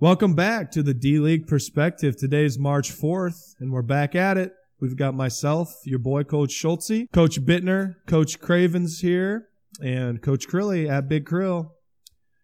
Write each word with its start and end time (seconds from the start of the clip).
Welcome 0.00 0.34
back 0.34 0.70
to 0.72 0.82
the 0.84 0.94
D 0.94 1.18
League 1.18 1.48
Perspective. 1.48 2.16
Today 2.16 2.44
is 2.44 2.56
March 2.56 2.92
4th, 2.92 3.54
and 3.58 3.72
we're 3.72 3.82
back 3.82 4.14
at 4.14 4.38
it. 4.38 4.52
We've 4.80 4.96
got 4.96 5.12
myself, 5.12 5.74
your 5.84 5.98
boy, 5.98 6.22
Coach 6.22 6.52
Schultze, 6.52 7.08
Coach 7.12 7.44
Bittner, 7.44 7.94
Coach 8.06 8.38
Craven's 8.38 9.00
here, 9.00 9.48
and 9.82 10.22
Coach 10.22 10.46
Crilly 10.46 10.88
at 10.88 11.08
Big 11.08 11.26
Krill. 11.26 11.70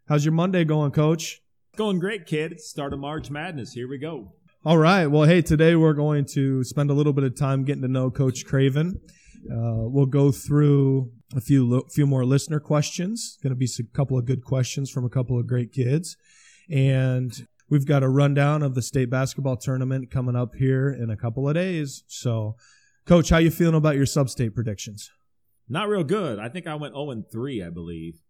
How's 0.08 0.24
your 0.24 0.32
Monday 0.32 0.64
going, 0.64 0.90
Coach? 0.90 1.42
Going 1.76 2.00
great, 2.00 2.26
kid. 2.26 2.50
It's 2.50 2.64
the 2.64 2.70
start 2.70 2.92
of 2.92 2.98
March 2.98 3.30
Madness. 3.30 3.72
Here 3.72 3.88
we 3.88 3.98
go. 3.98 4.32
All 4.64 4.78
right. 4.78 5.06
Well, 5.06 5.22
hey, 5.22 5.40
today 5.40 5.76
we're 5.76 5.94
going 5.94 6.24
to 6.32 6.64
spend 6.64 6.90
a 6.90 6.94
little 6.94 7.12
bit 7.12 7.22
of 7.22 7.38
time 7.38 7.64
getting 7.64 7.82
to 7.82 7.88
know 7.88 8.10
Coach 8.10 8.44
Craven. 8.44 9.00
Uh, 9.48 9.86
we'll 9.86 10.06
go 10.06 10.32
through 10.32 11.12
a 11.36 11.40
few 11.40 11.84
few 11.92 12.04
more 12.04 12.24
listener 12.24 12.58
questions. 12.58 13.38
Going 13.44 13.52
to 13.52 13.56
be 13.56 13.66
a 13.66 13.96
couple 13.96 14.18
of 14.18 14.24
good 14.24 14.42
questions 14.42 14.90
from 14.90 15.04
a 15.04 15.08
couple 15.08 15.38
of 15.38 15.46
great 15.46 15.72
kids, 15.72 16.16
and 16.70 17.46
we've 17.68 17.86
got 17.86 18.02
a 18.02 18.08
rundown 18.08 18.62
of 18.62 18.74
the 18.74 18.82
state 18.82 19.10
basketball 19.10 19.56
tournament 19.56 20.10
coming 20.10 20.36
up 20.36 20.54
here 20.54 20.88
in 20.88 21.10
a 21.10 21.16
couple 21.16 21.48
of 21.48 21.54
days. 21.54 22.04
So, 22.06 22.56
Coach, 23.06 23.30
how 23.30 23.38
you 23.38 23.50
feeling 23.50 23.74
about 23.74 23.96
your 23.96 24.06
sub-state 24.06 24.54
predictions? 24.54 25.10
Not 25.68 25.88
real 25.88 26.04
good. 26.04 26.38
I 26.38 26.48
think 26.48 26.66
I 26.66 26.74
went 26.74 26.94
0 26.94 27.10
and 27.10 27.24
3, 27.30 27.62
I 27.62 27.70
believe. 27.70 28.20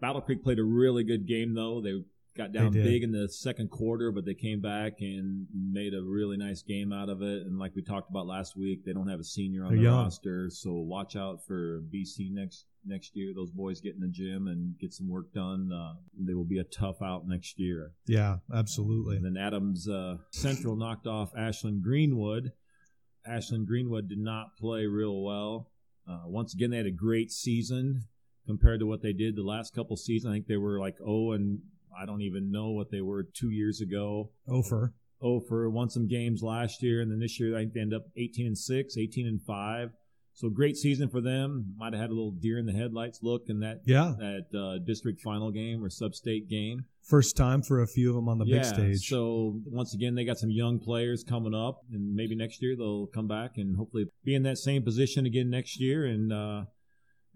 Battle 0.00 0.20
Creek 0.20 0.42
played 0.42 0.58
a 0.58 0.64
really 0.64 1.02
good 1.04 1.26
game 1.26 1.54
though. 1.54 1.80
They 1.80 2.02
got 2.36 2.52
down 2.52 2.72
big 2.72 3.02
in 3.02 3.12
the 3.12 3.28
second 3.28 3.70
quarter, 3.70 4.10
but 4.10 4.24
they 4.24 4.34
came 4.34 4.60
back 4.60 4.94
and 5.00 5.46
made 5.54 5.94
a 5.94 6.02
really 6.02 6.36
nice 6.36 6.62
game 6.62 6.92
out 6.92 7.08
of 7.08 7.22
it. 7.22 7.46
And 7.46 7.58
like 7.58 7.74
we 7.74 7.82
talked 7.82 8.10
about 8.10 8.26
last 8.26 8.56
week, 8.56 8.84
they 8.84 8.92
don't 8.92 9.08
have 9.08 9.20
a 9.20 9.24
senior 9.24 9.64
on 9.64 9.76
the 9.76 9.86
roster, 9.86 10.50
so 10.50 10.72
watch 10.72 11.16
out 11.16 11.44
for 11.46 11.82
BC 11.94 12.32
next 12.32 12.66
next 12.84 13.16
year. 13.16 13.32
Those 13.34 13.50
boys 13.50 13.80
get 13.80 13.94
in 13.94 14.00
the 14.00 14.08
gym 14.08 14.48
and 14.48 14.78
get 14.78 14.92
some 14.92 15.08
work 15.08 15.32
done. 15.32 15.70
Uh, 15.72 15.94
they 16.18 16.34
will 16.34 16.44
be 16.44 16.58
a 16.58 16.64
tough 16.64 17.00
out 17.02 17.26
next 17.26 17.58
year. 17.58 17.92
Yeah, 18.06 18.36
absolutely. 18.52 19.16
And 19.16 19.24
then 19.24 19.42
Adams 19.42 19.88
uh, 19.88 20.16
Central 20.30 20.76
knocked 20.76 21.06
off 21.06 21.30
Ashland 21.36 21.82
Greenwood. 21.82 22.52
Ashland 23.26 23.66
Greenwood 23.66 24.08
did 24.08 24.18
not 24.18 24.56
play 24.58 24.86
real 24.86 25.22
well. 25.22 25.70
Uh, 26.08 26.22
once 26.26 26.52
again, 26.52 26.70
they 26.70 26.76
had 26.76 26.86
a 26.86 26.90
great 26.90 27.30
season 27.30 28.02
compared 28.46 28.80
to 28.80 28.86
what 28.86 29.00
they 29.00 29.12
did 29.12 29.36
the 29.36 29.42
last 29.42 29.74
couple 29.74 29.96
seasons. 29.96 30.30
I 30.30 30.34
think 30.34 30.46
they 30.46 30.58
were 30.58 30.78
like 30.78 30.98
0 30.98 31.32
and 31.32 31.60
I 32.00 32.06
don't 32.06 32.22
even 32.22 32.50
know 32.50 32.70
what 32.70 32.90
they 32.90 33.00
were 33.00 33.22
two 33.22 33.50
years 33.50 33.80
ago. 33.80 34.30
Ofer. 34.48 34.94
Ofer 35.20 35.70
won 35.70 35.88
some 35.88 36.06
games 36.06 36.42
last 36.42 36.82
year, 36.82 37.00
and 37.00 37.10
then 37.10 37.18
this 37.18 37.40
year 37.40 37.56
I 37.56 37.60
think 37.60 37.74
they 37.74 37.80
end 37.80 37.94
up 37.94 38.06
18 38.16 38.46
and 38.46 38.58
six, 38.58 38.96
18 38.96 39.26
and 39.26 39.42
five. 39.42 39.90
So 40.34 40.48
great 40.48 40.76
season 40.76 41.08
for 41.08 41.20
them. 41.20 41.74
Might 41.78 41.92
have 41.92 42.02
had 42.02 42.10
a 42.10 42.12
little 42.12 42.32
deer 42.32 42.58
in 42.58 42.66
the 42.66 42.72
headlights 42.72 43.20
look 43.22 43.44
in 43.46 43.60
that 43.60 43.82
yeah 43.86 44.14
that 44.18 44.46
uh, 44.52 44.84
district 44.84 45.20
final 45.20 45.52
game 45.52 45.82
or 45.82 45.88
sub-state 45.88 46.50
game. 46.50 46.84
First 47.04 47.36
time 47.36 47.62
for 47.62 47.82
a 47.82 47.86
few 47.86 48.10
of 48.10 48.16
them 48.16 48.28
on 48.28 48.38
the 48.38 48.44
yeah, 48.46 48.58
big 48.58 48.64
stage. 48.64 49.08
So 49.08 49.60
once 49.66 49.94
again, 49.94 50.16
they 50.16 50.24
got 50.24 50.38
some 50.38 50.50
young 50.50 50.80
players 50.80 51.22
coming 51.22 51.54
up, 51.54 51.82
and 51.92 52.14
maybe 52.14 52.34
next 52.34 52.60
year 52.62 52.74
they'll 52.76 53.06
come 53.06 53.28
back 53.28 53.58
and 53.58 53.76
hopefully 53.76 54.06
be 54.24 54.34
in 54.34 54.42
that 54.42 54.58
same 54.58 54.82
position 54.82 55.24
again 55.24 55.50
next 55.50 55.80
year, 55.80 56.04
and 56.04 56.32
uh, 56.32 56.64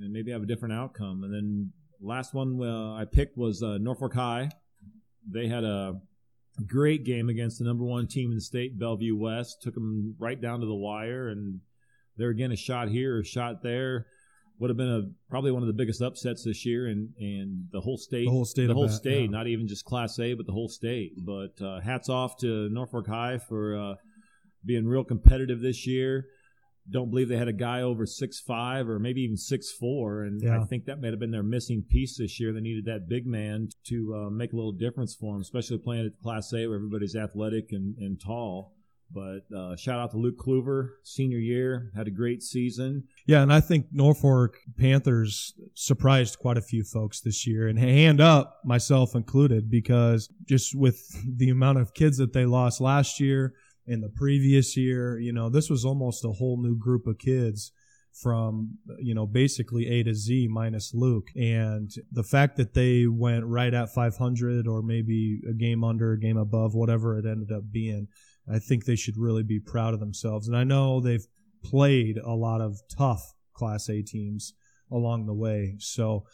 and 0.01 0.13
maybe 0.13 0.33
have 0.33 0.43
a 0.43 0.47
different 0.47 0.75
outcome. 0.75 1.23
And 1.23 1.33
then 1.33 1.73
last 2.01 2.35
one 2.35 2.59
uh, 2.63 2.95
I 2.95 3.05
picked 3.05 3.37
was 3.37 3.63
uh, 3.63 3.79
Norfolk 3.79 4.15
High. 4.15 4.51
They 5.31 5.49
had 5.49 5.65
a 5.65 6.01
great 6.67 7.05
game 7.05 7.29
against 7.29 7.59
the 7.59 7.65
number 7.65 7.85
one 7.85 8.07
team 8.07 8.31
in 8.31 8.37
the 8.37 8.43
state, 8.43 8.79
Bellevue 8.79 9.17
West. 9.17 9.63
Took 9.63 9.75
them 9.75 10.15
right 10.19 10.41
down 10.41 10.61
to 10.61 10.67
the 10.67 10.75
wire, 10.75 11.29
and 11.29 11.61
they're 12.17 12.31
again 12.31 12.53
a 12.53 12.57
shot 12.57 12.89
here, 12.89 13.21
a 13.21 13.25
shot 13.25 13.63
there. 13.63 14.07
Would 14.59 14.71
have 14.71 14.77
been 14.77 14.89
a 14.89 15.31
probably 15.31 15.53
one 15.53 15.63
of 15.63 15.69
the 15.69 15.73
biggest 15.73 16.03
upsets 16.03 16.43
this 16.45 16.67
year, 16.67 16.87
and 16.87 17.11
and 17.19 17.69
the 17.71 17.81
whole 17.81 17.97
state, 17.99 18.25
the 18.25 18.31
whole 18.31 18.45
state, 18.45 18.67
the 18.67 18.75
whole 18.75 18.89
that, 18.89 18.93
state, 18.93 19.31
yeah. 19.31 19.31
not 19.31 19.47
even 19.47 19.69
just 19.69 19.85
Class 19.85 20.19
A, 20.19 20.35
but 20.35 20.47
the 20.47 20.53
whole 20.53 20.69
state. 20.69 21.13
But 21.17 21.61
uh, 21.65 21.81
hats 21.81 22.09
off 22.09 22.39
to 22.39 22.69
Norfolk 22.71 23.07
High 23.07 23.39
for 23.39 23.77
uh, 23.77 23.95
being 24.65 24.87
real 24.87 25.05
competitive 25.05 25.61
this 25.61 25.87
year 25.87 26.27
don't 26.91 27.11
believe 27.11 27.29
they 27.29 27.37
had 27.37 27.49
a 27.49 27.53
guy 27.53 27.83
over 27.83 28.07
six 28.07 28.41
five 28.41 28.89
or 28.89 28.99
maybe 28.99 29.23
even 29.23 29.37
six 29.37 29.71
four, 29.71 30.23
and 30.23 30.41
yeah. 30.43 30.61
I 30.61 30.65
think 30.65 30.87
that 30.87 31.01
may 31.01 31.11
have 31.11 31.19
been 31.19 31.31
their 31.31 31.43
missing 31.43 31.85
piece 31.89 32.19
this 32.19 32.39
year. 32.41 32.53
They 32.53 32.61
needed 32.61 32.87
that 32.87 33.09
big 33.09 33.27
man 33.27 33.69
to 33.89 34.15
uh, 34.15 34.31
make 34.31 34.53
a 34.53 34.57
little 34.57 34.73
difference 34.73 35.15
for 35.15 35.35
them, 35.35 35.43
especially 35.43 35.79
playing 35.79 36.07
at 36.07 36.23
Class 36.23 36.53
A 36.53 36.67
where 36.67 36.77
everybody's 36.77 37.17
athletic 37.17 37.73
and, 37.73 37.97
and 37.99 38.21
tall. 38.21 38.75
But 39.11 39.41
uh, 39.57 39.75
shout 39.77 39.99
out 39.99 40.11
to 40.11 40.19
Luke 40.19 40.37
Kluver, 40.39 40.91
senior 41.03 41.39
year, 41.39 41.91
had 41.97 42.07
a 42.07 42.11
great 42.11 42.43
season. 42.43 43.05
Yeah, 43.27 43.43
and 43.43 43.51
I 43.53 43.61
think 43.61 43.87
Norfolk 43.91 44.59
Panthers 44.79 45.55
surprised 45.73 46.39
quite 46.39 46.59
a 46.59 46.63
few 46.63 46.85
folks 46.85 47.21
this 47.21 47.47
year, 47.47 47.69
and 47.69 47.79
hand 47.79 48.21
up, 48.21 48.59
myself 48.65 49.15
included, 49.15 49.71
because 49.71 50.29
just 50.47 50.75
with 50.75 51.17
the 51.39 51.49
amount 51.49 51.79
of 51.79 51.95
kids 51.95 52.19
that 52.19 52.35
they 52.35 52.45
lost 52.45 52.81
last 52.81 53.19
year 53.19 53.55
in 53.89 54.01
the 54.01 54.09
previous 54.09 54.77
year. 54.77 55.19
You 55.19 55.33
know, 55.33 55.49
this 55.49 55.69
was 55.69 55.85
almost 55.85 56.25
a 56.25 56.33
whole 56.33 56.63
new 56.63 56.77
group 56.77 57.07
of 57.07 57.19
kids 57.19 57.73
from 58.13 58.79
you 58.99 59.15
know 59.15 59.27
basically 59.27 59.87
A 59.87 60.03
to 60.03 60.15
Z 60.15 60.49
minus 60.51 60.93
Luke 60.93 61.29
and 61.37 61.91
the 62.11 62.23
fact 62.23 62.57
that 62.57 62.75
they 62.75 63.07
went 63.07 63.45
right 63.45 63.73
at 63.73 63.95
500 63.95 64.67
or 64.67 64.83
maybe 64.83 65.41
a 65.49 65.53
game 65.53 65.85
under 65.85 66.13
a 66.13 66.19
game 66.19 66.37
above 66.37 66.75
whatever 66.75 67.17
it 67.19 67.27
ended 67.27 67.53
up 67.53 67.71
being 67.71 68.09
I 68.53 68.59
think 68.59 68.85
they 68.85 68.97
should 68.97 69.17
really 69.17 69.43
be 69.43 69.61
proud 69.61 69.95
of 69.95 70.01
themselves 70.01 70.49
and 70.49 70.57
I 70.57 70.65
know 70.65 71.01
they've 71.01 71.27
played 71.63 72.19
a 72.19 72.33
lot 72.33 72.61
of 72.61 72.81
tough 72.97 73.35
class 73.53 73.89
A 73.89 74.03
teams 74.03 74.55
along 74.91 75.27
the 75.27 75.35
way 75.35 75.77
so 75.79 76.25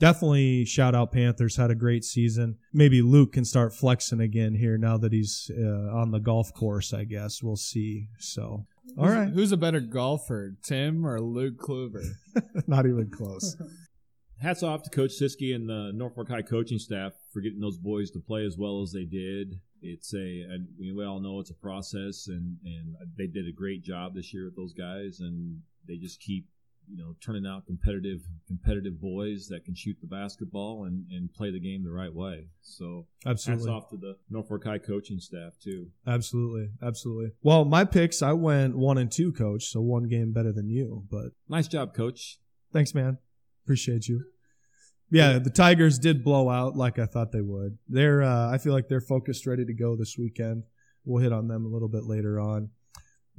definitely 0.00 0.64
shout 0.64 0.96
out 0.96 1.12
Panthers. 1.12 1.56
Had 1.56 1.70
a 1.70 1.76
great 1.76 2.04
season. 2.04 2.56
Maybe 2.72 3.02
Luke 3.02 3.34
can 3.34 3.44
start 3.44 3.72
flexing 3.72 4.20
again 4.20 4.54
here 4.54 4.76
now 4.76 4.96
that 4.96 5.12
he's 5.12 5.48
uh, 5.56 5.94
on 5.96 6.10
the 6.10 6.18
golf 6.18 6.52
course. 6.52 6.92
I 6.92 7.04
guess 7.04 7.42
we'll 7.42 7.56
see. 7.56 8.08
So, 8.18 8.66
all 8.98 9.06
who's, 9.06 9.14
right, 9.14 9.28
who's 9.28 9.52
a 9.52 9.56
better 9.56 9.80
golfer, 9.80 10.56
Tim 10.64 11.06
or 11.06 11.20
Luke 11.20 11.58
Kluver? 11.58 12.04
Not 12.66 12.86
even 12.86 13.10
close. 13.10 13.56
Hats 14.42 14.62
off 14.62 14.82
to 14.84 14.90
Coach 14.90 15.12
Siski 15.20 15.54
and 15.54 15.68
the 15.68 15.92
Norfolk 15.94 16.28
High 16.28 16.42
coaching 16.42 16.78
staff 16.78 17.12
for 17.30 17.42
getting 17.42 17.60
those 17.60 17.76
boys 17.76 18.10
to 18.12 18.20
play 18.20 18.46
as 18.46 18.56
well 18.56 18.80
as 18.80 18.90
they 18.90 19.04
did. 19.04 19.60
It's 19.82 20.14
a, 20.14 20.46
we 20.78 21.04
all 21.04 21.20
know 21.20 21.40
it's 21.40 21.50
a 21.50 21.54
process, 21.54 22.26
and 22.26 22.56
and 22.64 22.96
they 23.16 23.26
did 23.26 23.46
a 23.46 23.52
great 23.52 23.82
job 23.82 24.14
this 24.14 24.32
year 24.32 24.46
with 24.46 24.56
those 24.56 24.72
guys, 24.72 25.20
and 25.20 25.60
they 25.86 25.96
just 25.96 26.20
keep 26.20 26.46
you 26.90 26.98
know, 26.98 27.14
turning 27.24 27.46
out 27.46 27.66
competitive 27.66 28.20
competitive 28.46 29.00
boys 29.00 29.48
that 29.48 29.64
can 29.64 29.74
shoot 29.74 29.96
the 30.00 30.06
basketball 30.06 30.84
and, 30.84 31.04
and 31.10 31.32
play 31.32 31.50
the 31.50 31.60
game 31.60 31.84
the 31.84 31.90
right 31.90 32.12
way. 32.12 32.46
So 32.62 33.06
absolutely, 33.26 33.70
hats 33.70 33.84
off 33.84 33.90
to 33.90 33.96
the 33.96 34.16
Norfolk 34.28 34.64
High 34.64 34.78
coaching 34.78 35.20
staff 35.20 35.52
too. 35.62 35.88
Absolutely, 36.06 36.70
absolutely. 36.82 37.32
Well, 37.42 37.64
my 37.64 37.84
picks, 37.84 38.22
I 38.22 38.32
went 38.32 38.76
one 38.76 38.98
and 38.98 39.10
two, 39.10 39.32
coach, 39.32 39.64
so 39.64 39.80
one 39.80 40.08
game 40.08 40.32
better 40.32 40.52
than 40.52 40.68
you. 40.68 41.04
But 41.10 41.32
nice 41.48 41.68
job, 41.68 41.94
coach. 41.94 42.38
Thanks, 42.72 42.94
man. 42.94 43.18
Appreciate 43.64 44.08
you. 44.08 44.24
Yeah, 45.12 45.40
the 45.40 45.50
Tigers 45.50 45.98
did 45.98 46.22
blow 46.22 46.48
out 46.48 46.76
like 46.76 46.98
I 46.98 47.06
thought 47.06 47.32
they 47.32 47.40
would. 47.40 47.78
They're, 47.88 48.22
uh, 48.22 48.48
I 48.48 48.58
feel 48.58 48.72
like 48.72 48.88
they're 48.88 49.00
focused, 49.00 49.44
ready 49.44 49.64
to 49.64 49.74
go 49.74 49.96
this 49.96 50.16
weekend. 50.16 50.62
We'll 51.04 51.22
hit 51.22 51.32
on 51.32 51.48
them 51.48 51.64
a 51.64 51.68
little 51.68 51.88
bit 51.88 52.04
later 52.04 52.38
on. 52.38 52.70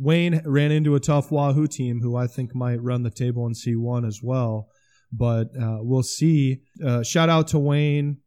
Wayne 0.02 0.42
ran 0.46 0.72
into 0.72 0.96
a 0.96 1.00
tough 1.00 1.32
Wahoo 1.32 1.68
team 1.68 2.02
who 2.02 2.16
I 2.16 2.26
think 2.26 2.56
might 2.56 2.82
run 2.82 3.04
the 3.04 3.12
table 3.12 3.46
in 3.46 3.54
C1 3.54 4.08
as 4.08 4.22
well. 4.24 4.68
But 5.14 5.50
uh, 5.56 5.78
we'll 5.82 6.02
see. 6.02 6.62
Uh, 6.84 7.04
shout 7.04 7.30
out 7.30 7.48
to 7.50 7.60
Wayne. 7.60 8.18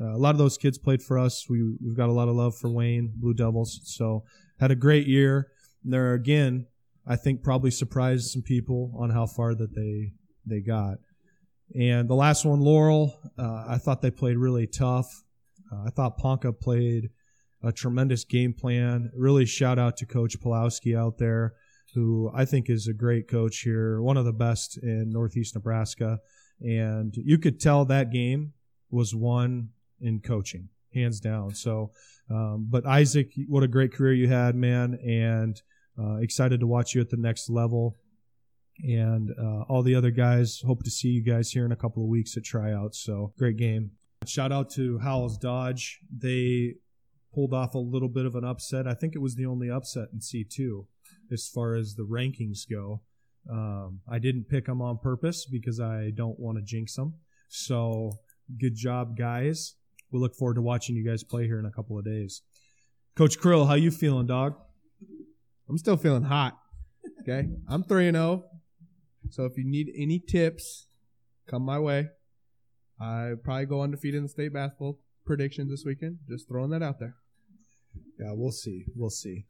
Uh, 0.00 0.14
a 0.14 0.18
lot 0.18 0.36
of 0.36 0.38
those 0.38 0.56
kids 0.56 0.78
played 0.78 1.02
for 1.02 1.18
us. 1.18 1.46
We, 1.50 1.62
we've 1.84 1.96
got 1.96 2.10
a 2.10 2.12
lot 2.12 2.28
of 2.28 2.36
love 2.36 2.56
for 2.56 2.70
Wayne, 2.70 3.12
Blue 3.16 3.34
Devils. 3.34 3.80
So 3.84 4.22
had 4.60 4.70
a 4.70 4.76
great 4.76 5.08
year. 5.08 5.48
And 5.82 5.92
they're, 5.92 6.14
again, 6.14 6.66
I 7.04 7.16
think 7.16 7.42
probably 7.42 7.72
surprised 7.72 8.30
some 8.30 8.42
people 8.42 8.92
on 8.96 9.10
how 9.10 9.26
far 9.26 9.56
that 9.56 9.74
they, 9.74 10.12
they 10.44 10.60
got. 10.60 10.98
And 11.74 12.08
the 12.08 12.14
last 12.14 12.44
one, 12.44 12.60
Laurel, 12.60 13.18
uh, 13.36 13.64
I 13.66 13.78
thought 13.78 14.00
they 14.00 14.12
played 14.12 14.36
really 14.36 14.68
tough. 14.68 15.24
Uh, 15.72 15.86
I 15.86 15.90
thought 15.90 16.18
Ponca 16.18 16.52
played 16.52 17.10
a 17.66 17.72
tremendous 17.72 18.24
game 18.24 18.52
plan. 18.52 19.10
Really 19.14 19.44
shout 19.44 19.78
out 19.78 19.96
to 19.96 20.06
Coach 20.06 20.38
Pulowski 20.40 20.96
out 20.96 21.18
there, 21.18 21.54
who 21.94 22.30
I 22.32 22.44
think 22.44 22.70
is 22.70 22.86
a 22.86 22.94
great 22.94 23.28
coach 23.28 23.58
here, 23.58 24.00
one 24.00 24.16
of 24.16 24.24
the 24.24 24.32
best 24.32 24.78
in 24.80 25.10
Northeast 25.10 25.56
Nebraska. 25.56 26.20
And 26.60 27.12
you 27.16 27.38
could 27.38 27.60
tell 27.60 27.84
that 27.84 28.12
game 28.12 28.52
was 28.90 29.14
won 29.14 29.70
in 30.00 30.20
coaching, 30.20 30.68
hands 30.94 31.18
down. 31.18 31.54
So, 31.54 31.90
um, 32.30 32.68
but 32.70 32.86
Isaac, 32.86 33.32
what 33.48 33.64
a 33.64 33.68
great 33.68 33.92
career 33.92 34.14
you 34.14 34.28
had, 34.28 34.54
man, 34.54 34.98
and 35.04 35.60
uh, 35.98 36.16
excited 36.16 36.60
to 36.60 36.66
watch 36.66 36.94
you 36.94 37.00
at 37.00 37.10
the 37.10 37.16
next 37.16 37.50
level. 37.50 37.96
And 38.82 39.30
uh, 39.30 39.62
all 39.68 39.82
the 39.82 39.94
other 39.94 40.10
guys, 40.10 40.62
hope 40.64 40.84
to 40.84 40.90
see 40.90 41.08
you 41.08 41.22
guys 41.22 41.50
here 41.50 41.64
in 41.64 41.72
a 41.72 41.76
couple 41.76 42.02
of 42.02 42.10
weeks 42.10 42.36
at 42.36 42.44
tryouts. 42.44 43.02
So, 43.02 43.32
great 43.38 43.56
game. 43.56 43.92
Shout 44.26 44.52
out 44.52 44.70
to 44.70 44.98
Howells 44.98 45.38
Dodge. 45.38 46.00
They 46.14 46.74
pulled 47.34 47.52
off 47.52 47.74
a 47.74 47.78
little 47.78 48.08
bit 48.08 48.26
of 48.26 48.34
an 48.34 48.44
upset. 48.44 48.86
I 48.86 48.94
think 48.94 49.14
it 49.14 49.20
was 49.20 49.34
the 49.34 49.46
only 49.46 49.70
upset 49.70 50.08
in 50.12 50.20
C2 50.20 50.86
as 51.32 51.48
far 51.48 51.74
as 51.74 51.94
the 51.94 52.04
rankings 52.04 52.60
go. 52.70 53.02
Um, 53.50 54.00
I 54.10 54.18
didn't 54.18 54.48
pick 54.48 54.66
them 54.66 54.82
on 54.82 54.98
purpose 54.98 55.46
because 55.46 55.80
I 55.80 56.10
don't 56.14 56.38
want 56.38 56.58
to 56.58 56.64
jinx 56.64 56.94
them. 56.96 57.14
So 57.48 58.12
good 58.58 58.74
job, 58.74 59.16
guys. 59.16 59.74
we 60.10 60.18
look 60.18 60.34
forward 60.34 60.54
to 60.54 60.62
watching 60.62 60.96
you 60.96 61.08
guys 61.08 61.22
play 61.22 61.44
here 61.46 61.58
in 61.58 61.66
a 61.66 61.70
couple 61.70 61.98
of 61.98 62.04
days. 62.04 62.42
Coach 63.16 63.38
Krill, 63.38 63.66
how 63.66 63.74
you 63.74 63.90
feeling, 63.90 64.26
dog? 64.26 64.54
I'm 65.68 65.78
still 65.78 65.96
feeling 65.96 66.24
hot. 66.24 66.58
Okay, 67.22 67.48
I'm 67.68 67.82
three 67.82 68.08
and 68.08 68.16
zero. 68.16 68.44
So 69.30 69.44
if 69.44 69.56
you 69.56 69.64
need 69.64 69.88
any 69.96 70.18
tips, 70.18 70.88
come 71.48 71.62
my 71.62 71.78
way. 71.78 72.08
I 73.00 73.32
probably 73.42 73.66
go 73.66 73.82
undefeated 73.82 74.18
in 74.18 74.22
the 74.24 74.28
state 74.28 74.52
basketball 74.52 75.00
predictions 75.26 75.70
this 75.70 75.84
weekend. 75.84 76.18
Just 76.28 76.48
throwing 76.48 76.70
that 76.70 76.82
out 76.82 76.98
there. 76.98 77.16
Yeah, 78.18 78.32
we'll 78.32 78.52
see. 78.52 78.86
We'll 78.94 79.10
see. 79.10 79.44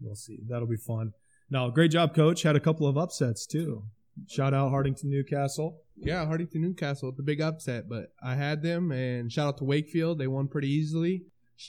We'll 0.00 0.16
see. 0.16 0.38
That'll 0.48 0.66
be 0.66 0.76
fun. 0.76 1.12
Now, 1.50 1.70
great 1.70 1.90
job, 1.90 2.14
coach. 2.14 2.42
Had 2.42 2.56
a 2.56 2.60
couple 2.60 2.86
of 2.86 2.96
upsets 2.96 3.46
too. 3.46 3.84
Shout 4.28 4.54
out 4.54 4.72
Hartington 4.72 5.04
Newcastle. 5.10 5.78
Yeah, 5.96 6.26
Hartington 6.26 6.60
Newcastle, 6.60 7.12
the 7.12 7.22
big 7.22 7.40
upset, 7.40 7.88
but 7.88 8.12
I 8.22 8.34
had 8.34 8.62
them, 8.62 8.90
and 8.90 9.30
shout 9.30 9.48
out 9.48 9.58
to 9.58 9.64
Wakefield. 9.64 10.18
They 10.18 10.26
won 10.26 10.48
pretty 10.48 10.68
easily. 10.68 11.22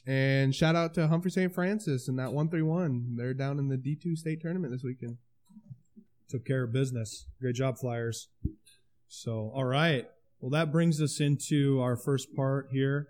And 0.07 0.55
shout 0.55 0.75
out 0.75 0.93
to 0.95 1.07
Humphrey 1.07 1.29
St. 1.29 1.53
Francis 1.53 2.07
and 2.07 2.17
that 2.17 2.33
131. 2.33 3.15
They're 3.15 3.33
down 3.33 3.59
in 3.59 3.67
the 3.67 3.77
D2 3.77 4.17
state 4.17 4.41
tournament 4.41 4.73
this 4.73 4.83
weekend. 4.83 5.17
Took 6.29 6.45
care 6.45 6.63
of 6.63 6.73
business. 6.73 7.27
Great 7.39 7.55
job, 7.55 7.77
Flyers. 7.77 8.29
So, 9.07 9.51
all 9.53 9.65
right. 9.65 10.07
Well, 10.39 10.49
that 10.49 10.71
brings 10.71 10.99
us 11.01 11.19
into 11.19 11.79
our 11.79 11.95
first 11.95 12.35
part 12.35 12.69
here. 12.71 13.09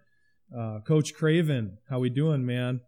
Uh, 0.58 0.80
Coach 0.82 1.14
Craven, 1.16 1.78
how 1.90 2.00
we 2.00 2.10
doing, 2.10 2.46
man? 2.46 2.82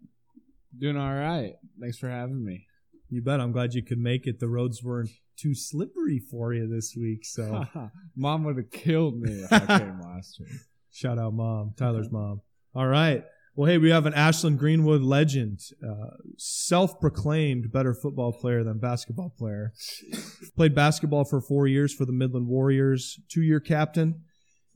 Doing 0.77 0.97
all 0.97 1.13
right. 1.13 1.53
Thanks 1.79 1.97
for 1.97 2.09
having 2.09 2.43
me. 2.43 2.67
You 3.09 3.21
bet. 3.21 3.39
I'm 3.39 3.51
glad 3.51 3.73
you 3.73 3.81
could 3.81 3.97
make 3.97 4.27
it. 4.27 4.39
The 4.39 4.47
roads 4.47 4.83
weren't 4.83 5.09
too 5.37 5.55
slippery 5.55 6.19
for 6.19 6.53
you 6.53 6.67
this 6.67 6.95
week. 6.95 7.25
So, 7.25 7.65
Mom 8.15 8.43
would 8.43 8.57
have 8.57 8.71
killed 8.71 9.19
me 9.19 9.31
if 9.31 9.51
I 9.51 9.59
came 9.79 9.99
last 10.01 10.39
week. 10.39 10.59
shout 10.91 11.17
out, 11.17 11.33
mom, 11.33 11.73
Tyler's 11.77 12.11
mom. 12.11 12.41
All 12.73 12.87
right. 12.87 13.23
Well, 13.55 13.69
hey, 13.71 13.77
we 13.77 13.89
have 13.89 14.05
an 14.05 14.13
Ashland 14.13 14.59
Greenwood 14.59 15.01
legend, 15.01 15.61
uh, 15.81 16.17
self-proclaimed 16.37 17.71
better 17.71 17.93
football 17.93 18.33
player 18.33 18.65
than 18.65 18.79
basketball 18.79 19.29
player. 19.29 19.71
Played 20.57 20.75
basketball 20.75 21.23
for 21.23 21.39
four 21.39 21.65
years 21.65 21.93
for 21.93 22.03
the 22.03 22.11
Midland 22.11 22.47
Warriors, 22.47 23.17
two-year 23.29 23.61
captain, 23.61 24.24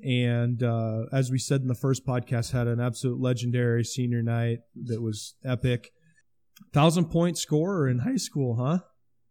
and 0.04 0.64
uh, 0.64 1.04
as 1.12 1.32
we 1.32 1.38
said 1.38 1.62
in 1.62 1.68
the 1.68 1.76
first 1.76 2.06
podcast, 2.06 2.52
had 2.52 2.68
an 2.68 2.80
absolute 2.80 3.20
legendary 3.20 3.84
senior 3.84 4.22
night 4.22 4.60
that 4.86 5.02
was 5.02 5.36
epic. 5.44 5.92
Thousand 6.74 7.06
point 7.06 7.38
scorer 7.38 7.88
in 7.88 8.00
high 8.00 8.18
school, 8.18 8.56
huh? 8.56 8.80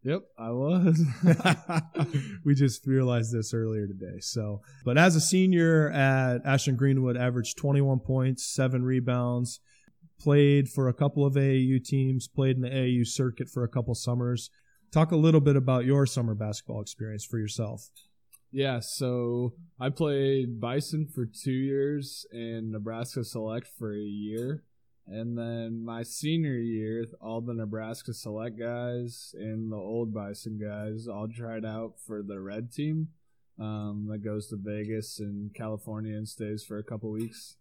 Yep, 0.04 0.22
I 0.38 0.50
was. 0.50 1.02
we 2.44 2.54
just 2.54 2.86
realized 2.86 3.32
this 3.32 3.52
earlier 3.52 3.86
today. 3.86 4.20
So, 4.20 4.62
but 4.84 4.96
as 4.96 5.16
a 5.16 5.20
senior 5.20 5.90
at 5.90 6.46
Ashland 6.46 6.78
Greenwood, 6.78 7.16
averaged 7.16 7.58
21 7.58 8.00
points, 8.00 8.46
seven 8.46 8.84
rebounds, 8.84 9.60
played 10.18 10.68
for 10.68 10.88
a 10.88 10.94
couple 10.94 11.26
of 11.26 11.34
AAU 11.34 11.84
teams, 11.84 12.28
played 12.28 12.56
in 12.56 12.62
the 12.62 12.70
AAU 12.70 13.06
circuit 13.06 13.48
for 13.48 13.64
a 13.64 13.68
couple 13.68 13.94
summers. 13.94 14.50
Talk 14.92 15.10
a 15.12 15.16
little 15.16 15.40
bit 15.40 15.56
about 15.56 15.84
your 15.84 16.06
summer 16.06 16.34
basketball 16.34 16.80
experience 16.80 17.24
for 17.24 17.38
yourself. 17.38 17.88
Yeah, 18.50 18.80
so 18.80 19.54
I 19.78 19.90
played 19.90 20.60
Bison 20.60 21.06
for 21.06 21.26
two 21.26 21.52
years 21.52 22.26
and 22.32 22.72
Nebraska 22.72 23.24
Select 23.24 23.68
for 23.78 23.94
a 23.94 23.98
year. 24.00 24.64
And 25.06 25.38
then 25.38 25.84
my 25.84 26.02
senior 26.02 26.56
year, 26.56 27.06
all 27.20 27.40
the 27.40 27.54
Nebraska 27.54 28.12
Select 28.12 28.58
guys 28.58 29.34
and 29.38 29.72
the 29.72 29.76
old 29.76 30.12
Bison 30.12 30.58
guys 30.58 31.08
all 31.08 31.28
tried 31.28 31.64
out 31.64 31.94
for 32.06 32.22
the 32.22 32.40
red 32.40 32.72
team 32.72 33.08
um, 33.58 34.06
that 34.10 34.18
goes 34.18 34.48
to 34.48 34.56
Vegas 34.56 35.18
and 35.18 35.54
California 35.54 36.14
and 36.14 36.28
stays 36.28 36.62
for 36.62 36.78
a 36.78 36.84
couple 36.84 37.10
weeks. 37.10 37.56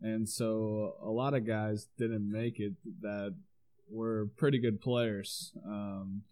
And 0.00 0.28
so 0.28 0.94
a 1.02 1.10
lot 1.10 1.34
of 1.34 1.46
guys 1.46 1.88
didn't 1.98 2.30
make 2.30 2.60
it 2.60 2.74
that 3.00 3.34
were 3.90 4.28
pretty 4.36 4.58
good 4.58 4.80
players. 4.80 5.52
Um, 5.66 6.22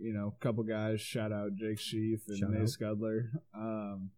you 0.00 0.12
know, 0.12 0.34
a 0.36 0.44
couple 0.44 0.62
guys, 0.64 1.00
shout 1.00 1.32
out 1.32 1.54
Jake 1.56 1.80
Sheaf 1.80 2.20
and 2.28 2.38
Shout 2.38 2.50
Nate 2.50 2.62
out. 2.62 2.68
Scudler. 2.68 3.30
Um, 3.54 4.10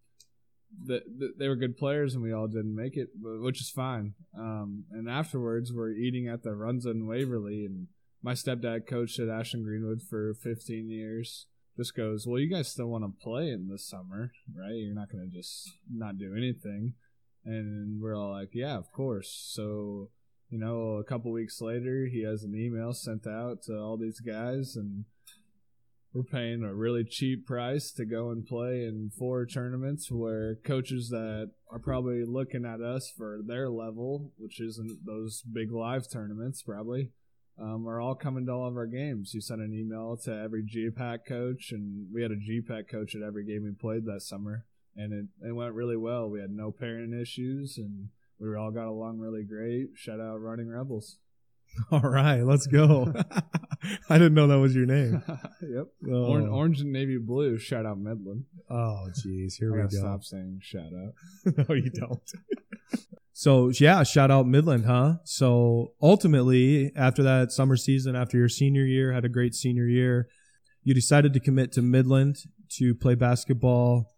the, 0.84 1.02
the, 1.06 1.34
they 1.38 1.48
were 1.48 1.56
good 1.56 1.76
players 1.76 2.14
and 2.14 2.22
we 2.22 2.32
all 2.32 2.48
didn't 2.48 2.74
make 2.74 2.96
it, 2.96 3.08
but, 3.20 3.40
which 3.40 3.60
is 3.60 3.70
fine. 3.70 4.14
Um, 4.36 4.84
and 4.90 5.08
afterwards, 5.08 5.72
we're 5.72 5.92
eating 5.92 6.28
at 6.28 6.42
the 6.42 6.50
Runza 6.50 6.90
in 6.90 7.06
Waverly, 7.06 7.64
and 7.64 7.88
my 8.22 8.32
stepdad 8.32 8.86
coached 8.86 9.18
at 9.18 9.28
Ashland 9.28 9.64
Greenwood 9.64 10.02
for 10.02 10.34
15 10.34 10.90
years. 10.90 11.46
Just 11.76 11.94
goes, 11.94 12.26
well, 12.26 12.40
you 12.40 12.48
guys 12.48 12.68
still 12.68 12.86
want 12.86 13.04
to 13.04 13.22
play 13.22 13.50
in 13.50 13.68
the 13.68 13.78
summer, 13.78 14.32
right? 14.54 14.72
You're 14.72 14.94
not 14.94 15.10
going 15.10 15.28
to 15.28 15.36
just 15.36 15.70
not 15.92 16.18
do 16.18 16.34
anything. 16.34 16.94
And 17.44 18.00
we're 18.00 18.16
all 18.16 18.32
like, 18.32 18.50
yeah, 18.54 18.76
of 18.76 18.90
course. 18.92 19.50
So, 19.52 20.08
you 20.48 20.58
know, 20.58 20.94
a 20.94 21.04
couple 21.04 21.30
weeks 21.32 21.60
later, 21.60 22.08
he 22.10 22.22
has 22.22 22.42
an 22.42 22.54
email 22.56 22.92
sent 22.92 23.26
out 23.26 23.62
to 23.64 23.78
all 23.78 23.98
these 23.98 24.20
guys, 24.20 24.74
and 24.74 25.04
we're 26.16 26.22
paying 26.22 26.64
a 26.64 26.74
really 26.74 27.04
cheap 27.04 27.46
price 27.46 27.90
to 27.90 28.06
go 28.06 28.30
and 28.30 28.46
play 28.46 28.84
in 28.84 29.10
four 29.18 29.44
tournaments 29.44 30.10
where 30.10 30.54
coaches 30.64 31.10
that 31.10 31.50
are 31.70 31.78
probably 31.78 32.24
looking 32.24 32.64
at 32.64 32.80
us 32.80 33.12
for 33.14 33.40
their 33.46 33.68
level, 33.68 34.32
which 34.38 34.58
isn't 34.58 35.04
those 35.04 35.42
big 35.42 35.70
live 35.70 36.10
tournaments, 36.10 36.62
probably, 36.62 37.10
um, 37.60 37.86
are 37.86 38.00
all 38.00 38.14
coming 38.14 38.46
to 38.46 38.52
all 38.52 38.66
of 38.66 38.76
our 38.76 38.86
games. 38.86 39.34
You 39.34 39.42
sent 39.42 39.60
an 39.60 39.74
email 39.74 40.16
to 40.24 40.32
every 40.32 40.64
GPAC 40.64 41.26
coach, 41.28 41.70
and 41.70 42.06
we 42.10 42.22
had 42.22 42.30
a 42.30 42.36
GPAC 42.36 42.88
coach 42.88 43.14
at 43.14 43.20
every 43.20 43.44
game 43.44 43.64
we 43.64 43.72
played 43.72 44.06
that 44.06 44.22
summer, 44.22 44.64
and 44.96 45.12
it, 45.12 45.26
it 45.46 45.52
went 45.52 45.74
really 45.74 45.98
well. 45.98 46.30
We 46.30 46.40
had 46.40 46.50
no 46.50 46.70
parent 46.70 47.12
issues, 47.12 47.76
and 47.76 48.08
we 48.38 48.56
all 48.56 48.70
got 48.70 48.86
along 48.86 49.18
really 49.18 49.44
great. 49.44 49.88
Shout 49.96 50.20
out 50.20 50.40
Running 50.40 50.70
Rebels. 50.70 51.18
All 51.90 52.00
right, 52.00 52.42
let's 52.42 52.66
go. 52.66 53.12
I 54.10 54.18
didn't 54.18 54.34
know 54.34 54.46
that 54.46 54.58
was 54.58 54.74
your 54.74 54.86
name. 54.86 55.22
yep. 55.62 55.86
Oh, 56.10 56.24
Orange, 56.26 56.48
orange 56.48 56.80
and 56.80 56.92
navy 56.92 57.18
blue. 57.18 57.58
Shout 57.58 57.86
out 57.86 57.98
Midland. 57.98 58.44
oh 58.70 59.08
jeez, 59.24 59.54
here 59.58 59.72
we 59.72 59.82
go. 59.82 59.88
stop 59.88 60.24
saying 60.24 60.60
shout 60.62 60.92
out. 60.92 61.68
no, 61.68 61.74
you 61.74 61.90
don't. 61.90 62.20
so 63.32 63.70
yeah, 63.78 64.02
shout 64.02 64.30
out 64.30 64.46
Midland, 64.46 64.86
huh? 64.86 65.16
So 65.24 65.92
ultimately, 66.00 66.92
after 66.96 67.22
that 67.22 67.52
summer 67.52 67.76
season, 67.76 68.16
after 68.16 68.38
your 68.38 68.48
senior 68.48 68.84
year, 68.84 69.12
had 69.12 69.24
a 69.24 69.28
great 69.28 69.54
senior 69.54 69.86
year, 69.86 70.28
you 70.82 70.94
decided 70.94 71.32
to 71.34 71.40
commit 71.40 71.72
to 71.72 71.82
Midland 71.82 72.36
to 72.78 72.94
play 72.94 73.14
basketball 73.14 74.14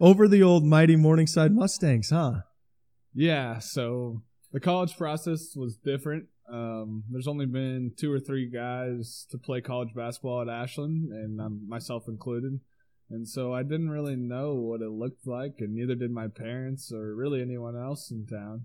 over 0.00 0.28
the 0.28 0.42
old 0.42 0.64
mighty 0.64 0.96
Morningside 0.96 1.52
Mustangs, 1.52 2.10
huh? 2.10 2.40
Yeah, 3.12 3.58
so 3.58 4.22
the 4.52 4.60
college 4.60 4.96
process 4.96 5.54
was 5.56 5.76
different. 5.76 6.26
Um, 6.50 7.04
there's 7.10 7.28
only 7.28 7.46
been 7.46 7.92
two 7.96 8.12
or 8.12 8.20
three 8.20 8.48
guys 8.48 9.26
to 9.30 9.38
play 9.38 9.60
college 9.60 9.94
basketball 9.94 10.42
at 10.42 10.48
Ashland, 10.48 11.12
and 11.12 11.40
um, 11.40 11.68
myself 11.68 12.08
included. 12.08 12.60
And 13.10 13.28
so 13.28 13.52
I 13.52 13.62
didn't 13.62 13.90
really 13.90 14.16
know 14.16 14.54
what 14.54 14.82
it 14.82 14.90
looked 14.90 15.26
like, 15.26 15.56
and 15.58 15.74
neither 15.74 15.94
did 15.94 16.12
my 16.12 16.28
parents 16.28 16.92
or 16.92 17.14
really 17.14 17.40
anyone 17.40 17.76
else 17.76 18.10
in 18.10 18.26
town. 18.26 18.64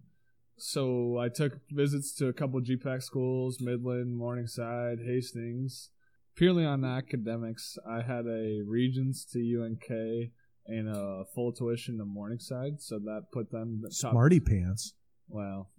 So 0.57 1.17
I 1.17 1.29
took 1.29 1.59
visits 1.69 2.13
to 2.15 2.27
a 2.27 2.33
couple 2.33 2.61
GPAC 2.61 3.03
schools, 3.03 3.59
Midland, 3.59 4.15
Morningside, 4.15 4.99
Hastings. 5.05 5.89
Purely 6.35 6.65
on 6.65 6.85
academics, 6.85 7.77
I 7.89 8.01
had 8.01 8.25
a 8.25 8.61
Regents 8.65 9.25
to 9.31 9.39
UNK 9.39 10.31
and 10.67 10.89
a 10.89 11.25
full 11.33 11.51
tuition 11.51 11.97
to 11.97 12.05
Morningside, 12.05 12.81
so 12.81 12.99
that 12.99 13.31
put 13.31 13.51
them 13.51 13.79
the 13.81 13.89
top 13.89 14.11
Smarty 14.11 14.39
pants. 14.39 14.93
well, 15.27 15.69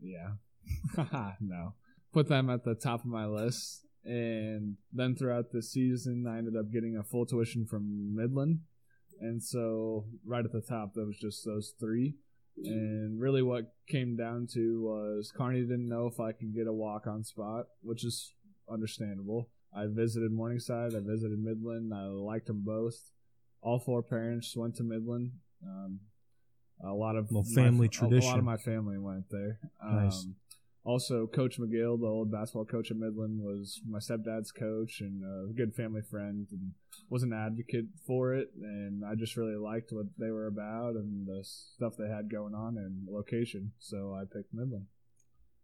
yeah. 0.00 0.32
no. 1.40 1.74
Put 2.12 2.28
them 2.28 2.50
at 2.50 2.64
the 2.64 2.74
top 2.74 3.00
of 3.00 3.06
my 3.06 3.26
list. 3.26 3.86
And 4.04 4.76
then 4.92 5.14
throughout 5.14 5.52
the 5.52 5.62
season, 5.62 6.26
I 6.26 6.38
ended 6.38 6.56
up 6.56 6.72
getting 6.72 6.96
a 6.96 7.02
full 7.02 7.26
tuition 7.26 7.66
from 7.66 8.14
Midland. 8.16 8.60
And 9.20 9.42
so, 9.42 10.06
right 10.24 10.44
at 10.44 10.52
the 10.52 10.62
top, 10.62 10.94
there 10.94 11.04
was 11.04 11.18
just 11.18 11.44
those 11.44 11.74
three. 11.78 12.14
And 12.62 13.20
really, 13.20 13.42
what 13.42 13.72
came 13.88 14.16
down 14.16 14.46
to 14.54 14.82
was 14.82 15.32
Kearney 15.36 15.60
didn't 15.60 15.88
know 15.88 16.06
if 16.06 16.18
I 16.20 16.32
could 16.32 16.54
get 16.54 16.66
a 16.66 16.72
walk 16.72 17.06
on 17.06 17.22
spot, 17.24 17.66
which 17.82 18.04
is 18.04 18.32
understandable. 18.70 19.50
I 19.74 19.86
visited 19.88 20.32
Morningside, 20.32 20.94
I 20.94 21.00
visited 21.00 21.38
Midland, 21.38 21.92
I 21.94 22.04
liked 22.06 22.46
them 22.48 22.62
both. 22.64 22.94
All 23.62 23.78
four 23.78 24.02
parents 24.02 24.54
went 24.56 24.74
to 24.76 24.82
Midland. 24.82 25.32
Um, 25.64 26.00
a 26.84 26.92
lot 26.92 27.16
of 27.16 27.26
Little 27.30 27.44
my- 27.44 27.54
family 27.62 27.86
a- 27.86 27.90
A 27.90 27.92
lot 27.92 27.98
tradition. 28.10 28.38
of 28.38 28.44
my 28.44 28.56
family 28.56 28.98
went 28.98 29.26
there. 29.30 29.58
Nice. 29.84 30.26
Also, 30.82 31.26
Coach 31.26 31.58
McGill, 31.58 32.00
the 32.00 32.06
old 32.06 32.32
basketball 32.32 32.64
coach 32.64 32.90
at 32.90 32.96
Midland, 32.96 33.40
was 33.42 33.80
my 33.86 33.98
stepdad's 33.98 34.50
coach 34.50 35.00
and 35.00 35.22
a 35.22 35.52
good 35.52 35.74
family 35.74 36.00
friend, 36.00 36.46
and 36.50 36.72
was 37.10 37.22
an 37.22 37.34
advocate 37.34 37.84
for 38.06 38.34
it. 38.34 38.48
And 38.62 39.04
I 39.04 39.14
just 39.14 39.36
really 39.36 39.56
liked 39.56 39.92
what 39.92 40.06
they 40.18 40.30
were 40.30 40.46
about 40.46 40.94
and 40.94 41.26
the 41.26 41.44
stuff 41.44 41.94
they 41.98 42.08
had 42.08 42.30
going 42.30 42.54
on 42.54 42.78
and 42.78 43.06
location. 43.10 43.72
So 43.78 44.14
I 44.14 44.22
picked 44.24 44.54
Midland. 44.54 44.86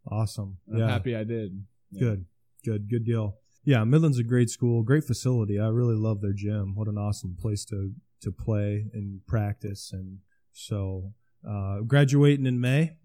Awesome. 0.09 0.57
Yeah. 0.67 0.83
I'm 0.83 0.89
happy 0.89 1.15
I 1.15 1.23
did. 1.23 1.63
Yeah. 1.91 1.99
Good, 1.99 2.25
good, 2.63 2.89
good 2.89 3.05
deal. 3.05 3.37
Yeah, 3.63 3.83
Midland's 3.83 4.19
a 4.19 4.23
great 4.23 4.49
school, 4.49 4.83
great 4.83 5.03
facility. 5.03 5.59
I 5.59 5.67
really 5.67 5.95
love 5.95 6.21
their 6.21 6.31
gym. 6.33 6.75
What 6.75 6.87
an 6.87 6.97
awesome 6.97 7.35
place 7.39 7.65
to 7.65 7.93
to 8.21 8.31
play 8.31 8.85
and 8.93 9.25
practice. 9.27 9.91
And 9.91 10.19
so, 10.53 11.13
uh, 11.47 11.81
graduating 11.81 12.45
in 12.45 12.59
May. 12.61 12.97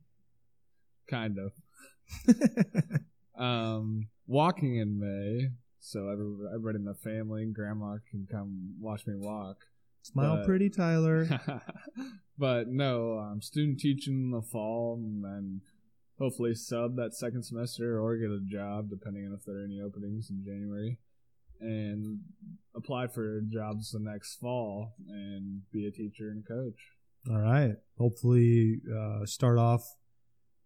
kind 1.09 1.39
of. 1.39 1.53
Um, 3.35 4.09
walking 4.27 4.77
in 4.77 5.01
May, 5.01 5.49
so 5.81 6.09
every- 6.11 6.47
everybody 6.55 6.77
in 6.77 6.85
the 6.85 6.95
family 6.95 7.43
and 7.43 7.55
grandma 7.55 7.97
can 8.11 8.27
come 8.31 8.75
watch 8.79 9.07
me 9.07 9.15
walk. 9.17 9.65
Smile 10.03 10.37
But- 10.37 10.47
pretty, 10.47 10.69
Tyler. 10.71 11.27
but 12.39 12.69
no, 12.69 13.13
I'm 13.15 13.41
student 13.41 13.81
teaching 13.81 14.15
in 14.15 14.31
the 14.31 14.43
fall, 14.43 14.95
and 15.03 15.25
then 15.25 15.61
hopefully 16.19 16.55
sub 16.55 16.95
that 16.97 17.15
second 17.15 17.43
semester 17.45 17.99
or 18.01 18.17
get 18.17 18.31
a 18.31 18.41
job, 18.47 18.91
depending 18.91 19.27
on 19.27 19.33
if 19.33 19.45
there 19.45 19.57
are 19.57 19.65
any 19.65 19.81
openings 19.81 20.31
in 20.31 20.45
January, 20.45 20.99
and 21.61 22.21
apply 22.77 23.07
for 23.09 23.41
jobs 23.41 23.91
the 23.93 23.99
next 23.99 24.37
fall 24.37 24.95
and 25.09 25.63
be 25.73 25.87
a 25.87 25.91
teacher 25.91 26.31
and 26.31 26.45
a 26.45 26.49
coach. 26.49 26.79
All 27.31 27.39
right. 27.41 27.75
Hopefully, 27.99 28.81
uh, 28.95 29.25
start 29.27 29.59
off. 29.59 29.97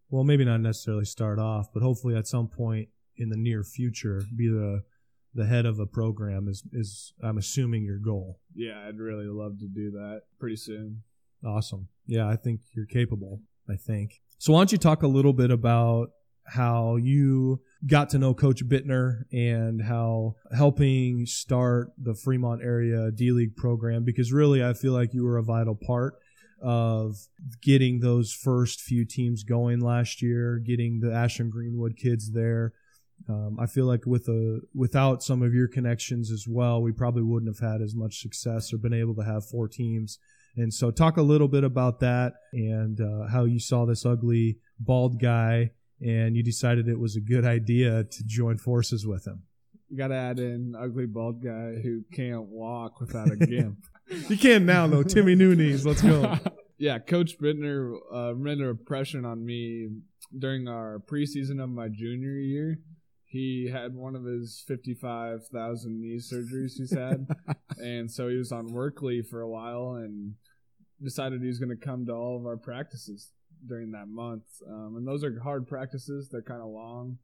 Well, 0.08 0.24
maybe 0.24 0.44
not 0.44 0.60
necessarily 0.60 1.04
start 1.04 1.38
off, 1.38 1.72
but 1.72 1.82
hopefully 1.82 2.14
at 2.14 2.26
some 2.26 2.48
point 2.48 2.88
in 3.16 3.28
the 3.28 3.36
near 3.36 3.62
future, 3.64 4.22
be 4.34 4.48
the 4.48 4.82
the 5.34 5.46
head 5.46 5.66
of 5.66 5.78
a 5.78 5.86
program 5.86 6.48
is 6.48 6.64
is 6.72 7.12
I'm 7.22 7.38
assuming 7.38 7.84
your 7.84 7.98
goal. 7.98 8.40
Yeah, 8.54 8.84
I'd 8.86 8.98
really 8.98 9.26
love 9.26 9.58
to 9.58 9.66
do 9.66 9.90
that 9.92 10.22
pretty 10.38 10.56
soon. 10.56 11.02
Awesome. 11.44 11.88
Yeah, 12.06 12.28
I 12.28 12.36
think 12.36 12.60
you're 12.74 12.86
capable. 12.86 13.40
I 13.68 13.76
think. 13.76 14.20
So 14.38 14.52
why 14.52 14.60
don't 14.60 14.72
you 14.72 14.78
talk 14.78 15.02
a 15.02 15.08
little 15.08 15.32
bit 15.32 15.50
about 15.50 16.10
how 16.46 16.96
you 16.96 17.60
got 17.86 18.10
to 18.10 18.18
know 18.18 18.32
Coach 18.32 18.64
Bittner 18.64 19.22
and 19.32 19.82
how 19.82 20.36
helping 20.56 21.26
start 21.26 21.90
the 21.98 22.14
Fremont 22.14 22.62
area 22.62 23.10
D 23.10 23.32
League 23.32 23.56
program 23.56 24.04
because 24.04 24.32
really 24.32 24.64
I 24.64 24.72
feel 24.72 24.92
like 24.92 25.12
you 25.12 25.24
were 25.24 25.38
a 25.38 25.42
vital 25.42 25.74
part 25.74 26.14
of 26.62 27.16
getting 27.62 28.00
those 28.00 28.32
first 28.32 28.80
few 28.80 29.04
teams 29.04 29.44
going 29.44 29.80
last 29.80 30.22
year, 30.22 30.58
getting 30.58 31.00
the 31.00 31.12
Ashland 31.12 31.52
Greenwood 31.52 31.96
kids 31.96 32.32
there. 32.32 32.72
Um, 33.28 33.58
I 33.58 33.66
feel 33.66 33.86
like 33.86 34.06
with 34.06 34.28
a 34.28 34.60
without 34.74 35.22
some 35.22 35.42
of 35.42 35.54
your 35.54 35.68
connections 35.68 36.30
as 36.30 36.46
well, 36.48 36.82
we 36.82 36.92
probably 36.92 37.22
wouldn't 37.22 37.54
have 37.54 37.70
had 37.70 37.80
as 37.80 37.94
much 37.94 38.20
success 38.20 38.72
or 38.72 38.78
been 38.78 38.92
able 38.92 39.14
to 39.16 39.24
have 39.24 39.44
four 39.44 39.68
teams. 39.68 40.18
And 40.56 40.72
so, 40.72 40.90
talk 40.90 41.16
a 41.16 41.22
little 41.22 41.48
bit 41.48 41.64
about 41.64 42.00
that 42.00 42.34
and 42.52 43.00
uh, 43.00 43.26
how 43.28 43.44
you 43.44 43.58
saw 43.58 43.84
this 43.84 44.06
ugly 44.06 44.58
bald 44.78 45.20
guy, 45.20 45.72
and 46.00 46.36
you 46.36 46.42
decided 46.42 46.88
it 46.88 46.98
was 46.98 47.16
a 47.16 47.20
good 47.20 47.44
idea 47.44 48.04
to 48.04 48.24
join 48.24 48.58
forces 48.58 49.06
with 49.06 49.26
him. 49.26 49.42
You 49.88 49.96
got 49.96 50.08
to 50.08 50.14
add 50.14 50.38
in 50.38 50.74
ugly 50.78 51.06
bald 51.06 51.42
guy 51.42 51.76
who 51.82 52.02
can't 52.12 52.46
walk 52.46 53.00
without 53.00 53.30
a 53.30 53.36
gimp. 53.46 53.78
You 54.08 54.36
can 54.36 54.66
now, 54.66 54.86
though. 54.86 55.02
Timmy 55.02 55.34
Nunes, 55.34 55.84
let's 55.84 56.02
go. 56.02 56.38
yeah, 56.78 56.98
Coach 56.98 57.38
Bittner 57.38 57.96
uh, 58.12 58.34
made 58.34 58.58
an 58.58 58.68
impression 58.68 59.24
on 59.24 59.44
me 59.44 59.88
during 60.36 60.68
our 60.68 60.98
preseason 60.98 61.62
of 61.62 61.70
my 61.70 61.88
junior 61.88 62.34
year. 62.34 62.78
He 63.24 63.68
had 63.72 63.94
one 63.94 64.14
of 64.14 64.24
his 64.24 64.62
55,000 64.66 66.00
knee 66.00 66.18
surgeries 66.18 66.74
he's 66.76 66.94
had. 66.96 67.26
and 67.78 68.10
so 68.10 68.28
he 68.28 68.36
was 68.36 68.52
on 68.52 68.72
work 68.72 69.02
leave 69.02 69.26
for 69.26 69.40
a 69.40 69.48
while 69.48 69.94
and 69.94 70.34
decided 71.02 71.40
he 71.40 71.48
was 71.48 71.58
going 71.58 71.76
to 71.76 71.84
come 71.84 72.06
to 72.06 72.12
all 72.12 72.36
of 72.36 72.46
our 72.46 72.56
practices 72.56 73.32
during 73.66 73.90
that 73.92 74.08
month. 74.08 74.44
Um, 74.68 74.94
and 74.96 75.06
those 75.06 75.24
are 75.24 75.40
hard 75.40 75.66
practices, 75.66 76.28
they're 76.30 76.42
kind 76.42 76.62
of 76.62 76.68
long. 76.68 77.18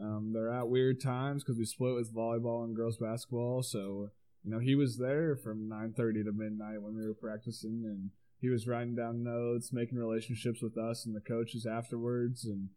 Um, 0.00 0.30
they're 0.32 0.52
at 0.52 0.68
weird 0.68 1.02
times 1.02 1.42
because 1.42 1.58
we 1.58 1.64
split 1.64 1.94
with 1.94 2.14
volleyball 2.14 2.64
and 2.64 2.76
girls 2.76 2.98
basketball. 2.98 3.62
So, 3.64 4.10
you 4.44 4.50
know, 4.50 4.58
he 4.58 4.74
was 4.74 4.98
there 4.98 5.36
from 5.36 5.68
9.30 5.68 6.24
to 6.24 6.32
midnight 6.32 6.80
when 6.80 6.96
we 6.96 7.06
were 7.06 7.14
practicing 7.14 7.82
and 7.84 8.10
he 8.40 8.48
was 8.48 8.68
writing 8.68 8.94
down 8.94 9.24
notes, 9.24 9.72
making 9.72 9.98
relationships 9.98 10.62
with 10.62 10.78
us 10.78 11.04
and 11.04 11.14
the 11.14 11.20
coaches 11.20 11.66
afterwards, 11.66 12.44
and 12.44 12.68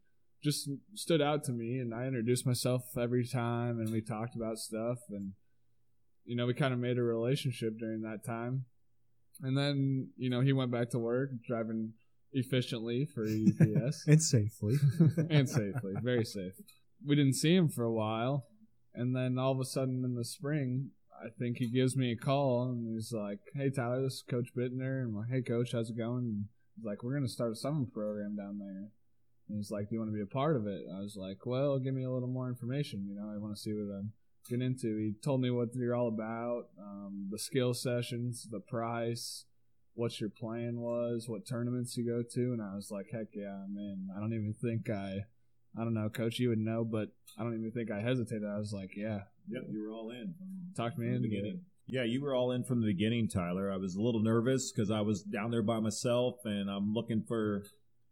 just 0.44 0.70
stood 0.96 1.22
out 1.22 1.44
to 1.46 1.52
me. 1.52 1.78
And 1.78 1.94
I 1.94 2.06
introduced 2.06 2.48
myself 2.48 2.84
every 2.98 3.28
time, 3.28 3.80
and 3.80 3.92
we 3.92 4.02
talked 4.02 4.36
about 4.36 4.58
stuff, 4.58 4.98
and 5.10 5.34
you 6.26 6.36
know, 6.36 6.46
we 6.46 6.54
kind 6.54 6.74
of 6.74 6.80
made 6.80 6.98
a 6.98 7.04
relationship 7.04 7.78
during 7.80 8.02
that 8.02 8.26
time. 8.26 8.66
And 9.42 9.58
then, 9.58 10.10
you 10.18 10.30
know, 10.30 10.42
he 10.42 10.54
went 10.54 10.72
back 10.72 10.92
to 10.92 11.00
work 11.00 11.30
driving 11.48 11.94
efficiently 12.32 13.06
for 13.06 13.24
UPS 13.24 14.04
and 14.08 14.22
safely. 14.22 14.76
and 15.30 15.50
safely, 15.50 15.94
very 16.02 16.26
safe. 16.26 16.54
We 17.06 17.16
didn't 17.16 17.36
see 17.36 17.56
him 17.56 17.70
for 17.70 17.84
a 17.84 17.92
while, 17.92 18.46
and 18.94 19.16
then 19.16 19.38
all 19.38 19.52
of 19.52 19.60
a 19.60 19.66
sudden 19.66 20.04
in 20.04 20.16
the 20.16 20.26
spring, 20.26 20.92
I 21.24 21.30
think 21.38 21.58
he 21.58 21.70
gives 21.70 21.96
me 21.96 22.12
a 22.12 22.16
call 22.16 22.64
and 22.64 22.94
he's 22.94 23.14
like, 23.14 23.40
"Hey 23.54 23.70
Tyler, 23.70 24.02
this 24.02 24.16
is 24.16 24.24
Coach 24.24 24.50
Bittner." 24.56 25.02
And 25.02 25.10
I'm 25.10 25.16
like, 25.16 25.30
"Hey 25.30 25.42
Coach, 25.42 25.72
how's 25.72 25.90
it 25.90 25.98
going?" 25.98 26.26
And 26.26 26.46
he's 26.76 26.86
like, 26.86 27.04
"We're 27.04 27.14
gonna 27.14 27.28
start 27.28 27.52
a 27.52 27.56
summer 27.56 27.86
program 27.86 28.36
down 28.36 28.58
there." 28.58 28.90
And 29.48 29.58
he's 29.58 29.70
like, 29.70 29.90
"Do 29.90 29.96
you 29.96 30.00
want 30.00 30.10
to 30.10 30.16
be 30.16 30.22
a 30.22 30.26
part 30.26 30.56
of 30.56 30.66
it?" 30.66 30.86
I 30.92 31.00
was 31.00 31.16
like, 31.16 31.46
"Well, 31.46 31.78
give 31.80 31.94
me 31.94 32.04
a 32.04 32.12
little 32.12 32.30
more 32.30 32.50
information. 32.50 33.08
You 33.08 33.16
know, 33.16 33.30
I 33.30 33.38
want 33.38 33.56
to 33.56 33.62
see 33.62 33.74
what 33.74 33.94
I'm 33.94 34.14
getting 34.50 34.66
into." 34.66 34.98
He 34.98 35.14
told 35.24 35.42
me 35.42 35.52
what 35.52 35.76
you're 35.76 35.96
all 35.96 36.08
about, 36.08 36.70
um, 36.80 37.28
the 37.30 37.38
skill 37.38 37.74
sessions, 37.74 38.48
the 38.50 38.60
price, 38.60 39.46
what 39.94 40.20
your 40.20 40.30
plan 40.30 40.80
was, 40.80 41.28
what 41.28 41.46
tournaments 41.46 41.98
you 41.98 42.06
go 42.06 42.24
to, 42.24 42.54
and 42.54 42.62
I 42.62 42.76
was 42.76 42.90
like, 42.90 43.10
"Heck 43.12 43.36
yeah, 43.36 43.64
I'm 43.64 43.78
in." 43.78 44.10
I 44.16 44.20
don't 44.20 44.34
even 44.34 44.56
think 44.60 44.90
I, 44.90 45.26
I 45.78 45.84
don't 45.84 45.94
know, 45.94 46.10
Coach, 46.10 46.40
you 46.40 46.50
would 46.50 46.58
know, 46.58 46.84
but 46.84 47.10
I 47.38 47.44
don't 47.44 47.54
even 47.54 47.72
think 47.72 47.92
I 47.92 48.00
hesitated. 48.00 48.48
I 48.48 48.58
was 48.58 48.74
like, 48.74 48.96
"Yeah, 48.96 49.24
Yep, 49.50 49.64
you 49.70 49.84
were 49.84 49.92
all 49.92 50.12
in. 50.12 50.34
From, 50.38 50.48
talk 50.76 50.98
me 50.98 51.08
from 51.08 51.22
the 51.22 51.30
beginning. 51.30 51.62
Yeah, 51.88 52.04
you 52.04 52.22
were 52.22 52.34
all 52.34 52.52
in 52.52 52.64
from 52.64 52.82
the 52.82 52.88
beginning, 52.88 53.28
Tyler. 53.28 53.72
I 53.72 53.78
was 53.78 53.96
a 53.96 54.02
little 54.02 54.22
nervous 54.22 54.72
because 54.72 54.90
I 54.90 55.02
was 55.02 55.24
down 55.24 55.52
there 55.52 55.64
by 55.64 55.80
myself, 55.80 56.36
and 56.46 56.70
I'm 56.70 56.94
looking 56.94 57.24
for 57.28 57.64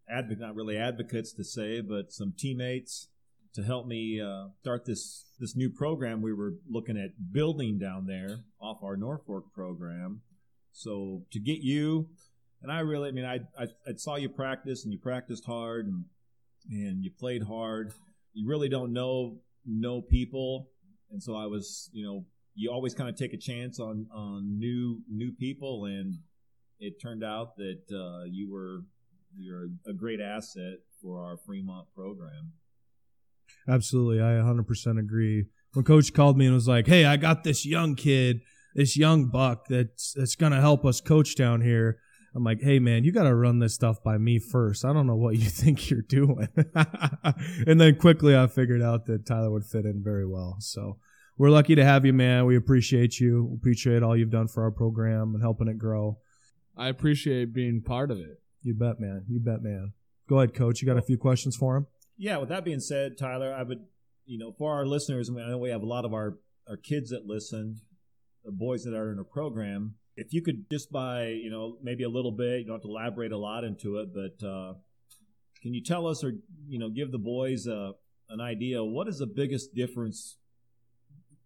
advocate, 0.10 0.40
not 0.40 0.56
really 0.56 0.78
advocates 0.78 1.32
to 1.34 1.44
say, 1.44 1.82
but 1.82 2.12
some 2.12 2.34
teammates 2.38 3.08
to 3.54 3.64
help 3.64 3.88
me 3.88 4.22
uh, 4.22 4.48
start 4.62 4.86
this 4.86 5.26
this 5.40 5.56
new 5.56 5.70
program 5.70 6.22
we 6.22 6.34
were 6.34 6.56
looking 6.70 6.98
at 6.98 7.32
building 7.32 7.80
down 7.80 8.06
there 8.06 8.40
off 8.60 8.84
our 8.84 8.98
Norfolk 8.98 9.54
program. 9.54 10.22
So 10.74 11.24
to 11.32 11.40
get 11.40 11.60
you, 11.60 12.10
and 12.62 12.72
I 12.72 12.80
really, 12.80 13.10
I 13.10 13.12
mean, 13.12 13.26
I 13.26 13.40
I, 13.58 13.68
I 13.88 13.94
saw 13.96 14.16
you 14.16 14.30
practice, 14.30 14.84
and 14.84 14.94
you 14.94 15.00
practiced 15.00 15.46
hard, 15.46 15.88
and 15.88 16.06
and 16.70 17.04
you 17.04 17.12
played 17.12 17.44
hard. 17.44 17.94
You 18.34 18.48
really 18.48 18.70
don't 18.70 18.94
know 18.94 19.38
know 19.66 20.02
people, 20.02 20.70
and 21.12 21.22
so 21.22 21.36
I 21.36 21.46
was, 21.46 21.90
you 21.94 22.06
know, 22.06 22.26
you 22.56 22.72
always 22.72 22.94
kind 22.94 23.10
of 23.10 23.16
take 23.16 23.34
a 23.34 23.38
chance 23.38 23.80
on 23.80 24.08
on 24.14 24.60
new 24.60 25.02
new 25.10 25.32
people, 25.32 25.86
and 25.86 26.16
it 26.80 27.02
turned 27.02 27.24
out 27.24 27.56
that 27.58 27.82
uh, 27.92 28.26
you 28.26 28.52
were 28.52 28.82
you're 29.38 29.70
a 29.88 29.94
great 29.94 30.20
asset 30.20 30.80
for 31.02 31.24
our 31.24 31.38
Fremont 31.38 31.88
program. 31.96 32.54
Absolutely, 33.68 34.22
I 34.22 34.34
100% 34.34 35.00
agree. 35.00 35.46
When 35.74 35.86
Coach 35.86 36.14
called 36.14 36.38
me 36.38 36.46
and 36.46 36.56
was 36.56 36.68
like, 36.68 36.88
"Hey, 36.88 37.06
I 37.06 37.18
got 37.18 37.44
this 37.44 37.66
young 37.66 37.96
kid, 37.96 38.42
this 38.76 38.98
young 38.98 39.26
buck 39.28 39.68
that's 39.68 40.14
that's 40.14 40.36
gonna 40.36 40.62
help 40.62 40.86
us 40.86 41.02
coach 41.02 41.36
down 41.36 41.62
here," 41.62 42.00
I'm 42.36 42.44
like, 42.44 42.62
"Hey, 42.62 42.80
man, 42.80 43.04
you 43.04 43.12
got 43.12 43.24
to 43.24 43.36
run 43.36 43.60
this 43.60 43.74
stuff 43.74 44.04
by 44.04 44.18
me 44.18 44.40
first. 44.40 44.86
I 44.86 44.94
don't 44.94 45.08
know 45.08 45.16
what 45.16 45.36
you 45.38 45.50
think 45.50 45.90
you're 45.90 46.02
doing." 46.02 46.48
and 47.68 47.80
then 47.80 47.96
quickly, 47.96 48.36
I 48.36 48.48
figured 48.48 48.82
out 48.82 49.06
that 49.06 49.26
Tyler 49.26 49.52
would 49.52 49.66
fit 49.66 49.86
in 49.86 50.04
very 50.04 50.26
well. 50.26 50.58
So 50.60 50.98
we're 51.38 51.50
lucky 51.50 51.76
to 51.76 51.86
have 51.86 52.06
you, 52.06 52.14
man. 52.14 52.46
We 52.46 52.58
appreciate 52.58 53.20
you. 53.20 53.46
We 53.46 53.56
appreciate 53.56 54.04
all 54.04 54.16
you've 54.16 54.30
done 54.30 54.48
for 54.48 54.64
our 54.64 54.72
program 54.72 55.34
and 55.34 55.42
helping 55.42 55.68
it 55.68 55.78
grow. 55.78 56.18
I 56.78 56.90
appreciate 56.90 57.54
being 57.54 57.82
part 57.82 58.12
of 58.12 58.20
it. 58.20 58.42
You 58.62 58.74
bet, 58.74 59.00
man. 59.00 59.26
You 59.30 59.40
bet, 59.40 59.62
man. 59.62 59.94
Go 60.28 60.40
ahead, 60.40 60.54
Coach. 60.54 60.82
You 60.82 60.88
got 60.88 60.98
a 60.98 61.02
few 61.02 61.18
questions 61.18 61.56
for 61.56 61.78
him? 61.78 61.88
Yeah. 62.18 62.38
With 62.38 62.50
that 62.50 62.66
being 62.66 62.80
said, 62.82 63.18
Tyler, 63.18 63.54
I 63.54 63.64
would, 63.64 63.86
you 64.26 64.38
know, 64.38 64.52
for 64.52 64.74
our 64.74 64.86
listeners, 64.86 65.30
I, 65.30 65.34
mean, 65.34 65.46
I 65.46 65.50
know 65.50 65.58
we 65.58 65.70
have 65.70 65.82
a 65.82 65.88
lot 65.88 66.06
of 66.06 66.14
our 66.14 66.38
our 66.70 66.78
kids 66.78 67.10
that 67.10 67.26
listen, 67.26 67.82
the 68.46 68.52
boys 68.52 68.84
that 68.84 68.94
are 68.94 69.12
in 69.12 69.20
a 69.20 69.24
program. 69.24 69.96
If 70.20 70.34
you 70.34 70.42
could 70.42 70.70
just 70.70 70.92
by, 70.92 71.28
you 71.28 71.50
know, 71.50 71.78
maybe 71.82 72.04
a 72.04 72.10
little 72.10 72.32
bit, 72.32 72.60
you 72.60 72.66
don't 72.66 72.76
have 72.76 72.82
to 72.84 72.90
elaborate 72.90 73.32
a 73.32 73.38
lot 73.38 73.64
into 73.64 73.98
it, 73.98 74.10
but 74.14 74.46
uh, 74.46 74.74
can 75.62 75.74
you 75.74 75.84
tell 75.84 76.08
us 76.08 76.24
or 76.24 76.34
you 76.68 76.80
know 76.80 76.90
give 76.90 77.12
the 77.12 77.18
boys 77.18 77.66
an 77.66 78.42
idea 78.42 78.84
what 78.84 79.08
is 79.08 79.20
the 79.20 79.28
biggest 79.28 79.74
difference 79.74 80.38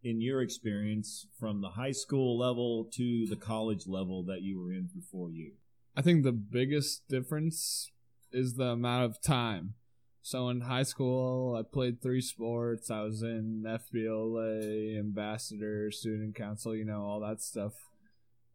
in 0.04 0.20
your 0.22 0.42
experience 0.42 1.28
from 1.40 1.62
the 1.62 1.70
high 1.70 1.92
school 1.92 2.38
level 2.38 2.90
to 2.94 3.26
the 3.28 3.36
college 3.36 3.88
level 3.88 4.24
that 4.24 4.42
you 4.42 4.60
were 4.60 4.72
in 4.74 4.88
for 4.88 5.02
four 5.12 5.32
years? 5.32 5.54
I 5.96 6.02
think 6.02 6.24
the 6.24 6.32
biggest 6.32 7.08
difference 7.08 7.92
is 8.32 8.56
the 8.56 8.66
amount 8.66 9.06
of 9.06 9.22
time. 9.22 9.76
So 10.22 10.50
in 10.50 10.62
high 10.62 10.84
school, 10.84 11.56
I 11.58 11.64
played 11.64 12.02
three 12.02 12.22
sports. 12.22 12.90
I 12.90 13.02
was 13.02 13.22
in 13.22 13.64
FBLA, 13.66 14.98
ambassador, 14.98 15.92
student 15.92 16.36
council, 16.36 16.76
you 16.76 16.86
know, 16.86 17.04
all 17.04 17.20
that 17.22 17.42
stuff. 17.42 17.74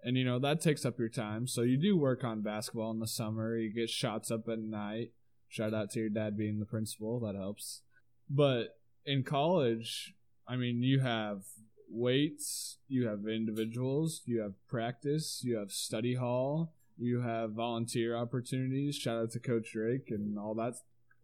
And 0.02 0.16
you 0.16 0.24
know, 0.24 0.38
that 0.38 0.60
takes 0.60 0.84
up 0.84 0.98
your 0.98 1.08
time. 1.08 1.46
So 1.46 1.62
you 1.62 1.76
do 1.76 1.96
work 1.96 2.24
on 2.24 2.42
basketball 2.42 2.90
in 2.92 3.00
the 3.00 3.06
summer. 3.06 3.56
You 3.56 3.72
get 3.72 3.90
shots 3.90 4.30
up 4.30 4.48
at 4.48 4.58
night. 4.58 5.12
Shout 5.48 5.74
out 5.74 5.90
to 5.92 6.00
your 6.00 6.10
dad 6.10 6.36
being 6.36 6.58
the 6.60 6.66
principal, 6.66 7.20
that 7.20 7.34
helps. 7.34 7.82
But 8.28 8.78
in 9.06 9.22
college, 9.22 10.14
I 10.46 10.56
mean, 10.56 10.82
you 10.82 11.00
have 11.00 11.42
weights, 11.90 12.78
you 12.86 13.06
have 13.06 13.26
individuals, 13.26 14.22
you 14.26 14.40
have 14.40 14.52
practice, 14.68 15.40
you 15.42 15.56
have 15.56 15.70
study 15.70 16.14
hall, 16.14 16.74
you 16.98 17.22
have 17.22 17.52
volunteer 17.52 18.14
opportunities. 18.16 18.96
Shout 18.96 19.22
out 19.22 19.30
to 19.32 19.40
Coach 19.40 19.72
Drake 19.72 20.10
and 20.10 20.38
all 20.38 20.54
that 20.54 20.74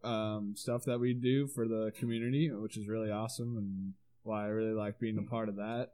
um, 0.07 0.53
stuff 0.55 0.85
that 0.85 0.99
we 0.99 1.13
do 1.13 1.47
for 1.47 1.67
the 1.67 1.91
community, 1.97 2.51
which 2.51 2.77
is 2.77 2.87
really 2.87 3.11
awesome 3.11 3.57
and 3.57 3.93
why 4.23 4.45
I 4.45 4.47
really 4.47 4.73
like 4.73 4.99
being 4.99 5.17
a 5.17 5.29
part 5.29 5.49
of 5.49 5.57
that. 5.57 5.91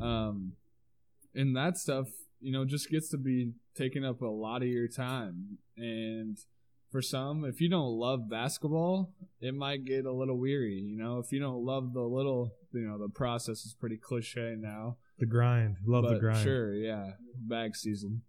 Um, 0.00 0.52
and 1.34 1.56
that 1.56 1.76
stuff, 1.76 2.08
you 2.40 2.52
know, 2.52 2.64
just 2.64 2.90
gets 2.90 3.08
to 3.10 3.18
be 3.18 3.52
taking 3.76 4.04
up 4.04 4.22
a 4.22 4.26
lot 4.26 4.62
of 4.62 4.68
your 4.68 4.88
time. 4.88 5.58
And 5.76 6.38
for 6.90 7.02
some, 7.02 7.44
if 7.44 7.60
you 7.60 7.68
don't 7.68 7.98
love 7.98 8.28
basketball, 8.28 9.12
it 9.40 9.54
might 9.54 9.84
get 9.84 10.06
a 10.06 10.12
little 10.12 10.38
weary. 10.38 10.80
You 10.80 10.96
know, 10.96 11.18
if 11.18 11.32
you 11.32 11.40
don't 11.40 11.64
love 11.64 11.92
the 11.92 12.02
little, 12.02 12.52
you 12.72 12.86
know, 12.86 12.98
the 12.98 13.08
process 13.08 13.64
is 13.64 13.74
pretty 13.78 13.96
cliche 13.96 14.56
now. 14.58 14.96
The 15.18 15.26
grind. 15.26 15.76
Love 15.86 16.08
the 16.08 16.18
grind. 16.18 16.42
Sure, 16.42 16.74
yeah, 16.74 17.12
bag 17.36 17.76
season. 17.76 18.22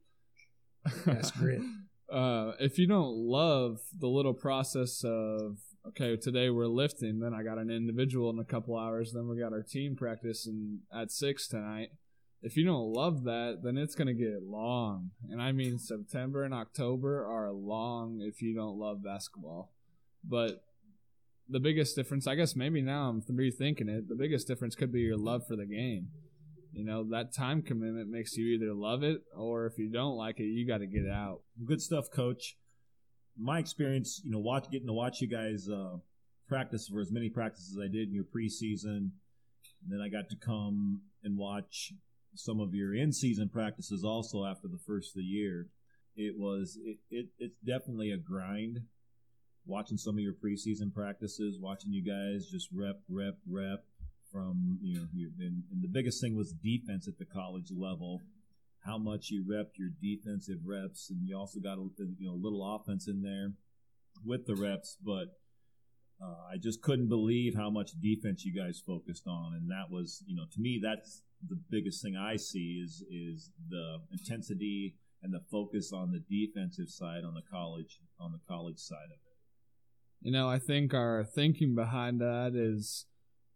That's 1.05 1.31
great. 1.31 1.61
uh, 2.11 2.53
if 2.59 2.77
you 2.77 2.87
don't 2.87 3.15
love 3.15 3.79
the 3.97 4.07
little 4.07 4.33
process 4.33 5.03
of 5.03 5.57
okay, 5.87 6.17
today 6.17 6.49
we're 6.49 6.67
lifting, 6.67 7.19
then 7.19 7.33
I 7.33 7.43
got 7.43 7.57
an 7.57 7.69
individual 7.69 8.29
in 8.29 8.39
a 8.39 8.43
couple 8.43 8.77
hours, 8.77 9.13
then 9.13 9.27
we 9.27 9.39
got 9.39 9.53
our 9.53 9.63
team 9.63 9.95
practice 9.95 10.45
and 10.45 10.79
at 10.93 11.11
six 11.11 11.47
tonight. 11.47 11.89
If 12.41 12.55
you 12.55 12.65
don't 12.65 12.93
love 12.93 13.24
that, 13.25 13.60
then 13.63 13.77
it's 13.77 13.96
gonna 13.96 14.13
get 14.13 14.43
long, 14.43 15.12
and 15.29 15.41
I 15.41 15.51
mean 15.51 15.77
September 15.77 16.43
and 16.43 16.53
October 16.53 17.25
are 17.25 17.51
long 17.51 18.22
if 18.22 18.41
you 18.41 18.55
don't 18.55 18.79
love 18.79 19.03
basketball. 19.03 19.74
But 20.24 20.63
the 21.50 21.60
biggest 21.60 21.96
difference, 21.96 22.27
I 22.27 22.36
guess, 22.36 22.55
maybe 22.55 22.81
now 22.81 23.10
I'm 23.10 23.22
rethinking 23.22 23.89
it. 23.89 24.08
The 24.08 24.15
biggest 24.15 24.48
difference 24.48 24.75
could 24.75 24.91
be 24.91 25.01
your 25.01 25.17
love 25.17 25.48
for 25.48 25.55
the 25.55 25.65
game. 25.65 26.10
You 26.72 26.86
know, 26.86 27.03
that 27.10 27.34
time 27.34 27.62
commitment 27.63 28.10
makes 28.10 28.38
you 28.38 28.48
either 28.53 28.74
love 28.74 29.03
it 29.03 29.22
or 29.36 29.65
if 29.65 29.77
you 29.77 29.89
don't 29.89 30.15
like 30.15 30.39
it, 30.39 30.43
you 30.43 30.67
got 30.67 30.77
to 30.77 30.88
get 30.88 31.10
out. 31.10 31.41
Good 31.65 31.81
stuff, 31.81 32.12
Coach. 32.12 32.55
My 33.38 33.58
experience, 33.58 34.22
you 34.24 34.31
know, 34.31 34.39
watch 34.39 34.69
getting 34.72 34.88
to 34.88 34.93
watch 34.93 35.19
you 35.19 35.27
guys 35.27 35.67
uh, 35.67 35.98
practice 36.48 36.88
for 36.88 37.01
as 37.01 37.12
many 37.12 37.29
practices 37.29 37.75
as 37.75 37.84
I 37.84 37.91
did 37.91 38.10
in 38.10 38.13
your 38.13 38.25
preseason, 38.25 39.12
and 39.81 39.88
then 39.88 40.01
I 40.01 40.10
got 40.10 40.29
to 40.29 40.36
come 40.36 41.01
and 41.24 41.38
watch 41.38 41.93
some 42.36 42.59
of 42.59 42.74
your 42.74 42.93
in-season 42.95 43.50
practices 43.50 44.03
also 44.03 44.45
after 44.45 44.67
the 44.67 44.79
first 44.86 45.12
of 45.12 45.15
the 45.15 45.24
year. 45.24 45.67
It 46.15 46.36
was 46.38 46.77
it, 46.83 46.98
it 47.09 47.27
it's 47.38 47.59
definitely 47.59 48.12
a 48.12 48.17
grind. 48.17 48.79
Watching 49.65 49.98
some 49.98 50.15
of 50.15 50.21
your 50.21 50.33
preseason 50.33 50.93
practices, 50.93 51.59
watching 51.59 51.93
you 51.93 52.03
guys 52.03 52.50
just 52.50 52.69
rep, 52.74 53.01
rep, 53.07 53.36
rep 53.48 53.83
from 54.31 54.79
you 54.81 54.95
know, 54.95 55.07
and, 55.39 55.63
and 55.71 55.83
the 55.83 55.88
biggest 55.88 56.21
thing 56.21 56.36
was 56.36 56.53
defense 56.53 57.07
at 57.07 57.17
the 57.17 57.25
college 57.25 57.71
level 57.75 58.21
how 58.86 58.97
much 58.97 59.30
you 59.30 59.43
rep 59.47 59.73
your 59.75 59.89
defensive 60.01 60.60
reps, 60.65 61.10
and 61.10 61.27
you 61.27 61.38
also 61.38 61.60
got 61.60 61.77
a 61.77 61.88
you 62.17 62.27
know 62.27 62.36
little 62.36 62.75
offense 62.75 63.08
in 63.08 63.21
there 63.21 63.53
with 64.25 64.45
the 64.45 64.56
reps. 64.56 64.97
But 65.03 65.38
uh, 66.21 66.53
I 66.53 66.58
just 66.58 66.82
couldn't 66.82 67.10
believe 67.10 67.56
how 67.56 67.69
much 67.69 67.91
defense 68.01 68.45
you 68.45 68.53
guys 68.53 68.82
focused 68.86 69.27
on, 69.27 69.53
and 69.53 69.69
that 69.69 69.91
was 69.91 70.23
you 70.27 70.36
know 70.36 70.45
to 70.51 70.60
me 70.60 70.80
that's 70.82 71.21
the 71.47 71.60
biggest 71.69 72.02
thing 72.02 72.15
I 72.17 72.36
see 72.36 72.82
is 72.84 73.04
is 73.10 73.52
the 73.69 73.99
intensity 74.12 74.95
and 75.21 75.34
the 75.34 75.41
focus 75.52 75.91
on 75.93 76.12
the 76.12 76.19
defensive 76.19 76.89
side 76.89 77.23
on 77.23 77.34
the 77.34 77.41
college 77.49 77.99
on 78.19 78.32
the 78.32 78.39
college 78.47 78.80
side 78.80 79.06
of 79.06 79.12
it. 79.12 79.30
You 80.21 80.32
know, 80.32 80.49
I 80.49 80.60
think 80.60 80.93
our 80.93 81.23
thinking 81.23 81.75
behind 81.75 82.19
that 82.19 82.52
is, 82.54 83.06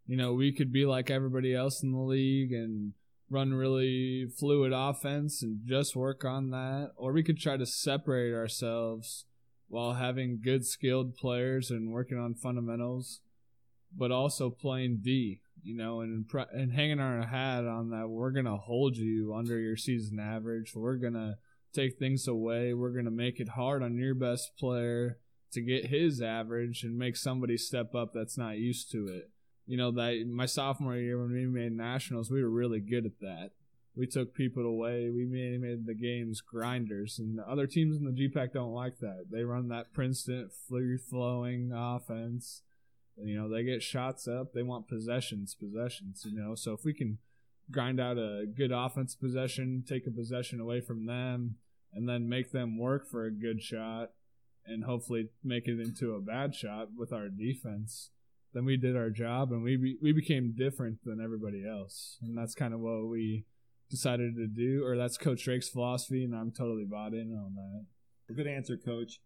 you 0.07 0.15
know, 0.15 0.33
we 0.33 0.53
could 0.53 0.71
be 0.71 0.85
like 0.85 1.09
everybody 1.09 1.53
else 1.53 1.83
in 1.83 1.91
the 1.91 1.99
league 1.99 2.53
and 2.53 2.93
run 3.29 3.53
really 3.53 4.27
fluid 4.39 4.71
offense 4.73 5.41
and 5.41 5.61
just 5.65 5.95
work 5.95 6.23
on 6.23 6.51
that, 6.51 6.91
or 6.95 7.11
we 7.11 7.23
could 7.23 7.39
try 7.39 7.57
to 7.57 7.65
separate 7.65 8.33
ourselves 8.33 9.25
while 9.67 9.93
having 9.93 10.39
good 10.41 10.65
skilled 10.65 11.15
players 11.15 11.71
and 11.71 11.91
working 11.91 12.17
on 12.17 12.35
fundamentals, 12.35 13.21
but 13.95 14.11
also 14.11 14.49
playing 14.49 14.99
D, 15.01 15.41
you 15.61 15.75
know, 15.75 16.01
and 16.01 16.25
and 16.51 16.73
hanging 16.73 16.99
our 16.99 17.25
hat 17.25 17.65
on 17.65 17.89
that 17.91 18.09
we're 18.09 18.31
gonna 18.31 18.57
hold 18.57 18.97
you 18.97 19.33
under 19.33 19.59
your 19.59 19.77
season 19.77 20.19
average. 20.19 20.73
We're 20.75 20.95
gonna 20.95 21.37
take 21.73 21.97
things 21.97 22.27
away. 22.27 22.73
We're 22.73 22.91
gonna 22.95 23.11
make 23.11 23.39
it 23.39 23.49
hard 23.49 23.83
on 23.83 23.97
your 23.97 24.15
best 24.15 24.57
player 24.57 25.19
to 25.53 25.61
get 25.61 25.87
his 25.87 26.21
average 26.21 26.83
and 26.83 26.97
make 26.97 27.15
somebody 27.15 27.57
step 27.57 27.93
up 27.95 28.11
that's 28.13 28.37
not 28.37 28.57
used 28.57 28.91
to 28.91 29.07
it. 29.07 29.29
You 29.65 29.77
know, 29.77 29.91
that 29.91 30.25
my 30.27 30.45
sophomore 30.45 30.97
year 30.97 31.21
when 31.21 31.31
we 31.31 31.45
made 31.45 31.71
nationals, 31.71 32.29
we 32.29 32.43
were 32.43 32.49
really 32.49 32.79
good 32.79 33.05
at 33.05 33.19
that. 33.21 33.51
We 33.95 34.07
took 34.07 34.33
people 34.33 34.65
away. 34.65 35.09
We 35.11 35.25
made, 35.25 35.61
made 35.61 35.85
the 35.85 35.93
games 35.93 36.41
grinders, 36.41 37.19
and 37.19 37.37
the 37.37 37.47
other 37.47 37.67
teams 37.67 37.95
in 37.95 38.05
the 38.05 38.11
GPAC 38.11 38.53
don't 38.53 38.73
like 38.73 38.97
that. 38.99 39.27
They 39.31 39.43
run 39.43 39.67
that 39.67 39.93
Princeton 39.93 40.49
free 40.67 40.97
flowing 40.97 41.71
offense. 41.71 42.63
You 43.17 43.35
know, 43.35 43.49
they 43.49 43.63
get 43.63 43.83
shots 43.83 44.27
up. 44.27 44.53
They 44.53 44.63
want 44.63 44.87
possessions, 44.87 45.55
possessions. 45.55 46.25
You 46.25 46.35
know, 46.39 46.55
so 46.55 46.73
if 46.73 46.83
we 46.83 46.93
can 46.93 47.19
grind 47.71 47.99
out 47.99 48.17
a 48.17 48.45
good 48.45 48.71
offense 48.71 49.15
possession, 49.15 49.83
take 49.87 50.07
a 50.07 50.11
possession 50.11 50.59
away 50.59 50.81
from 50.81 51.05
them, 51.05 51.55
and 51.93 52.09
then 52.09 52.27
make 52.27 52.51
them 52.51 52.77
work 52.77 53.07
for 53.09 53.25
a 53.25 53.31
good 53.31 53.61
shot, 53.61 54.09
and 54.65 54.83
hopefully 54.83 55.29
make 55.43 55.67
it 55.67 55.79
into 55.79 56.13
a 56.13 56.21
bad 56.21 56.55
shot 56.55 56.89
with 56.97 57.11
our 57.13 57.29
defense, 57.29 58.11
then 58.53 58.65
we 58.65 58.77
did 58.77 58.95
our 58.95 59.09
job 59.09 59.51
and 59.51 59.63
we 59.63 59.75
be, 59.75 59.97
we 60.01 60.11
became 60.11 60.53
different 60.57 60.99
than 61.03 61.19
everybody 61.21 61.67
else, 61.67 62.17
and 62.21 62.37
that's 62.37 62.55
kind 62.55 62.73
of 62.73 62.79
what 62.79 63.07
we 63.07 63.45
decided 63.89 64.35
to 64.35 64.47
do, 64.47 64.83
or 64.85 64.95
that's 64.95 65.17
Coach 65.17 65.43
Drake's 65.43 65.69
philosophy, 65.69 66.23
and 66.23 66.35
I'm 66.35 66.51
totally 66.51 66.85
bought 66.85 67.13
in 67.13 67.33
on 67.33 67.55
that. 67.55 68.35
Good 68.35 68.47
answer, 68.47 68.77
Coach. 68.77 69.19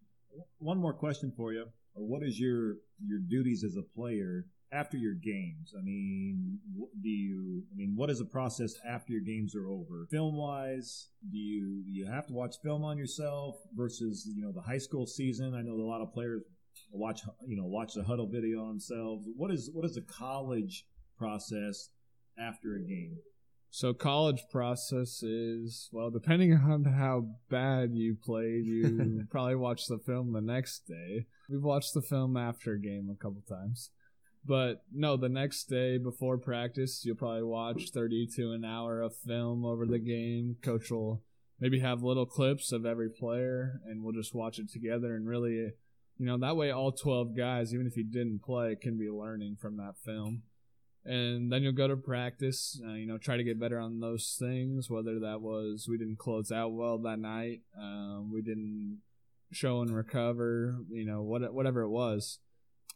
One 0.57 0.77
more 0.77 0.93
question 0.93 1.31
for 1.35 1.53
you. 1.53 1.65
Or 1.97 2.05
what 2.05 2.23
is 2.23 2.39
your 2.39 2.75
your 3.03 3.19
duties 3.27 3.63
as 3.63 3.75
a 3.75 3.81
player 3.81 4.45
after 4.71 4.97
your 4.97 5.15
games? 5.15 5.73
I 5.77 5.81
mean, 5.81 6.59
what 6.75 6.89
do 7.01 7.09
you? 7.09 7.63
I 7.73 7.75
mean, 7.75 7.93
what 7.95 8.09
is 8.09 8.19
the 8.19 8.25
process 8.25 8.73
after 8.87 9.13
your 9.13 9.21
games 9.21 9.55
are 9.55 9.67
over? 9.67 10.07
Film 10.11 10.35
wise, 10.35 11.09
do 11.29 11.37
you 11.37 11.83
you 11.87 12.05
have 12.05 12.27
to 12.27 12.33
watch 12.33 12.55
film 12.63 12.83
on 12.83 12.97
yourself 12.97 13.55
versus 13.75 14.29
you 14.35 14.43
know 14.43 14.51
the 14.51 14.61
high 14.61 14.77
school 14.77 15.07
season? 15.07 15.55
I 15.55 15.61
know 15.61 15.73
a 15.73 15.89
lot 15.89 16.01
of 16.01 16.13
players 16.13 16.43
watch 16.91 17.21
you 17.47 17.57
know 17.57 17.65
watch 17.65 17.93
the 17.95 18.01
Hudl 18.01 18.31
video 18.31 18.61
on 18.61 18.69
themselves. 18.69 19.25
What 19.35 19.51
is 19.51 19.71
what 19.73 19.85
is 19.85 19.95
the 19.95 20.01
college 20.01 20.85
process 21.17 21.89
after 22.39 22.75
a 22.75 22.79
game? 22.79 23.17
So 23.69 23.93
college 23.93 24.43
process 24.51 25.23
is 25.23 25.89
well, 25.91 26.09
depending 26.09 26.53
on 26.53 26.85
how 26.85 27.27
bad 27.49 27.91
you 27.93 28.15
played, 28.15 28.65
you 28.65 29.25
probably 29.31 29.55
watch 29.55 29.87
the 29.87 29.99
film 29.99 30.33
the 30.33 30.41
next 30.41 30.87
day. 30.87 31.25
We've 31.49 31.63
watched 31.63 31.93
the 31.93 32.01
film 32.01 32.35
after 32.37 32.75
game 32.75 33.09
a 33.11 33.15
couple 33.15 33.41
times. 33.47 33.91
But 34.45 34.83
no, 34.93 35.17
the 35.17 35.29
next 35.29 35.65
day 35.65 35.97
before 35.97 36.37
practice, 36.37 37.03
you'll 37.03 37.17
probably 37.17 37.43
watch 37.43 37.89
30 37.93 38.27
to 38.35 38.53
an 38.53 38.63
hour 38.63 39.01
of 39.01 39.15
film 39.15 39.65
over 39.65 39.85
the 39.85 39.99
game. 39.99 40.57
Coach 40.61 40.89
will 40.89 41.21
maybe 41.59 41.79
have 41.79 42.03
little 42.03 42.25
clips 42.25 42.71
of 42.71 42.85
every 42.85 43.09
player, 43.09 43.81
and 43.85 44.03
we'll 44.03 44.13
just 44.13 44.33
watch 44.33 44.59
it 44.59 44.71
together. 44.71 45.15
And 45.15 45.27
really, 45.27 45.55
you 46.17 46.25
know, 46.25 46.37
that 46.37 46.55
way 46.55 46.71
all 46.71 46.91
12 46.91 47.35
guys, 47.35 47.73
even 47.73 47.87
if 47.87 47.97
you 47.97 48.05
didn't 48.05 48.43
play, 48.43 48.75
can 48.75 48.97
be 48.97 49.09
learning 49.09 49.57
from 49.59 49.77
that 49.77 49.95
film 50.03 50.43
and 51.07 51.51
then 51.51 51.63
you'll 51.63 51.71
go 51.71 51.87
to 51.87 51.95
practice. 51.95 52.79
Uh, 52.85 52.93
you 52.93 53.07
know, 53.07 53.17
try 53.17 53.37
to 53.37 53.43
get 53.43 53.59
better 53.59 53.79
on 53.79 53.99
those 53.99 54.35
things. 54.37 54.89
Whether 54.89 55.19
that 55.21 55.41
was 55.41 55.87
we 55.89 55.97
didn't 55.97 56.19
close 56.19 56.51
out 56.51 56.73
well 56.73 56.97
that 56.99 57.19
night, 57.19 57.61
um, 57.79 58.29
we 58.31 58.41
didn't 58.41 58.99
show 59.51 59.81
and 59.81 59.95
recover. 59.95 60.77
You 60.89 61.05
know, 61.05 61.21
what 61.21 61.53
whatever 61.53 61.81
it 61.81 61.89
was. 61.89 62.39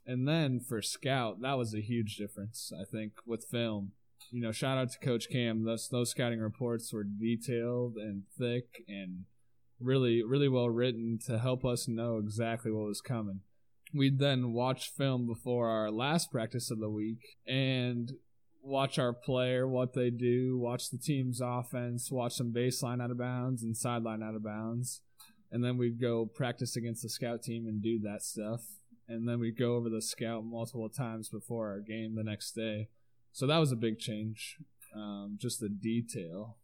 And 0.05 0.27
then 0.27 0.59
for 0.59 0.81
scout, 0.81 1.41
that 1.41 1.57
was 1.57 1.73
a 1.73 1.81
huge 1.81 2.15
difference. 2.17 2.71
I 2.79 2.83
think 2.85 3.13
with 3.25 3.45
film. 3.45 3.91
You 4.31 4.41
know, 4.41 4.51
shout 4.51 4.77
out 4.77 4.91
to 4.91 4.99
Coach 4.99 5.29
Cam. 5.29 5.65
Those 5.65 5.89
those 5.89 6.11
scouting 6.11 6.39
reports 6.39 6.93
were 6.93 7.03
detailed 7.03 7.95
and 7.97 8.23
thick 8.37 8.83
and 8.87 9.25
really 9.79 10.23
really 10.23 10.47
well 10.47 10.69
written 10.69 11.17
to 11.25 11.39
help 11.39 11.65
us 11.65 11.87
know 11.87 12.17
exactly 12.17 12.71
what 12.71 12.85
was 12.85 13.01
coming 13.01 13.41
we'd 13.93 14.19
then 14.19 14.53
watch 14.53 14.91
film 14.91 15.27
before 15.27 15.67
our 15.69 15.91
last 15.91 16.31
practice 16.31 16.71
of 16.71 16.79
the 16.79 16.89
week 16.89 17.37
and 17.47 18.13
watch 18.63 18.99
our 18.99 19.13
player, 19.13 19.67
what 19.67 19.93
they 19.93 20.09
do, 20.09 20.57
watch 20.57 20.89
the 20.89 20.97
team's 20.97 21.41
offense, 21.43 22.11
watch 22.11 22.33
some 22.33 22.53
baseline 22.53 23.01
out 23.01 23.11
of 23.11 23.17
bounds 23.17 23.63
and 23.63 23.75
sideline 23.75 24.23
out 24.23 24.35
of 24.35 24.43
bounds. 24.43 25.01
And 25.51 25.63
then 25.63 25.77
we'd 25.77 25.99
go 25.99 26.25
practice 26.25 26.75
against 26.75 27.03
the 27.03 27.09
scout 27.09 27.43
team 27.43 27.67
and 27.67 27.81
do 27.81 27.99
that 27.99 28.23
stuff. 28.23 28.61
And 29.07 29.27
then 29.27 29.39
we'd 29.39 29.59
go 29.59 29.75
over 29.75 29.89
the 29.89 30.01
scout 30.01 30.45
multiple 30.45 30.89
times 30.89 31.27
before 31.27 31.67
our 31.69 31.81
game 31.81 32.15
the 32.15 32.23
next 32.23 32.53
day. 32.53 32.87
So 33.33 33.45
that 33.47 33.57
was 33.57 33.71
a 33.71 33.75
big 33.75 33.99
change. 33.99 34.57
Um, 34.95 35.37
just 35.39 35.59
the 35.59 35.69
detail. 35.69 36.57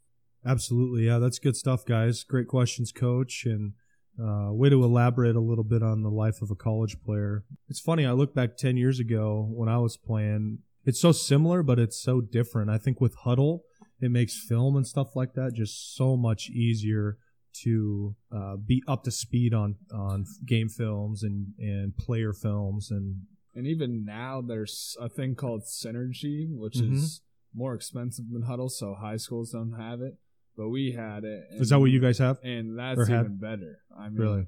Absolutely. 0.45 1.06
Yeah, 1.06 1.19
that's 1.19 1.39
good 1.39 1.58
stuff, 1.58 1.86
guys. 1.86 2.23
Great 2.23 2.47
questions, 2.47 2.93
coach. 2.93 3.43
And 3.45 3.73
uh, 4.21 4.50
way 4.52 4.69
to 4.69 4.84
elaborate 4.84 5.36
a 5.36 5.41
little 5.41 5.63
bit 5.63 5.84
on 5.84 6.04
the 6.04 6.10
life 6.10 6.41
of 6.41 6.50
a 6.50 6.56
college 6.56 6.97
player. 7.06 7.43
It's 7.69 7.80
funny, 7.80 8.06
I 8.06 8.13
look 8.13 8.34
back 8.34 8.58
10 8.58 8.78
years 8.78 9.00
ago 9.00 9.47
when 9.52 9.69
I 9.69 9.78
was 9.78 9.97
playing. 9.97 10.60
It's 10.86 11.00
so 11.02 11.12
similar, 11.12 11.63
but 11.63 11.80
it's 11.80 12.02
so 12.02 12.21
different. 12.21 12.69
I 12.69 12.78
think 12.78 13.02
with 13.02 13.17
Hudl, 13.26 13.60
it 14.00 14.10
makes 14.10 14.39
film 14.39 14.76
and 14.76 14.88
stuff 14.88 15.15
like 15.15 15.34
that 15.34 15.54
just 15.54 15.95
so 15.95 16.15
much 16.15 16.50
easier 16.50 17.17
to 17.63 18.15
uh, 18.32 18.56
be 18.58 18.84
up 18.88 19.04
to 19.04 19.12
speed 19.12 19.54
on 19.54 19.76
on 19.93 20.26
game 20.46 20.70
films 20.70 21.24
and 21.24 21.54
and 21.60 21.96
player 21.98 22.34
films 22.34 22.91
and 22.91 23.24
And 23.56 23.65
even 23.65 24.06
now, 24.06 24.39
there's 24.41 24.96
a 25.00 25.10
thing 25.10 25.34
called 25.36 25.63
Synergy, 25.63 26.48
which 26.56 26.76
Mhm. 26.76 26.93
is 26.93 27.22
more 27.56 27.74
expensive 27.74 28.26
than 28.32 28.43
Hudl, 28.43 28.70
so 28.70 28.93
high 28.93 29.17
schools 29.17 29.52
don't 29.52 29.74
have 29.74 30.00
it. 30.02 30.17
But 30.56 30.70
we 30.70 30.91
had 30.91 31.24
it. 31.24 31.46
is 31.52 31.70
that 31.70 31.80
what 31.80 31.89
you 31.91 32.00
guys 32.00 32.20
have? 32.20 32.38
And 32.43 32.78
that's 32.78 33.08
had? 33.08 33.26
even 33.26 33.38
better. 33.38 33.80
I 33.98 34.10
mean, 34.10 34.17
Really? 34.22 34.46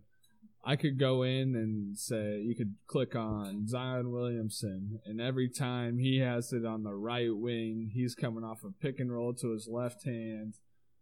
I 0.63 0.75
could 0.75 0.99
go 0.99 1.23
in 1.23 1.55
and 1.55 1.97
say 1.97 2.41
you 2.41 2.53
could 2.55 2.75
click 2.85 3.15
on 3.15 3.67
Zion 3.67 4.11
Williamson, 4.11 4.99
and 5.05 5.19
every 5.21 5.49
time 5.49 5.97
he 5.97 6.17
has 6.19 6.51
it 6.53 6.65
on 6.65 6.83
the 6.83 6.93
right 6.93 7.35
wing, 7.35 7.89
he's 7.93 8.13
coming 8.13 8.43
off 8.43 8.63
a 8.63 8.71
pick 8.71 8.99
and 8.99 9.11
roll 9.11 9.33
to 9.35 9.51
his 9.53 9.67
left 9.67 10.03
hand. 10.05 10.53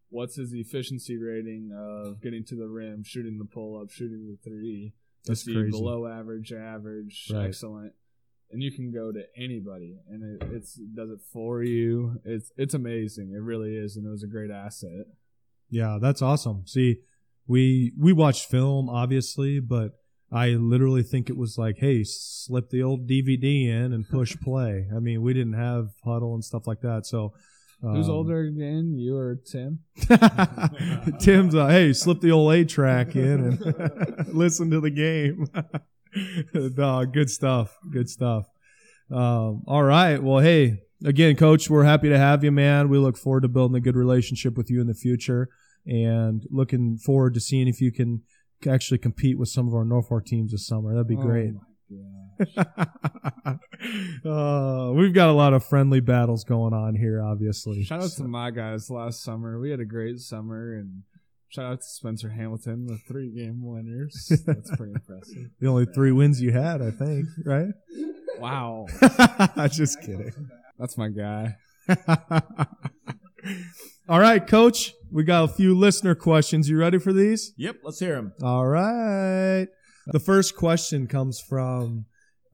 What's 0.10 0.36
his 0.36 0.54
efficiency 0.54 1.18
rating 1.18 1.72
of 1.76 2.22
getting 2.22 2.44
to 2.46 2.56
the 2.56 2.68
rim, 2.68 3.04
shooting 3.04 3.38
the 3.38 3.46
pull 3.46 3.82
up, 3.82 3.92
shooting 3.92 4.28
the 4.28 4.38
three? 4.50 4.94
That's 5.26 5.44
crazy. 5.44 5.72
below 5.72 6.08
average, 6.08 6.54
average, 6.54 7.30
Right. 7.34 7.48
excellent? 7.48 7.94
And 8.50 8.64
you 8.64 8.72
can 8.72 8.92
go 8.94 9.12
to 9.12 9.24
anybody, 9.36 9.98
and 10.10 10.24
it, 10.42 10.48
it's 10.54 10.78
it 10.78 10.96
does 10.96 11.10
it 11.10 11.20
for 11.34 11.62
you. 11.64 12.22
It's 12.24 12.52
it's 12.56 12.74
amazing. 12.74 13.34
It 13.34 13.42
really 13.42 13.76
is, 13.76 13.98
and 13.98 14.06
it 14.06 14.10
was 14.10 14.24
a 14.24 14.28
great 14.28 14.50
asset. 14.52 15.08
Yeah, 15.70 15.98
that's 16.02 16.22
awesome. 16.22 16.66
See, 16.66 17.02
we 17.46 17.92
we 18.00 18.14
watched 18.14 18.50
film 18.50 18.90
obviously, 18.90 19.60
but 19.60 20.00
I 20.32 20.52
literally 20.52 21.04
think 21.04 21.30
it 21.30 21.36
was 21.36 21.58
like, 21.58 21.80
hey, 21.80 22.06
slip 22.06 22.70
the 22.70 22.84
old 22.84 23.06
DVD 23.10 23.68
in 23.68 23.92
and 23.92 24.08
push 24.08 24.38
play. 24.42 24.88
I 24.96 25.00
mean, 25.00 25.22
we 25.22 25.34
didn't 25.34 25.54
have 25.60 25.90
Hudl 26.06 26.34
and 26.34 26.44
stuff 26.46 26.68
like 26.68 26.80
that. 26.82 27.06
So, 27.06 27.34
Who's 27.82 28.10
um, 28.10 28.16
older 28.16 28.42
again? 28.42 28.96
You 28.98 29.16
or 29.16 29.36
Tim? 29.36 29.80
Tim's 31.20 31.54
uh, 31.54 31.68
hey, 31.68 31.94
slip 31.94 32.22
the 32.22 32.32
old 32.32 32.54
A 32.54 32.66
track 32.66 33.16
in 33.16 33.60
and 33.62 34.28
listen 34.34 34.72
to 34.72 34.80
the 34.80 34.90
game. 34.90 35.46
no, 36.76 37.06
good 37.06 37.30
stuff. 37.30 37.78
Good 37.92 38.10
stuff. 38.10 38.48
Um, 39.12 39.64
all 39.68 39.84
right. 39.84 40.22
Well, 40.22 40.40
hey, 40.40 40.82
again, 41.06 41.36
coach, 41.36 41.70
we're 41.70 41.84
happy 41.84 42.10
to 42.10 42.18
have 42.18 42.44
you, 42.44 42.52
man. 42.52 42.90
We 42.90 42.98
look 42.98 43.16
forward 43.16 43.42
to 43.42 43.48
building 43.48 43.78
a 43.78 43.82
good 43.82 43.96
relationship 43.96 44.58
with 44.58 44.72
you 44.72 44.82
in 44.82 44.88
the 44.88 44.96
future 44.96 45.50
and 45.86 46.46
looking 46.50 46.98
forward 46.98 47.36
to 47.36 47.40
seeing 47.40 47.68
if 47.68 47.80
you 47.80 47.92
can 47.92 48.24
actually 48.68 48.98
compete 48.98 49.38
with 49.38 49.50
some 49.50 49.68
of 49.68 49.76
our 49.76 49.86
Norfolk 49.86 50.26
teams 50.26 50.52
this 50.52 50.66
summer. 50.66 50.94
That'd 50.94 51.08
be 51.08 51.16
Oh 51.16 51.22
great. 51.22 51.54
Uh, 54.26 54.92
we've 54.96 55.14
got 55.14 55.30
a 55.30 55.34
lot 55.34 55.54
of 55.54 55.64
friendly 55.66 56.00
battles 56.00 56.44
going 56.44 56.74
on 56.74 56.96
here, 56.96 57.22
obviously. 57.24 57.84
Shout 57.84 58.04
out 58.04 58.12
to 58.12 58.24
my 58.24 58.52
guys 58.52 58.90
last 58.90 59.24
summer. 59.24 59.60
We 59.60 59.70
had 59.72 59.80
a 59.80 59.86
great 59.86 60.20
summer, 60.20 60.74
and 60.76 61.04
shout 61.50 61.66
out 61.72 61.82
to 61.82 61.88
Spencer 61.88 62.30
Hamilton, 62.30 62.88
the 62.88 62.98
three 63.08 63.30
game 63.32 63.62
winners. 63.64 64.32
That's 64.46 64.76
pretty 64.76 64.94
impressive. 64.96 65.50
the 65.60 65.68
only 65.68 65.86
three 65.86 66.12
wins 66.12 66.42
you 66.42 66.52
had, 66.52 66.82
I 66.82 66.92
think, 66.92 67.28
right? 67.46 67.70
Wow, 68.40 68.86
Just 69.72 70.02
kidding. 70.02 70.32
that's 70.78 70.98
my 70.98 71.10
guy. 71.10 71.56
All 74.10 74.20
right, 74.20 74.46
coach. 74.46 74.94
We 75.12 75.24
got 75.24 75.46
a 75.46 75.48
few 75.48 75.74
listener 75.76 76.16
questions. 76.16 76.70
You 76.70 76.78
ready 76.78 76.98
for 77.00 77.14
these? 77.14 77.54
Yep, 77.58 77.78
let's 77.84 78.00
hear 78.00 78.16
them. 78.16 78.34
All 78.44 78.68
right. 78.68 79.68
The 80.08 80.20
first 80.20 80.56
question 80.56 81.08
comes 81.08 81.40
from 81.40 82.06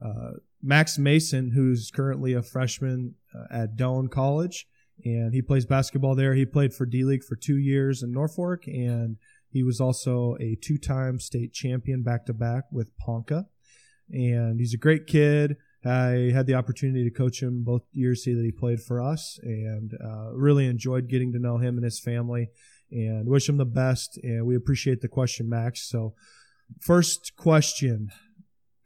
uh, 0.02 0.32
Max 0.62 0.98
Mason, 0.98 1.50
who's 1.50 1.90
currently 1.90 2.32
a 2.32 2.42
freshman 2.42 3.14
uh, 3.34 3.62
at 3.62 3.76
Doane 3.76 4.10
College, 4.10 4.66
and 5.04 5.34
he 5.34 5.42
plays 5.42 5.66
basketball 5.66 6.14
there. 6.14 6.34
He 6.34 6.46
played 6.46 6.72
for 6.72 6.86
D 6.86 7.04
League 7.04 7.24
for 7.24 7.36
two 7.36 7.56
years 7.56 8.02
in 8.02 8.12
Norfolk, 8.12 8.66
and 8.66 9.16
he 9.50 9.62
was 9.62 9.80
also 9.80 10.36
a 10.40 10.56
two-time 10.60 11.20
state 11.20 11.52
champion 11.52 12.02
back 12.02 12.26
to 12.26 12.32
back 12.32 12.64
with 12.72 12.96
Ponca. 12.96 13.46
And 14.10 14.58
he's 14.60 14.74
a 14.74 14.78
great 14.78 15.06
kid. 15.06 15.56
I 15.84 16.30
had 16.32 16.46
the 16.46 16.54
opportunity 16.54 17.04
to 17.04 17.10
coach 17.10 17.42
him 17.42 17.62
both 17.62 17.82
years 17.92 18.24
that 18.24 18.40
he 18.42 18.52
played 18.52 18.80
for 18.80 19.02
us, 19.02 19.38
and 19.42 19.92
uh, 20.02 20.32
really 20.32 20.66
enjoyed 20.66 21.08
getting 21.08 21.32
to 21.32 21.38
know 21.38 21.58
him 21.58 21.76
and 21.76 21.84
his 21.84 22.00
family. 22.00 22.48
And 22.90 23.26
wish 23.26 23.48
him 23.48 23.56
the 23.56 23.64
best. 23.64 24.18
And 24.22 24.46
we 24.46 24.54
appreciate 24.54 25.00
the 25.00 25.08
question, 25.08 25.48
Max. 25.48 25.88
So, 25.88 26.14
first 26.80 27.34
question, 27.36 28.10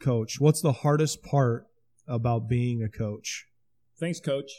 Coach, 0.01 0.41
what's 0.41 0.61
the 0.61 0.73
hardest 0.73 1.23
part 1.23 1.67
about 2.07 2.49
being 2.49 2.83
a 2.83 2.89
coach? 2.89 3.47
Thanks, 3.99 4.21
Coach. 4.21 4.51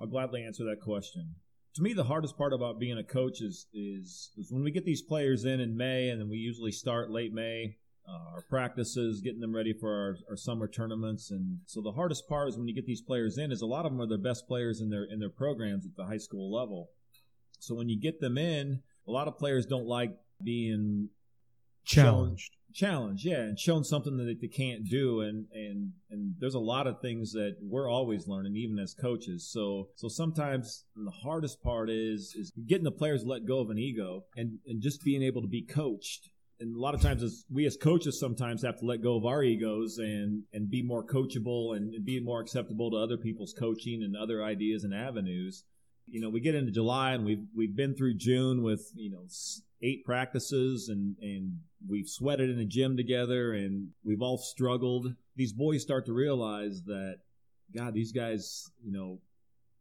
I'll 0.00 0.06
gladly 0.06 0.42
answer 0.42 0.64
that 0.64 0.80
question. 0.80 1.36
To 1.74 1.82
me, 1.82 1.92
the 1.92 2.04
hardest 2.04 2.38
part 2.38 2.52
about 2.52 2.78
being 2.78 2.96
a 2.96 3.04
coach 3.04 3.42
is 3.42 3.66
is, 3.74 4.30
is 4.38 4.50
when 4.50 4.64
we 4.64 4.70
get 4.70 4.86
these 4.86 5.02
players 5.02 5.44
in 5.44 5.60
in 5.60 5.76
May, 5.76 6.08
and 6.08 6.20
then 6.20 6.28
we 6.28 6.38
usually 6.38 6.72
start 6.72 7.10
late 7.10 7.32
May. 7.32 7.76
Uh, 8.08 8.34
our 8.34 8.42
practices, 8.48 9.20
getting 9.20 9.40
them 9.40 9.54
ready 9.54 9.72
for 9.72 9.90
our, 9.90 10.16
our 10.30 10.36
summer 10.36 10.68
tournaments, 10.68 11.32
and 11.32 11.58
so 11.66 11.82
the 11.82 11.90
hardest 11.90 12.28
part 12.28 12.48
is 12.48 12.56
when 12.56 12.68
you 12.68 12.74
get 12.74 12.86
these 12.86 13.02
players 13.02 13.36
in. 13.36 13.50
Is 13.50 13.62
a 13.62 13.66
lot 13.66 13.84
of 13.84 13.90
them 13.90 14.00
are 14.00 14.06
the 14.06 14.16
best 14.16 14.46
players 14.46 14.80
in 14.80 14.90
their 14.90 15.04
in 15.04 15.18
their 15.18 15.28
programs 15.28 15.84
at 15.84 15.96
the 15.96 16.04
high 16.04 16.16
school 16.16 16.54
level. 16.54 16.90
So 17.58 17.74
when 17.74 17.88
you 17.88 18.00
get 18.00 18.20
them 18.20 18.38
in, 18.38 18.82
a 19.08 19.10
lot 19.10 19.26
of 19.26 19.38
players 19.38 19.66
don't 19.66 19.86
like 19.86 20.16
being 20.42 21.08
shown- 21.86 22.36
Challenged. 22.74 23.24
yeah 23.24 23.38
and 23.40 23.58
shown 23.58 23.84
something 23.84 24.18
that 24.18 24.38
they 24.38 24.48
can't 24.48 24.84
do 24.84 25.22
and 25.22 25.46
and 25.54 25.92
and 26.10 26.34
there's 26.38 26.54
a 26.54 26.58
lot 26.58 26.86
of 26.86 27.00
things 27.00 27.32
that 27.32 27.56
we're 27.62 27.88
always 27.90 28.28
learning 28.28 28.54
even 28.54 28.78
as 28.78 28.92
coaches. 28.92 29.48
So 29.50 29.88
so 29.94 30.08
sometimes 30.08 30.84
the 30.94 31.10
hardest 31.10 31.62
part 31.62 31.88
is 31.88 32.34
is 32.38 32.52
getting 32.66 32.84
the 32.84 32.90
players 32.90 33.22
to 33.22 33.28
let 33.30 33.46
go 33.46 33.60
of 33.60 33.70
an 33.70 33.78
ego 33.78 34.24
and 34.36 34.58
and 34.66 34.82
just 34.82 35.02
being 35.02 35.22
able 35.22 35.40
to 35.40 35.48
be 35.48 35.62
coached. 35.62 36.28
And 36.60 36.76
a 36.76 36.78
lot 36.78 36.94
of 36.94 37.00
times 37.00 37.22
as 37.22 37.44
we 37.50 37.64
as 37.64 37.78
coaches 37.78 38.20
sometimes 38.20 38.62
have 38.62 38.78
to 38.80 38.84
let 38.84 39.02
go 39.02 39.16
of 39.16 39.24
our 39.24 39.42
egos 39.42 39.96
and 39.96 40.42
and 40.52 40.68
be 40.68 40.82
more 40.82 41.02
coachable 41.06 41.74
and 41.74 42.04
be 42.04 42.20
more 42.20 42.42
acceptable 42.42 42.90
to 42.90 42.98
other 42.98 43.16
people's 43.16 43.54
coaching 43.58 44.02
and 44.02 44.14
other 44.14 44.44
ideas 44.44 44.84
and 44.84 44.92
avenues 44.94 45.64
you 46.08 46.20
know 46.20 46.30
we 46.30 46.40
get 46.40 46.54
into 46.54 46.70
july 46.70 47.12
and 47.12 47.24
we've 47.24 47.44
we've 47.54 47.76
been 47.76 47.94
through 47.94 48.14
june 48.14 48.62
with 48.62 48.90
you 48.94 49.10
know 49.10 49.24
eight 49.82 50.04
practices 50.04 50.88
and 50.88 51.16
and 51.20 51.58
we've 51.88 52.08
sweated 52.08 52.48
in 52.50 52.58
a 52.58 52.64
gym 52.64 52.96
together 52.96 53.52
and 53.52 53.88
we've 54.04 54.22
all 54.22 54.38
struggled 54.38 55.14
these 55.36 55.52
boys 55.52 55.82
start 55.82 56.06
to 56.06 56.12
realize 56.12 56.82
that 56.84 57.16
god 57.74 57.92
these 57.94 58.12
guys 58.12 58.70
you 58.84 58.92
know 58.92 59.18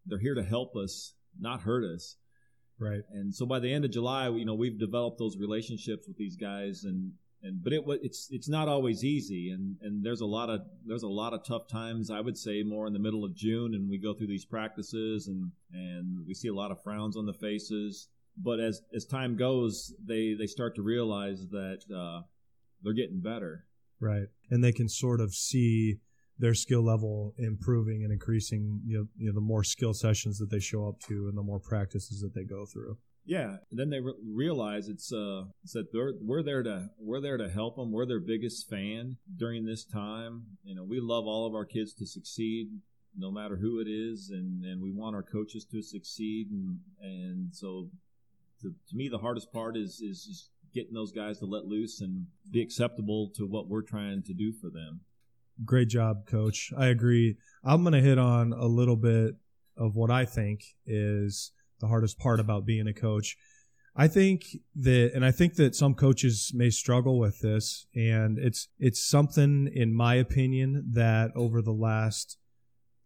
they're 0.06 0.20
here 0.20 0.36
to 0.36 0.44
help 0.44 0.76
us 0.76 1.14
not 1.40 1.62
hurt 1.62 1.84
us 1.84 2.18
Right. 2.78 3.04
and 3.14 3.34
so 3.34 3.46
by 3.46 3.60
the 3.60 3.72
end 3.72 3.86
of 3.86 3.92
July, 3.92 4.28
you 4.28 4.44
know, 4.44 4.54
we've 4.54 4.78
developed 4.78 5.18
those 5.18 5.38
relationships 5.38 6.10
with 6.10 6.18
these 6.18 6.36
guys, 6.36 6.84
and 6.84 7.14
and 7.46 7.64
but 7.64 7.74
it 7.74 7.84
it's 8.02 8.28
it's 8.32 8.50
not 8.50 8.68
always 8.68 9.04
easy, 9.04 9.52
and 9.52 9.78
and 9.82 10.04
there's 10.04 10.22
a 10.22 10.26
lot 10.26 10.50
of 10.50 10.62
there's 10.86 11.04
a 11.04 11.08
lot 11.08 11.34
of 11.34 11.46
tough 11.46 11.68
times. 11.68 12.10
I 12.10 12.20
would 12.20 12.38
say 12.38 12.64
more 12.64 12.88
in 12.88 12.94
the 12.94 13.00
middle 13.00 13.24
of 13.24 13.36
June, 13.36 13.76
and 13.76 13.90
we 13.90 13.98
go 13.98 14.14
through 14.14 14.28
these 14.28 14.46
practices, 14.46 15.28
and 15.28 15.52
and 15.72 16.26
we 16.28 16.34
see 16.34 16.48
a 16.48 16.54
lot 16.54 16.72
of 16.72 16.82
frowns 16.84 17.16
on 17.16 17.26
the 17.26 17.34
faces. 17.34 18.10
But 18.38 18.60
as 18.60 18.82
as 18.94 19.06
time 19.06 19.38
goes, 19.38 19.94
they 20.04 20.34
they 20.34 20.48
start 20.48 20.76
to 20.76 20.82
realize 20.82 21.48
that 21.50 21.80
uh, 21.96 22.24
they're 22.82 22.94
getting 22.94 23.22
better. 23.22 23.66
Right. 24.00 24.28
And 24.50 24.64
they 24.64 24.74
can 24.74 24.90
sort 24.90 25.22
of 25.22 25.34
see 25.34 26.00
their 26.38 26.54
skill 26.54 26.84
level 26.84 27.34
improving 27.38 28.04
and 28.04 28.12
increasing, 28.12 28.82
you 28.86 28.98
know, 28.98 29.08
you 29.16 29.28
know, 29.28 29.34
the 29.34 29.42
more 29.42 29.64
skill 29.64 29.94
sessions 29.94 30.38
that 30.40 30.50
they 30.50 30.60
show 30.60 30.88
up 30.88 31.00
to 31.08 31.28
and 31.30 31.38
the 31.38 31.44
more 31.44 31.60
practices 31.60 32.20
that 32.20 32.34
they 32.34 32.44
go 32.44 32.66
through. 32.66 32.98
Yeah, 33.26 33.58
and 33.72 33.80
then 33.80 33.90
they 33.90 34.00
re- 34.00 34.14
realize 34.24 34.88
it's 34.88 35.12
uh 35.12 35.46
it's 35.64 35.74
that 35.74 35.92
they're, 35.92 36.14
we're 36.22 36.44
there 36.44 36.62
to 36.64 36.90
we're 37.00 37.22
there 37.22 37.38
to 37.38 37.50
help 37.50 37.76
them. 37.76 37.92
We're 37.92 38.06
their 38.06 38.20
biggest 38.20 38.70
fan 38.70 39.18
during 39.36 39.66
this 39.66 39.84
time. 39.84 40.44
You 40.64 40.76
know, 40.76 40.84
we 40.84 41.00
love 41.00 41.26
all 41.26 41.48
of 41.48 41.56
our 41.56 41.66
kids 41.66 41.94
to 41.96 42.06
succeed, 42.06 42.68
no 43.18 43.32
matter 43.32 43.58
who 43.58 43.80
it 43.80 43.88
is, 43.88 44.30
and 44.32 44.64
and 44.64 44.82
we 44.82 44.92
want 44.92 45.16
our 45.16 45.24
coaches 45.24 45.66
to 45.72 45.82
succeed. 45.82 46.52
And 46.52 46.80
and 47.02 47.56
so, 47.56 47.90
to, 48.62 48.70
to 48.90 48.96
me, 48.96 49.10
the 49.10 49.18
hardest 49.18 49.52
part 49.52 49.76
is 49.76 50.02
is 50.02 50.24
just 50.24 50.52
getting 50.74 50.94
those 50.94 51.12
guys 51.12 51.40
to 51.40 51.46
let 51.46 51.66
loose 51.66 52.02
and 52.02 52.28
be 52.52 52.62
acceptable 52.62 53.32
to 53.36 53.48
what 53.48 53.68
we're 53.68 53.82
trying 53.82 54.22
to 54.22 54.34
do 54.34 54.52
for 54.52 54.70
them. 54.70 55.00
Great 55.64 55.88
job, 55.88 56.28
coach. 56.28 56.72
I 56.78 56.88
agree. 56.88 57.38
I'm 57.64 57.82
going 57.84 57.94
to 57.94 58.02
hit 58.02 58.20
on 58.20 58.52
a 58.52 58.66
little 58.66 58.98
bit 58.98 59.36
of 59.78 59.96
what 59.96 60.12
I 60.12 60.26
think 60.26 60.64
is 60.86 61.52
the 61.80 61.88
hardest 61.88 62.20
part 62.20 62.40
about 62.40 62.66
being 62.66 62.88
a 62.88 62.94
coach. 62.94 63.38
I 63.96 64.08
think 64.08 64.46
that, 64.76 65.12
and 65.14 65.24
I 65.24 65.32
think 65.32 65.56
that 65.56 65.76
some 65.76 65.94
coaches 65.94 66.52
may 66.54 66.70
struggle 66.70 67.18
with 67.18 67.40
this, 67.40 67.88
and 67.96 68.38
it's 68.38 68.68
it's 68.78 69.06
something, 69.06 69.70
in 69.74 69.96
my 69.96 70.16
opinion, 70.16 70.92
that 70.94 71.32
over 71.36 71.62
the 71.62 71.72
last, 71.72 72.38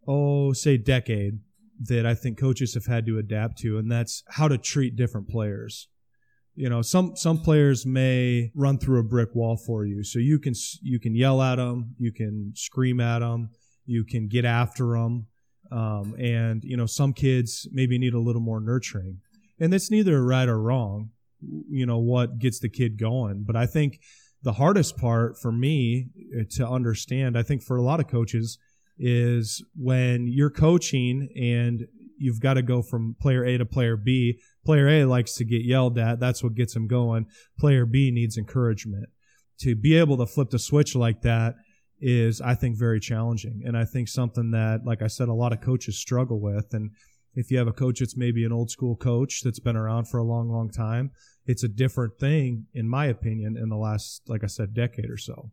oh, 0.08 0.52
say, 0.52 0.76
decade, 0.76 1.40
that 1.80 2.06
I 2.06 2.14
think 2.14 2.38
coaches 2.38 2.74
have 2.74 2.86
had 2.86 3.06
to 3.06 3.18
adapt 3.18 3.58
to, 3.58 3.78
and 3.78 3.90
that's 3.90 4.24
how 4.30 4.48
to 4.48 4.58
treat 4.58 4.96
different 4.96 5.28
players 5.28 5.88
you 6.60 6.68
know 6.68 6.82
some 6.82 7.16
some 7.16 7.38
players 7.38 7.86
may 7.86 8.50
run 8.54 8.78
through 8.78 9.00
a 9.00 9.04
brick 9.04 9.34
wall 9.34 9.56
for 9.56 9.86
you 9.86 10.04
so 10.04 10.18
you 10.18 10.38
can 10.38 10.52
you 10.82 10.98
can 10.98 11.14
yell 11.14 11.40
at 11.40 11.56
them 11.56 11.94
you 11.98 12.12
can 12.12 12.52
scream 12.54 13.00
at 13.00 13.20
them 13.20 13.48
you 13.86 14.04
can 14.04 14.28
get 14.28 14.44
after 14.44 14.92
them 14.92 15.26
um, 15.70 16.14
and 16.18 16.62
you 16.64 16.76
know 16.76 16.86
some 16.86 17.12
kids 17.12 17.68
maybe 17.72 17.98
need 17.98 18.14
a 18.14 18.20
little 18.20 18.42
more 18.42 18.60
nurturing 18.60 19.20
and 19.58 19.72
it's 19.72 19.90
neither 19.90 20.24
right 20.24 20.48
or 20.48 20.60
wrong 20.60 21.10
you 21.42 21.86
know 21.86 21.98
what 21.98 22.38
gets 22.38 22.58
the 22.58 22.68
kid 22.68 22.98
going. 22.98 23.44
But 23.46 23.56
I 23.56 23.66
think 23.66 24.00
the 24.42 24.52
hardest 24.52 24.96
part 24.96 25.38
for 25.38 25.52
me 25.52 26.08
uh, 26.38 26.44
to 26.56 26.68
understand, 26.68 27.36
I 27.36 27.42
think 27.42 27.62
for 27.62 27.76
a 27.76 27.82
lot 27.82 28.00
of 28.00 28.08
coaches, 28.08 28.58
is 28.98 29.64
when 29.76 30.26
you're 30.26 30.50
coaching 30.50 31.28
and 31.36 31.86
you've 32.18 32.40
got 32.40 32.54
to 32.54 32.62
go 32.62 32.82
from 32.82 33.16
player 33.20 33.44
A 33.44 33.58
to 33.58 33.64
player 33.64 33.96
B. 33.96 34.40
Player 34.64 34.88
A 34.88 35.04
likes 35.06 35.34
to 35.36 35.44
get 35.44 35.64
yelled 35.64 35.98
at. 35.98 36.20
That's 36.20 36.42
what 36.42 36.54
gets 36.54 36.76
him 36.76 36.86
going. 36.86 37.26
Player 37.58 37.86
B 37.86 38.10
needs 38.10 38.36
encouragement. 38.36 39.08
To 39.60 39.74
be 39.74 39.96
able 39.96 40.16
to 40.18 40.26
flip 40.26 40.50
the 40.50 40.58
switch 40.58 40.94
like 40.94 41.22
that 41.22 41.54
is, 42.00 42.40
I 42.40 42.54
think, 42.54 42.76
very 42.76 43.00
challenging. 43.00 43.62
And 43.64 43.76
I 43.76 43.84
think 43.84 44.08
something 44.08 44.50
that, 44.52 44.84
like 44.84 45.02
I 45.02 45.06
said, 45.06 45.28
a 45.28 45.34
lot 45.34 45.52
of 45.52 45.60
coaches 45.60 45.98
struggle 45.98 46.40
with. 46.40 46.72
And 46.72 46.90
if 47.34 47.50
you 47.50 47.58
have 47.58 47.68
a 47.68 47.72
coach 47.72 48.00
that's 48.00 48.16
maybe 48.16 48.44
an 48.44 48.52
old 48.52 48.70
school 48.70 48.96
coach 48.96 49.42
that's 49.42 49.60
been 49.60 49.76
around 49.76 50.08
for 50.08 50.18
a 50.18 50.24
long, 50.24 50.50
long 50.50 50.70
time, 50.70 51.10
it's 51.46 51.62
a 51.62 51.68
different 51.68 52.18
thing, 52.18 52.66
in 52.74 52.88
my 52.88 53.06
opinion, 53.06 53.56
in 53.56 53.68
the 53.68 53.76
last, 53.76 54.22
like 54.28 54.44
I 54.44 54.46
said, 54.46 54.74
decade 54.74 55.10
or 55.10 55.18
so. 55.18 55.50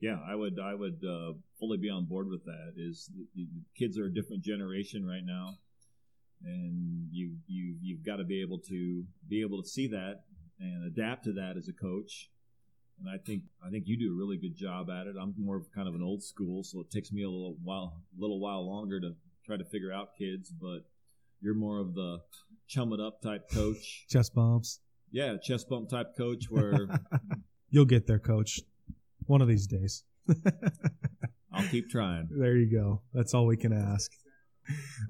Yeah, 0.00 0.18
I 0.28 0.34
would 0.34 0.58
I 0.60 0.74
would 0.74 1.02
uh, 1.02 1.32
fully 1.58 1.78
be 1.78 1.88
on 1.88 2.04
board 2.04 2.28
with 2.28 2.44
that. 2.44 2.74
Is 2.76 3.10
the, 3.14 3.26
the 3.34 3.46
kids 3.78 3.98
are 3.98 4.06
a 4.06 4.12
different 4.12 4.42
generation 4.42 5.06
right 5.06 5.24
now, 5.24 5.56
and 6.44 7.08
you 7.10 7.36
you 7.46 7.76
you've 7.80 8.04
got 8.04 8.16
to 8.16 8.24
be 8.24 8.42
able 8.42 8.58
to 8.68 9.04
be 9.28 9.40
able 9.40 9.62
to 9.62 9.68
see 9.68 9.86
that 9.88 10.24
and 10.60 10.84
adapt 10.84 11.24
to 11.24 11.32
that 11.34 11.56
as 11.56 11.68
a 11.68 11.72
coach. 11.72 12.28
And 13.00 13.08
I 13.08 13.18
think 13.18 13.42
I 13.64 13.70
think 13.70 13.84
you 13.86 13.98
do 13.98 14.12
a 14.12 14.16
really 14.16 14.36
good 14.36 14.56
job 14.56 14.88
at 14.90 15.06
it. 15.06 15.16
I'm 15.20 15.34
more 15.38 15.56
of 15.56 15.66
kind 15.74 15.88
of 15.88 15.94
an 15.94 16.02
old 16.02 16.22
school, 16.22 16.62
so 16.62 16.80
it 16.80 16.90
takes 16.90 17.12
me 17.12 17.22
a 17.22 17.28
little 17.28 17.56
while 17.62 18.00
a 18.16 18.20
little 18.20 18.40
while 18.40 18.66
longer 18.66 19.00
to 19.00 19.14
try 19.44 19.56
to 19.56 19.64
figure 19.64 19.92
out 19.92 20.10
kids. 20.18 20.50
But 20.50 20.80
you're 21.40 21.54
more 21.54 21.80
of 21.80 21.94
the 21.94 22.18
chum 22.68 22.92
it 22.92 23.00
up 23.00 23.20
type 23.20 23.50
coach. 23.50 24.06
Chest 24.08 24.34
bumps. 24.34 24.80
Yeah, 25.10 25.36
chest 25.40 25.68
bump 25.68 25.90
type 25.90 26.16
coach 26.16 26.46
where 26.50 26.88
You'll 27.74 27.84
get 27.86 28.06
there, 28.06 28.20
coach. 28.20 28.60
One 29.26 29.42
of 29.42 29.48
these 29.48 29.66
days. 29.66 30.04
I'll 31.52 31.66
keep 31.72 31.90
trying. 31.90 32.28
There 32.30 32.56
you 32.56 32.70
go. 32.70 33.02
That's 33.12 33.34
all 33.34 33.46
we 33.46 33.56
can 33.56 33.72
ask. 33.72 34.12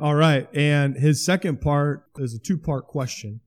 All 0.01 0.15
right. 0.15 0.49
And 0.55 0.97
his 0.97 1.23
second 1.23 1.61
part 1.61 2.05
is 2.17 2.35
a 2.35 2.39
two 2.39 2.57
part 2.57 2.87
question. 2.87 3.43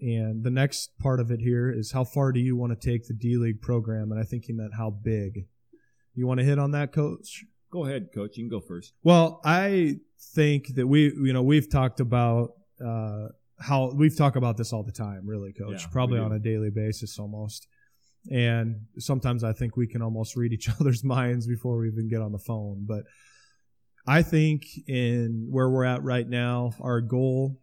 And 0.00 0.42
the 0.42 0.50
next 0.50 0.98
part 0.98 1.20
of 1.20 1.30
it 1.30 1.40
here 1.40 1.70
is 1.70 1.92
how 1.92 2.04
far 2.04 2.32
do 2.32 2.40
you 2.40 2.56
want 2.56 2.78
to 2.78 2.90
take 2.90 3.06
the 3.06 3.14
D 3.14 3.36
League 3.36 3.60
program? 3.60 4.10
And 4.10 4.20
I 4.20 4.24
think 4.24 4.44
he 4.44 4.52
meant 4.52 4.74
how 4.76 4.90
big. 4.90 5.46
You 6.14 6.26
want 6.26 6.40
to 6.40 6.44
hit 6.44 6.58
on 6.58 6.72
that, 6.72 6.92
coach? 6.92 7.44
Go 7.70 7.84
ahead, 7.84 8.08
coach. 8.12 8.36
You 8.36 8.44
can 8.44 8.50
go 8.50 8.60
first. 8.60 8.94
Well, 9.02 9.40
I 9.44 9.98
think 10.34 10.74
that 10.74 10.86
we, 10.86 11.04
you 11.04 11.32
know, 11.32 11.42
we've 11.42 11.70
talked 11.70 12.00
about 12.00 12.54
uh, 12.84 13.28
how 13.60 13.92
we've 13.94 14.16
talked 14.16 14.36
about 14.36 14.56
this 14.56 14.72
all 14.72 14.82
the 14.82 14.92
time, 14.92 15.22
really, 15.24 15.52
coach. 15.52 15.82
Yeah, 15.82 15.86
Probably 15.92 16.18
on 16.18 16.32
a 16.32 16.38
daily 16.38 16.70
basis 16.70 17.18
almost. 17.18 17.68
And 18.30 18.86
sometimes 18.98 19.44
I 19.44 19.52
think 19.52 19.76
we 19.76 19.86
can 19.86 20.02
almost 20.02 20.36
read 20.36 20.52
each 20.52 20.68
other's 20.80 21.04
minds 21.04 21.46
before 21.46 21.78
we 21.78 21.88
even 21.88 22.08
get 22.08 22.22
on 22.22 22.32
the 22.32 22.38
phone. 22.38 22.84
But 22.86 23.04
I 24.06 24.22
think 24.22 24.64
in 24.88 25.48
where 25.50 25.68
we're 25.68 25.84
at 25.84 26.02
right 26.02 26.28
now, 26.28 26.72
our 26.80 27.00
goal 27.00 27.60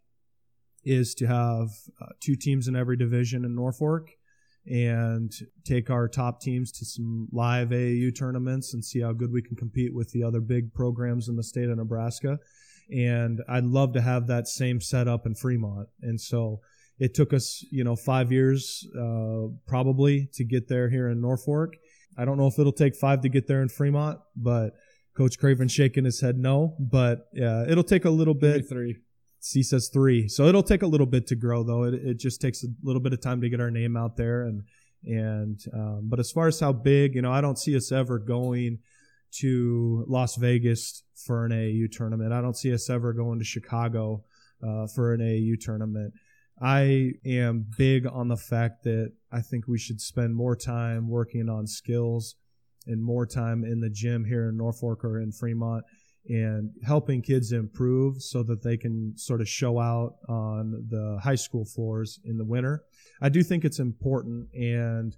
is 0.88 1.14
to 1.16 1.28
have 1.28 1.70
uh, 2.02 2.06
two 2.22 2.36
teams 2.36 2.68
in 2.68 2.76
every 2.76 2.96
division 2.96 3.44
in 3.44 3.54
Norfolk 3.54 4.10
and 4.66 5.32
take 5.66 5.90
our 5.90 6.08
top 6.08 6.42
teams 6.42 6.72
to 6.72 6.86
some 6.86 7.28
live 7.32 7.70
AAU 7.70 8.18
tournaments 8.18 8.74
and 8.74 8.84
see 8.84 9.02
how 9.02 9.12
good 9.14 9.32
we 9.32 9.42
can 9.42 9.56
compete 9.56 9.94
with 9.94 10.12
the 10.12 10.24
other 10.24 10.40
big 10.42 10.74
programs 10.74 11.28
in 11.28 11.36
the 11.36 11.44
state 11.44 11.70
of 11.70 11.78
Nebraska. 11.78 12.40
And 12.90 13.42
I'd 13.50 13.66
love 13.66 13.94
to 13.94 14.02
have 14.02 14.28
that 14.28 14.48
same 14.48 14.80
setup 14.80 15.26
in 15.26 15.36
Fremont. 15.36 15.90
And 16.02 16.20
so 16.20 16.62
it 17.00 17.14
took 17.14 17.34
us, 17.34 17.66
you 17.70 17.84
know, 17.84 17.96
five 17.96 18.32
years 18.32 18.88
uh, 18.98 19.48
probably 19.68 20.30
to 20.34 20.44
get 20.44 20.68
there 20.70 20.90
here 20.90 21.10
in 21.10 21.22
Norfolk. 21.22 21.76
I 22.18 22.26
don't 22.26 22.38
know 22.38 22.48
if 22.48 22.58
it'll 22.60 22.72
take 22.72 22.96
five 22.96 23.22
to 23.22 23.30
get 23.30 23.48
there 23.48 23.62
in 23.62 23.70
Fremont, 23.70 24.20
but 24.36 24.72
Coach 25.16 25.38
Craven 25.38 25.68
shaking 25.68 26.06
his 26.06 26.22
head 26.22 26.38
no. 26.38 26.76
But 26.80 27.28
uh, 27.42 27.66
it'll 27.68 27.84
take 27.84 28.06
a 28.06 28.10
little 28.10 28.34
Maybe 28.34 28.60
bit. 28.60 28.70
three. 28.70 28.98
C 29.40 29.64
says 29.64 29.90
three. 29.90 30.28
So 30.28 30.46
it'll 30.48 30.64
take 30.64 30.82
a 30.82 30.88
little 30.88 31.06
bit 31.06 31.28
to 31.28 31.36
grow, 31.36 31.64
though. 31.64 31.84
It, 31.84 31.94
it 31.94 32.20
just 32.20 32.42
takes 32.42 32.64
a 32.64 32.68
little 32.84 33.02
bit 33.02 33.14
of 33.14 33.22
time 33.22 33.42
to 33.42 33.50
get 33.50 33.62
our 33.62 33.72
name 33.72 33.96
out 33.96 34.18
there. 34.18 34.44
And 34.44 34.64
and 35.06 35.60
um, 35.74 36.02
but 36.04 36.20
as 36.20 36.32
far 36.32 36.48
as 36.48 36.60
how 36.60 36.74
big, 36.74 37.16
you 37.16 37.22
know, 37.22 37.32
I 37.32 37.42
don't 37.42 37.58
see 37.58 37.76
us 37.76 37.92
ever 37.92 38.20
going 38.20 38.80
to 39.40 40.06
Las 40.08 40.36
Vegas 40.36 41.04
for 41.16 41.46
an 41.46 41.52
AAU 41.52 41.92
tournament. 41.92 42.34
I 42.34 42.42
don't 42.42 42.58
see 42.58 42.74
us 42.74 42.90
ever 42.90 43.14
going 43.14 43.40
to 43.40 43.46
Chicago 43.46 44.24
uh, 44.66 44.88
for 44.88 45.14
an 45.14 45.22
AAU 45.22 45.60
tournament. 45.60 46.14
I 46.60 47.12
am 47.26 47.68
big 47.78 48.08
on 48.08 48.30
the 48.30 48.38
fact 48.38 48.84
that 48.84 49.14
I 49.32 49.42
think 49.42 49.68
we 49.68 49.78
should 49.78 50.02
spend 50.02 50.36
more 50.36 50.56
time 50.56 51.08
working 51.08 51.50
on 51.50 51.68
skills 51.68 52.36
and 52.88 53.04
more 53.04 53.26
time 53.26 53.64
in 53.64 53.80
the 53.80 53.90
gym 53.90 54.26
here 54.26 54.50
in 54.50 54.58
Norfolk 54.58 55.04
or 55.04 55.20
in 55.20 55.32
Fremont 55.32 55.84
and 56.30 56.72
helping 56.84 57.22
kids 57.22 57.52
improve 57.52 58.22
so 58.22 58.44
that 58.44 58.64
they 58.64 58.78
can 58.78 59.14
sort 59.18 59.42
of 59.42 59.48
show 59.48 59.80
out 59.80 60.16
on 60.28 60.86
the 60.90 61.20
high 61.24 61.36
school 61.36 61.66
floors 61.66 62.20
in 62.26 62.38
the 62.38 62.46
winter. 62.46 62.84
I 63.22 63.30
do 63.30 63.44
think 63.44 63.64
it's 63.64 63.80
important 63.80 64.48
and 64.54 65.16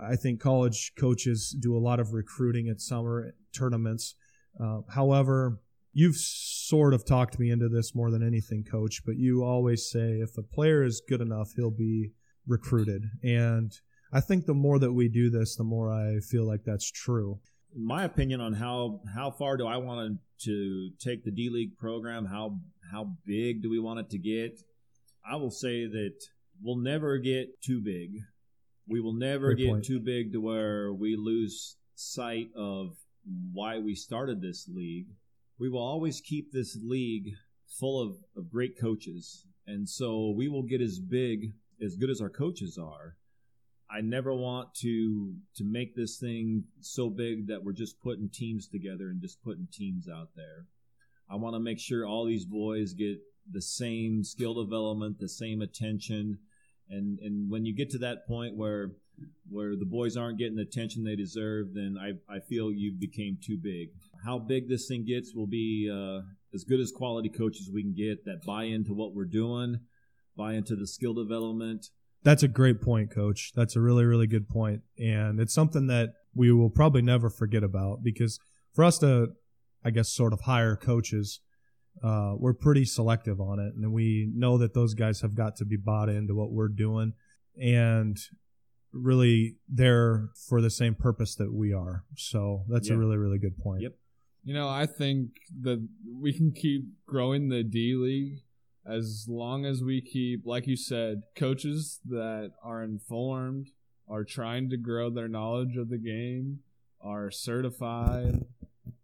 I 0.00 0.16
think 0.16 0.40
college 0.40 0.92
coaches 0.98 1.56
do 1.58 1.76
a 1.76 1.80
lot 1.80 2.00
of 2.00 2.12
recruiting 2.12 2.68
at 2.68 2.80
summer 2.80 3.34
tournaments. 3.52 4.14
Uh, 4.62 4.80
however, 4.88 5.60
you've 5.92 6.16
sort 6.16 6.92
of 6.92 7.06
talked 7.06 7.38
me 7.38 7.50
into 7.50 7.68
this 7.68 7.94
more 7.94 8.10
than 8.10 8.22
anything, 8.22 8.62
coach, 8.62 9.02
but 9.06 9.16
you 9.16 9.42
always 9.42 9.90
say 9.90 10.20
if 10.20 10.36
a 10.36 10.42
player 10.42 10.82
is 10.82 11.02
good 11.08 11.20
enough, 11.20 11.52
he'll 11.56 11.70
be 11.70 12.10
recruited. 12.46 13.04
And 13.22 13.72
I 14.12 14.20
think 14.20 14.46
the 14.46 14.54
more 14.54 14.78
that 14.78 14.92
we 14.92 15.08
do 15.08 15.30
this, 15.30 15.56
the 15.56 15.64
more 15.64 15.90
I 15.90 16.20
feel 16.20 16.46
like 16.46 16.64
that's 16.64 16.90
true. 16.90 17.40
My 17.76 18.04
opinion 18.04 18.40
on 18.40 18.54
how 18.54 19.00
how 19.14 19.30
far 19.30 19.56
do 19.56 19.66
I 19.66 19.76
want 19.76 20.18
to 20.44 20.90
take 20.98 21.24
the 21.24 21.30
D 21.30 21.50
League 21.50 21.76
program? 21.76 22.24
How 22.26 22.58
how 22.90 23.16
big 23.26 23.62
do 23.62 23.70
we 23.70 23.78
want 23.78 24.00
it 24.00 24.10
to 24.10 24.18
get? 24.18 24.60
I 25.28 25.36
will 25.36 25.50
say 25.50 25.86
that 25.86 26.14
we'll 26.62 26.76
never 26.76 27.18
get 27.18 27.60
too 27.62 27.80
big. 27.80 28.20
We 28.88 29.00
will 29.00 29.14
never 29.14 29.54
Great 29.54 29.58
get 29.58 29.68
point. 29.68 29.84
too 29.84 30.00
big 30.00 30.32
to 30.32 30.40
where 30.40 30.92
we 30.92 31.16
lose 31.16 31.76
sight 31.94 32.48
of 32.56 32.96
why 33.52 33.78
we 33.78 33.94
started 33.94 34.40
this 34.40 34.68
league. 34.68 35.08
We 35.58 35.68
will 35.68 35.82
always 35.82 36.20
keep 36.20 36.52
this 36.52 36.78
league 36.82 37.30
full 37.80 38.00
of, 38.00 38.16
of 38.36 38.50
great 38.50 38.78
coaches. 38.80 39.44
And 39.66 39.88
so 39.88 40.32
we 40.36 40.48
will 40.48 40.62
get 40.62 40.80
as 40.80 41.00
big, 41.00 41.54
as 41.84 41.96
good 41.96 42.10
as 42.10 42.20
our 42.20 42.30
coaches 42.30 42.78
are. 42.78 43.16
I 43.90 44.00
never 44.00 44.34
want 44.34 44.74
to 44.76 45.34
to 45.56 45.64
make 45.64 45.94
this 45.94 46.18
thing 46.18 46.64
so 46.80 47.08
big 47.08 47.48
that 47.48 47.64
we're 47.64 47.72
just 47.72 48.00
putting 48.02 48.28
teams 48.28 48.66
together 48.66 49.08
and 49.08 49.20
just 49.20 49.42
putting 49.42 49.68
teams 49.72 50.08
out 50.08 50.30
there. 50.34 50.66
I 51.30 51.36
want 51.36 51.54
to 51.54 51.60
make 51.60 51.78
sure 51.78 52.06
all 52.06 52.24
these 52.24 52.44
boys 52.44 52.94
get 52.94 53.18
the 53.50 53.62
same 53.62 54.24
skill 54.24 54.54
development, 54.54 55.18
the 55.18 55.28
same 55.28 55.62
attention, 55.62 56.38
and 56.90 57.18
and 57.20 57.50
when 57.50 57.64
you 57.64 57.74
get 57.74 57.90
to 57.90 57.98
that 57.98 58.26
point 58.26 58.56
where 58.56 58.92
where 59.50 59.76
the 59.76 59.86
boys 59.86 60.16
aren't 60.16 60.38
getting 60.38 60.56
the 60.56 60.62
attention 60.62 61.04
they 61.04 61.16
deserve, 61.16 61.72
then 61.72 61.96
I, 61.98 62.34
I 62.34 62.40
feel 62.40 62.70
you 62.70 62.92
became 62.92 63.38
too 63.42 63.56
big. 63.56 63.88
How 64.24 64.38
big 64.38 64.68
this 64.68 64.88
thing 64.88 65.06
gets 65.06 65.34
will 65.34 65.46
be 65.46 65.90
uh, 65.90 66.20
as 66.52 66.64
good 66.64 66.80
as 66.80 66.92
quality 66.92 67.28
coaches 67.28 67.70
we 67.72 67.82
can 67.82 67.94
get 67.94 68.24
that 68.24 68.44
buy 68.44 68.64
into 68.64 68.92
what 68.92 69.14
we're 69.14 69.24
doing, 69.24 69.80
buy 70.36 70.54
into 70.54 70.76
the 70.76 70.86
skill 70.86 71.14
development, 71.14 71.86
That's 72.26 72.42
a 72.42 72.48
great 72.48 72.80
point, 72.80 73.12
coach. 73.12 73.52
That's 73.54 73.76
a 73.76 73.80
really, 73.80 74.04
really 74.04 74.26
good 74.26 74.48
point. 74.48 74.82
And 74.98 75.38
it's 75.38 75.54
something 75.54 75.86
that 75.86 76.14
we 76.34 76.50
will 76.50 76.70
probably 76.70 77.00
never 77.00 77.30
forget 77.30 77.62
about 77.62 78.02
because 78.02 78.40
for 78.74 78.82
us 78.82 78.98
to, 78.98 79.28
I 79.84 79.90
guess, 79.90 80.08
sort 80.08 80.32
of 80.32 80.40
hire 80.40 80.74
coaches, 80.74 81.38
uh, 82.02 82.34
we're 82.36 82.52
pretty 82.52 82.84
selective 82.84 83.40
on 83.40 83.60
it. 83.60 83.74
And 83.76 83.92
we 83.92 84.28
know 84.34 84.58
that 84.58 84.74
those 84.74 84.94
guys 84.94 85.20
have 85.20 85.36
got 85.36 85.54
to 85.58 85.64
be 85.64 85.76
bought 85.76 86.08
into 86.08 86.34
what 86.34 86.50
we're 86.50 86.66
doing 86.66 87.12
and 87.62 88.18
really 88.92 89.58
there 89.68 90.30
for 90.48 90.60
the 90.60 90.68
same 90.68 90.96
purpose 90.96 91.36
that 91.36 91.54
we 91.54 91.72
are. 91.72 92.06
So 92.16 92.64
that's 92.68 92.90
a 92.90 92.96
really, 92.96 93.18
really 93.18 93.38
good 93.38 93.56
point. 93.56 93.82
Yep. 93.82 93.92
You 94.42 94.54
know, 94.54 94.68
I 94.68 94.86
think 94.86 95.28
that 95.60 95.86
we 96.12 96.32
can 96.32 96.50
keep 96.50 96.86
growing 97.06 97.50
the 97.50 97.62
D 97.62 97.94
League 97.94 98.40
as 98.88 99.26
long 99.28 99.64
as 99.64 99.82
we 99.82 100.00
keep, 100.00 100.46
like 100.46 100.66
you 100.66 100.76
said, 100.76 101.22
coaches 101.34 102.00
that 102.06 102.52
are 102.62 102.82
informed, 102.82 103.68
are 104.08 104.24
trying 104.24 104.70
to 104.70 104.76
grow 104.76 105.10
their 105.10 105.28
knowledge 105.28 105.76
of 105.76 105.88
the 105.88 105.98
game, 105.98 106.60
are 107.00 107.30
certified, 107.30 108.44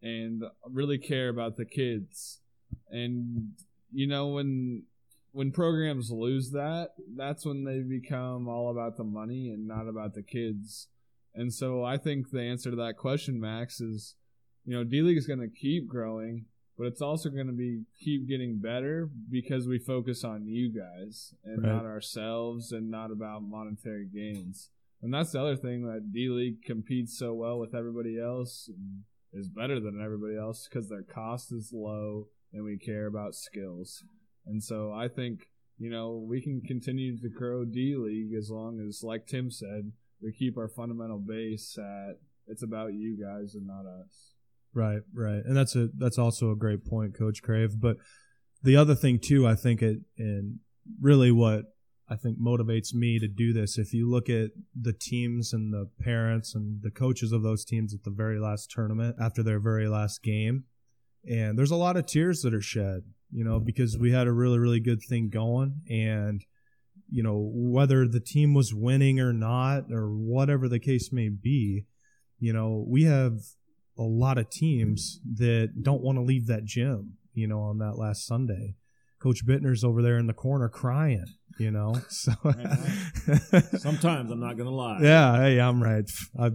and 0.03 0.45
really 0.68 0.99
care 0.99 1.29
about 1.29 1.57
the 1.57 1.64
kids. 1.64 2.40
And 2.90 3.53
you 3.92 4.07
know, 4.07 4.29
when 4.29 4.85
when 5.33 5.51
programs 5.51 6.11
lose 6.11 6.51
that, 6.51 6.90
that's 7.16 7.45
when 7.45 7.64
they 7.64 7.81
become 7.81 8.49
all 8.49 8.71
about 8.71 8.97
the 8.97 9.05
money 9.05 9.49
and 9.49 9.66
not 9.66 9.88
about 9.88 10.14
the 10.14 10.23
kids. 10.23 10.88
And 11.35 11.53
so 11.53 11.83
I 11.83 11.97
think 11.97 12.31
the 12.31 12.42
answer 12.42 12.71
to 12.71 12.77
that 12.77 12.99
question, 12.99 13.40
Max, 13.40 13.81
is 13.81 14.14
you 14.64 14.77
know, 14.77 14.85
D 14.85 15.03
League 15.03 15.16
is 15.16 15.27
going 15.27 15.40
to 15.40 15.49
keep 15.49 15.88
growing, 15.88 16.45
but 16.83 16.88
it's 16.88 17.01
also 17.01 17.31
going 17.31 17.47
to 17.47 17.53
be 17.53 17.85
keep 18.01 18.29
getting 18.29 18.59
better 18.59 19.09
because 19.31 19.68
we 19.68 19.79
focus 19.79 20.25
on 20.25 20.49
you 20.49 20.68
guys 20.68 21.33
and 21.45 21.62
Right. 21.62 21.75
not 21.75 21.85
ourselves 21.85 22.73
and 22.73 22.90
not 22.90 23.12
about 23.12 23.45
monetary 23.45 24.05
gains. 24.12 24.71
And 25.01 25.14
that's 25.14 25.31
the 25.31 25.40
other 25.40 25.55
thing 25.55 25.83
that 25.87 26.11
D 26.12 26.29
League 26.29 26.62
competes 26.64 27.16
so 27.16 27.35
well 27.35 27.61
with 27.61 27.73
everybody 27.73 28.18
else 28.18 28.68
and 28.68 29.05
is 29.33 29.49
better 29.49 29.79
than 29.79 30.03
everybody 30.03 30.37
else 30.37 30.66
because 30.68 30.88
their 30.88 31.05
cost 31.05 31.53
is 31.53 31.73
low 31.73 32.27
and 32.53 32.64
we 32.64 32.79
care 32.79 33.07
about 33.07 33.37
skills. 33.37 34.03
And 34.45 34.61
so 34.61 34.92
I 34.92 35.07
think, 35.07 35.47
you 35.79 35.88
know, 35.88 36.16
we 36.16 36.40
can 36.42 36.62
continue 36.62 37.16
to 37.16 37.29
grow 37.29 37.64
D 37.64 37.95
League 37.97 38.35
as 38.37 38.51
long 38.51 38.81
as, 38.81 39.05
like 39.05 39.29
Tim 39.29 39.53
said, 39.53 39.92
we 40.21 40.33
keep 40.33 40.59
our 40.59 40.68
fundamental 40.68 41.21
base 41.21 41.79
at 41.79 42.18
it's 42.49 42.64
about 42.64 42.92
you 42.95 43.16
guys 43.16 43.55
and 43.55 43.68
not 43.68 43.87
us. 43.87 44.32
Right, 44.75 45.03
right, 45.13 45.43
and 45.45 45.55
that's 45.57 45.77
a 45.77 45.89
that's 45.99 46.19
also 46.19 46.51
a 46.51 46.57
great 46.57 46.87
point, 46.87 47.17
Coach 47.17 47.43
Crave. 47.43 47.79
But 47.79 47.97
the 48.63 48.77
other 48.77 48.95
thing 48.95 49.19
too, 49.19 49.47
I 49.47 49.55
think 49.55 49.83
it 49.83 49.99
and 50.17 50.61
really 51.01 51.31
what 51.31 51.65
I 52.09 52.17
think 52.17 52.39
motivates 52.39 52.95
me 52.95 53.19
to 53.19 53.29
do 53.29 53.53
this. 53.53 53.79
If 53.79 53.93
you 53.93 54.11
look 54.11 54.31
at 54.31 54.51
the 54.79 54.93
teams 54.93 55.53
and 55.53 55.73
the 55.73 55.89
parents 56.01 56.55
and 56.55 56.83
the 56.83 56.91
coaches 56.91 57.33
of 57.33 57.43
those 57.43 57.65
teams 57.65 57.93
at 57.95 58.05
the 58.05 58.11
very 58.11 58.39
last 58.39 58.71
tournament 58.71 59.17
after 59.21 59.43
their 59.43 59.61
very 59.61 59.89
last 59.89 60.23
game, 60.23 60.65
and 61.29 61.59
there's 61.59 61.71
a 61.71 61.77
lot 61.77 61.97
of 61.99 62.07
tears 62.07 62.41
that 62.43 62.55
are 62.55 62.63
shed, 62.63 63.03
you 63.31 63.45
know, 63.45 63.61
because 63.61 63.99
we 63.99 64.13
had 64.13 64.27
a 64.27 64.33
really 64.33 64.59
really 64.59 64.81
good 64.81 65.03
thing 65.03 65.29
going, 65.29 65.83
and 65.91 66.45
you 67.11 67.23
know 67.23 67.51
whether 67.53 68.09
the 68.09 68.21
team 68.21 68.55
was 68.55 68.73
winning 68.73 69.21
or 69.21 69.35
not 69.35 69.93
or 69.93 70.09
whatever 70.09 70.67
the 70.67 70.81
case 70.81 71.13
may 71.13 71.29
be, 71.29 71.85
you 72.39 72.55
know 72.55 72.87
we 72.89 73.05
have 73.05 73.35
a 73.98 74.02
lot 74.02 74.38
of 74.38 74.50
teams 74.50 75.20
that 75.37 75.83
don't 75.83 76.02
want 76.02 76.18
to 76.18 76.22
leave 76.22 76.46
that 76.46 76.64
gym, 76.64 77.14
you 77.35 77.46
know, 77.46 77.61
on 77.61 77.78
that 77.78 77.98
last 77.98 78.26
Sunday. 78.26 78.76
Coach 79.20 79.46
Bittner's 79.46 79.85
over 79.85 80.02
there 80.02 80.18
in 80.18 80.26
the 80.26 80.33
corner 80.33 80.68
crying, 80.68 81.26
you 81.59 81.70
know. 81.70 81.94
So 82.09 82.33
Sometimes 83.78 84.31
I'm 84.31 84.40
not 84.40 84.57
gonna 84.57 84.70
lie. 84.70 84.98
Yeah, 85.00 85.37
hey, 85.37 85.61
I'm 85.61 85.83
right. 85.83 86.11
I 86.38 86.50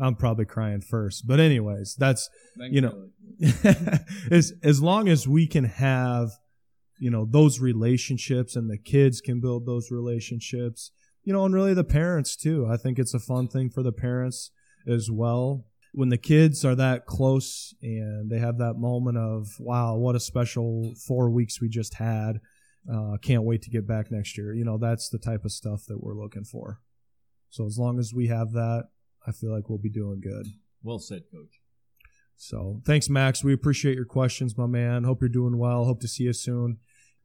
I'm 0.00 0.14
probably 0.14 0.46
crying 0.46 0.80
first. 0.80 1.26
But 1.26 1.40
anyways, 1.40 1.96
that's 1.98 2.30
You 2.72 2.80
know, 2.80 3.08
as 4.30 4.54
as 4.62 4.80
long 4.82 5.08
as 5.08 5.28
we 5.28 5.46
can 5.46 5.64
have 5.64 6.30
you 6.98 7.10
know 7.10 7.26
those 7.28 7.60
relationships 7.60 8.56
and 8.56 8.70
the 8.70 8.78
kids 8.78 9.20
can 9.20 9.40
build 9.40 9.66
those 9.66 9.90
relationships 9.90 10.90
you 11.24 11.32
know 11.32 11.44
and 11.44 11.54
really 11.54 11.74
the 11.74 11.84
parents 11.84 12.34
too 12.36 12.66
i 12.68 12.76
think 12.76 12.98
it's 12.98 13.14
a 13.14 13.20
fun 13.20 13.48
thing 13.48 13.70
for 13.70 13.82
the 13.82 13.92
parents 13.92 14.50
as 14.86 15.10
well 15.10 15.64
when 15.92 16.08
the 16.10 16.18
kids 16.18 16.64
are 16.64 16.74
that 16.74 17.06
close 17.06 17.74
and 17.82 18.30
they 18.30 18.38
have 18.38 18.58
that 18.58 18.74
moment 18.74 19.16
of 19.16 19.48
wow 19.58 19.96
what 19.96 20.14
a 20.14 20.20
special 20.20 20.94
four 21.06 21.30
weeks 21.30 21.60
we 21.60 21.68
just 21.68 21.94
had 21.94 22.40
uh, 22.92 23.16
can't 23.22 23.42
wait 23.42 23.62
to 23.62 23.70
get 23.70 23.86
back 23.86 24.10
next 24.10 24.36
year 24.38 24.54
you 24.54 24.64
know 24.64 24.78
that's 24.78 25.08
the 25.08 25.18
type 25.18 25.44
of 25.44 25.52
stuff 25.52 25.84
that 25.88 26.02
we're 26.02 26.14
looking 26.14 26.44
for 26.44 26.80
so 27.50 27.66
as 27.66 27.78
long 27.78 27.98
as 27.98 28.12
we 28.14 28.28
have 28.28 28.52
that 28.52 28.84
i 29.26 29.32
feel 29.32 29.52
like 29.52 29.68
we'll 29.68 29.78
be 29.78 29.90
doing 29.90 30.20
good 30.20 30.46
Well 30.82 30.98
said, 30.98 31.22
Coach. 31.32 31.60
so 32.36 32.80
thanks, 32.84 33.08
Max. 33.08 33.42
We 33.42 33.52
appreciate 33.52 33.96
your 33.96 34.04
questions, 34.04 34.56
my 34.56 34.66
man. 34.66 35.04
Hope 35.04 35.20
you're 35.20 35.28
doing 35.28 35.58
well. 35.58 35.84
Hope 35.84 36.00
to 36.00 36.08
see 36.08 36.24
you 36.24 36.32
soon. 36.32 36.78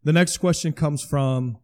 The 0.03 0.13
next 0.13 0.37
question 0.37 0.73
comes 0.73 1.03
from 1.03 1.57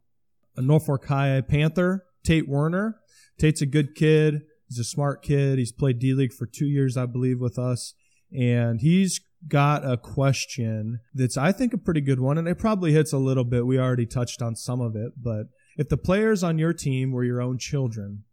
a 0.55 0.61
Norfolk 0.61 1.05
High 1.07 1.41
Panther, 1.41 2.05
Tate 2.23 2.47
Werner. 2.47 2.99
Tate's 3.39 3.61
a 3.61 3.65
good 3.65 3.95
kid. 3.95 4.43
He's 4.69 4.79
a 4.79 4.83
smart 4.83 5.23
kid. 5.23 5.57
He's 5.57 5.71
played 5.71 5.99
D 5.99 6.13
League 6.13 6.31
for 6.31 6.45
two 6.45 6.67
years, 6.67 6.95
I 6.95 7.07
believe, 7.07 7.39
with 7.39 7.57
us. 7.57 7.95
And 8.31 8.79
he's 8.79 9.19
got 9.47 9.89
a 9.89 9.97
question 9.97 10.99
that's, 11.13 11.37
I 11.37 11.51
think, 11.51 11.73
a 11.73 11.77
pretty 11.77 12.01
good 12.01 12.19
one. 12.19 12.37
And 12.37 12.47
it 12.47 12.59
probably 12.59 12.93
hits 12.93 13.11
a 13.11 13.17
little 13.17 13.43
bit. 13.43 13.65
We 13.65 13.79
already 13.79 14.05
touched 14.05 14.41
on 14.41 14.55
some 14.55 14.79
of 14.79 14.95
it. 14.95 15.13
But 15.21 15.47
if 15.75 15.89
the 15.89 15.97
players 15.97 16.43
on 16.43 16.59
your 16.59 16.73
team 16.73 17.11
were 17.11 17.23
your 17.23 17.41
own 17.41 17.57
children, 17.57 18.25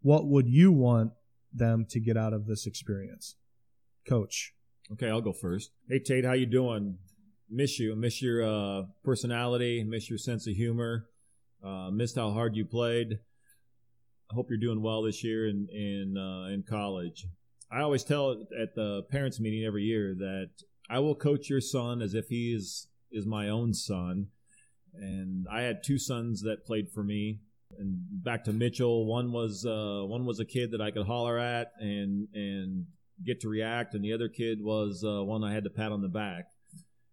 what 0.00 0.26
would 0.28 0.48
you 0.48 0.70
want 0.70 1.12
them 1.52 1.84
to 1.90 1.98
get 1.98 2.16
out 2.16 2.32
of 2.32 2.46
this 2.46 2.66
experience? 2.66 3.34
Coach. 4.08 4.52
Okay, 4.92 5.08
I'll 5.08 5.20
go 5.20 5.32
first. 5.32 5.70
Hey 5.88 5.98
Tate, 5.98 6.24
how 6.24 6.32
you 6.32 6.46
doing? 6.46 6.98
Miss 7.48 7.78
you. 7.80 7.96
Miss 7.96 8.22
your 8.22 8.44
uh, 8.44 8.82
personality. 9.04 9.84
Miss 9.84 10.08
your 10.08 10.18
sense 10.18 10.46
of 10.46 10.54
humor. 10.54 11.06
Uh, 11.64 11.90
missed 11.90 12.16
how 12.16 12.30
hard 12.30 12.54
you 12.54 12.64
played. 12.64 13.18
I 14.30 14.34
hope 14.34 14.48
you're 14.48 14.58
doing 14.58 14.82
well 14.82 15.02
this 15.02 15.24
year 15.24 15.48
in 15.48 15.68
in 15.72 16.16
uh, 16.16 16.52
in 16.52 16.62
college. 16.62 17.26
I 17.70 17.80
always 17.80 18.04
tell 18.04 18.46
at 18.60 18.74
the 18.74 19.02
parents 19.10 19.40
meeting 19.40 19.64
every 19.64 19.84
year 19.84 20.14
that 20.14 20.50
I 20.88 20.98
will 21.00 21.14
coach 21.14 21.48
your 21.48 21.60
son 21.60 22.02
as 22.02 22.14
if 22.14 22.28
he 22.28 22.54
is 22.54 22.88
is 23.10 23.26
my 23.26 23.48
own 23.48 23.74
son. 23.74 24.28
And 24.94 25.46
I 25.50 25.62
had 25.62 25.82
two 25.84 25.98
sons 25.98 26.42
that 26.42 26.66
played 26.66 26.90
for 26.90 27.02
me. 27.02 27.40
And 27.78 27.98
back 28.10 28.44
to 28.44 28.52
Mitchell, 28.52 29.06
one 29.06 29.32
was 29.32 29.64
uh, 29.64 30.02
one 30.04 30.26
was 30.26 30.40
a 30.40 30.44
kid 30.44 30.72
that 30.72 30.80
I 30.80 30.90
could 30.90 31.06
holler 31.06 31.38
at 31.38 31.72
and 31.80 32.28
and 32.34 32.86
get 33.24 33.40
to 33.40 33.48
react, 33.48 33.94
and 33.94 34.04
the 34.04 34.12
other 34.12 34.28
kid 34.28 34.62
was 34.62 35.04
uh, 35.04 35.22
one 35.22 35.44
I 35.44 35.52
had 35.52 35.64
to 35.64 35.70
pat 35.70 35.92
on 35.92 36.02
the 36.02 36.08
back. 36.08 36.46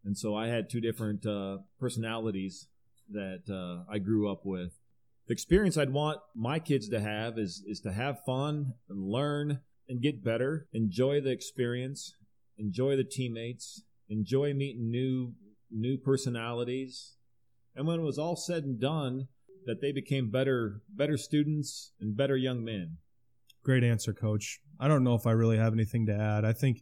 And 0.06 0.18
so 0.18 0.36
I 0.36 0.48
had 0.48 0.70
two 0.70 0.82
different 0.82 1.26
uh, 1.26 1.58
personalities 1.80 2.68
that 3.12 3.44
uh, 3.50 3.92
I 3.92 3.98
grew 4.00 4.32
up 4.32 4.46
with. 4.46 4.77
The 5.28 5.34
experience 5.34 5.78
I'd 5.78 5.92
want 5.92 6.20
my 6.36 6.60
kids 6.60 6.88
to 6.90 7.00
have 7.02 7.38
is 7.38 7.64
is 7.68 7.82
to 7.82 7.92
have 7.92 8.24
fun 8.26 8.74
and 8.90 9.10
learn 9.10 9.60
and 9.90 10.02
get 10.02 10.24
better. 10.24 10.68
Enjoy 10.74 11.20
the 11.20 11.32
experience. 11.32 12.16
Enjoy 12.58 12.96
the 12.96 13.04
teammates. 13.04 13.84
Enjoy 14.10 14.54
meeting 14.54 14.90
new 14.90 15.34
new 15.70 15.98
personalities. 15.98 17.16
And 17.76 17.86
when 17.86 18.00
it 18.00 18.04
was 18.04 18.18
all 18.18 18.36
said 18.36 18.64
and 18.64 18.80
done, 18.80 19.28
that 19.66 19.82
they 19.82 19.92
became 19.92 20.32
better 20.32 20.82
better 20.90 21.18
students 21.18 21.92
and 22.00 22.16
better 22.16 22.38
young 22.38 22.64
men. 22.64 22.98
Great 23.64 23.84
answer, 23.84 24.14
Coach. 24.14 24.60
I 24.80 24.88
don't 24.88 25.04
know 25.04 25.16
if 25.16 25.28
I 25.28 25.32
really 25.32 25.58
have 25.58 25.74
anything 25.74 26.06
to 26.06 26.16
add. 26.16 26.46
I 26.46 26.54
think 26.54 26.80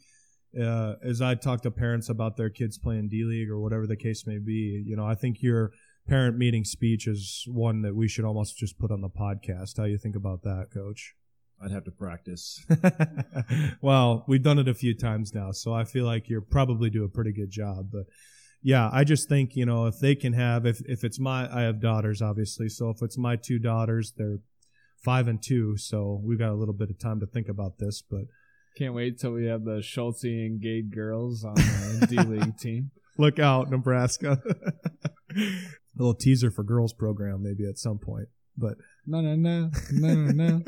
uh, 0.62 0.94
as 1.04 1.20
I 1.20 1.34
talk 1.34 1.62
to 1.62 1.72
parents 1.72 2.10
about 2.10 2.38
their 2.38 2.52
kids 2.52 2.78
playing 2.78 3.10
D 3.10 3.24
League 3.24 3.50
or 3.50 3.60
whatever 3.60 3.88
the 3.88 3.98
case 3.98 4.28
may 4.28 4.38
be, 4.38 4.84
you 4.86 4.96
know, 4.96 5.06
I 5.06 5.16
think 5.16 5.42
your 5.42 5.72
parent 6.08 6.38
meeting 6.38 6.64
speech 6.64 7.08
is 7.08 7.44
one 7.48 7.82
that 7.82 7.96
we 7.96 8.08
should 8.08 8.26
almost 8.26 8.58
just 8.58 8.78
put 8.78 8.92
on 8.92 9.02
the 9.02 9.10
podcast. 9.10 9.78
How 9.78 9.86
you 9.86 9.98
think 9.98 10.16
about 10.16 10.44
that, 10.44 10.68
Coach? 10.74 11.16
I'd 11.64 11.72
have 11.72 11.86
to 11.86 11.92
practice. 11.92 12.64
well, 13.82 14.24
we've 14.28 14.44
done 14.44 14.60
it 14.60 14.68
a 14.68 14.74
few 14.74 14.94
times 14.96 15.34
now, 15.34 15.52
so 15.52 15.74
I 15.74 15.84
feel 15.84 16.06
like 16.06 16.30
you're 16.30 16.42
probably 16.42 16.90
do 16.90 17.04
a 17.04 17.10
pretty 17.10 17.32
good 17.32 17.50
job. 17.50 17.88
But 17.92 18.06
yeah, 18.62 18.90
I 18.92 19.04
just 19.04 19.30
think 19.30 19.56
you 19.56 19.66
know 19.66 19.86
if 19.86 20.00
they 20.00 20.16
can 20.16 20.34
have 20.34 20.66
if 20.66 20.82
if 20.86 21.04
it's 21.04 21.20
my 21.20 21.48
I 21.54 21.62
have 21.64 21.80
daughters 21.82 22.22
obviously, 22.22 22.70
so 22.70 22.90
if 22.90 23.02
it's 23.02 23.18
my 23.18 23.36
two 23.36 23.60
daughters, 23.60 24.14
they're 24.18 24.40
five 25.04 25.28
and 25.28 25.42
two, 25.42 25.78
so 25.78 26.22
we've 26.24 26.40
got 26.40 26.50
a 26.50 26.56
little 26.56 26.74
bit 26.74 26.90
of 26.90 27.00
time 27.00 27.20
to 27.20 27.26
think 27.26 27.48
about 27.48 27.78
this. 27.78 28.02
But 28.02 28.26
Can't 28.78 28.94
wait 28.94 29.20
till 29.20 29.32
we 29.32 29.46
have 29.46 29.64
the 29.64 29.82
Schulte 29.82 30.24
and 30.26 30.62
Gade 30.62 30.94
girls 30.94 31.46
on 31.46 31.56
the 31.56 32.08
D 32.10 32.20
League 32.20 32.58
team. 32.60 32.92
look 33.18 33.40
out, 33.40 33.70
Nebraska. 33.70 34.42
A 35.96 36.02
little 36.02 36.14
teaser 36.14 36.52
for 36.52 36.64
girls 36.64 36.94
program 36.94 37.44
maybe 37.44 37.68
at 37.68 37.78
some 37.78 37.98
point, 37.98 38.28
but 38.58 38.78
No, 39.06 39.22
no, 39.22 39.36
no, 39.36 39.72
no, 39.92 40.14
no, 40.32 40.62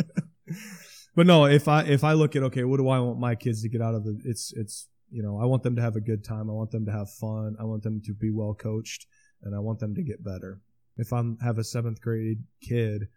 but 1.15 1.27
no, 1.27 1.45
if 1.45 1.67
I 1.67 1.83
if 1.83 2.03
I 2.03 2.13
look 2.13 2.35
at 2.35 2.43
okay, 2.43 2.63
what 2.63 2.77
do 2.77 2.87
I 2.89 2.99
want 2.99 3.19
my 3.19 3.35
kids 3.35 3.61
to 3.63 3.69
get 3.69 3.81
out 3.81 3.95
of 3.95 4.03
the? 4.03 4.19
It's 4.23 4.53
it's 4.55 4.87
you 5.09 5.23
know 5.23 5.39
I 5.41 5.45
want 5.45 5.63
them 5.63 5.75
to 5.75 5.81
have 5.81 5.95
a 5.95 6.01
good 6.01 6.23
time. 6.23 6.49
I 6.49 6.53
want 6.53 6.71
them 6.71 6.85
to 6.85 6.91
have 6.91 7.09
fun. 7.09 7.55
I 7.59 7.63
want 7.63 7.83
them 7.83 8.01
to 8.05 8.13
be 8.13 8.29
well 8.31 8.53
coached, 8.53 9.05
and 9.43 9.55
I 9.55 9.59
want 9.59 9.79
them 9.79 9.95
to 9.95 10.03
get 10.03 10.23
better. 10.23 10.61
If 10.97 11.13
I'm 11.13 11.37
have 11.39 11.57
a 11.57 11.63
seventh 11.63 12.01
grade 12.01 12.43
kid, 12.61 13.07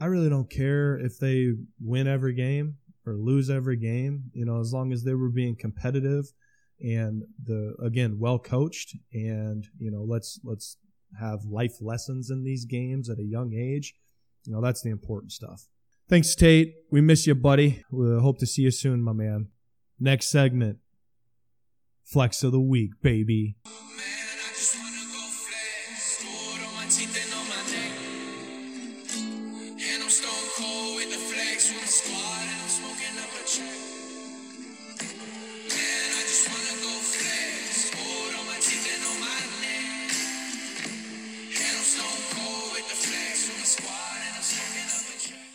I 0.00 0.06
really 0.06 0.30
don't 0.30 0.50
care 0.50 0.98
if 0.98 1.18
they 1.18 1.52
win 1.80 2.06
every 2.06 2.34
game 2.34 2.76
or 3.06 3.14
lose 3.14 3.50
every 3.50 3.76
game. 3.76 4.30
You 4.32 4.44
know, 4.44 4.60
as 4.60 4.72
long 4.72 4.92
as 4.92 5.04
they 5.04 5.14
were 5.14 5.30
being 5.30 5.56
competitive 5.56 6.26
and 6.80 7.22
the 7.42 7.74
again 7.82 8.18
well 8.18 8.38
coached, 8.38 8.96
and 9.12 9.66
you 9.78 9.90
know 9.90 10.02
let's 10.02 10.40
let's 10.44 10.76
have 11.18 11.44
life 11.44 11.80
lessons 11.80 12.30
in 12.30 12.44
these 12.44 12.64
games 12.64 13.08
at 13.08 13.18
a 13.18 13.24
young 13.24 13.52
age. 13.54 13.94
You 14.44 14.52
know, 14.52 14.60
that's 14.60 14.82
the 14.82 14.90
important 14.90 15.32
stuff. 15.32 15.66
Thanks, 16.08 16.34
Tate. 16.34 16.74
We 16.90 17.00
miss 17.00 17.26
you, 17.26 17.34
buddy. 17.34 17.84
We 17.90 18.18
hope 18.18 18.38
to 18.38 18.46
see 18.46 18.62
you 18.62 18.70
soon, 18.70 19.02
my 19.02 19.12
man. 19.12 19.48
Next 19.98 20.30
segment 20.30 20.78
Flex 22.04 22.42
of 22.42 22.52
the 22.52 22.60
Week, 22.60 22.90
baby. 23.02 23.56
Man, 23.64 24.89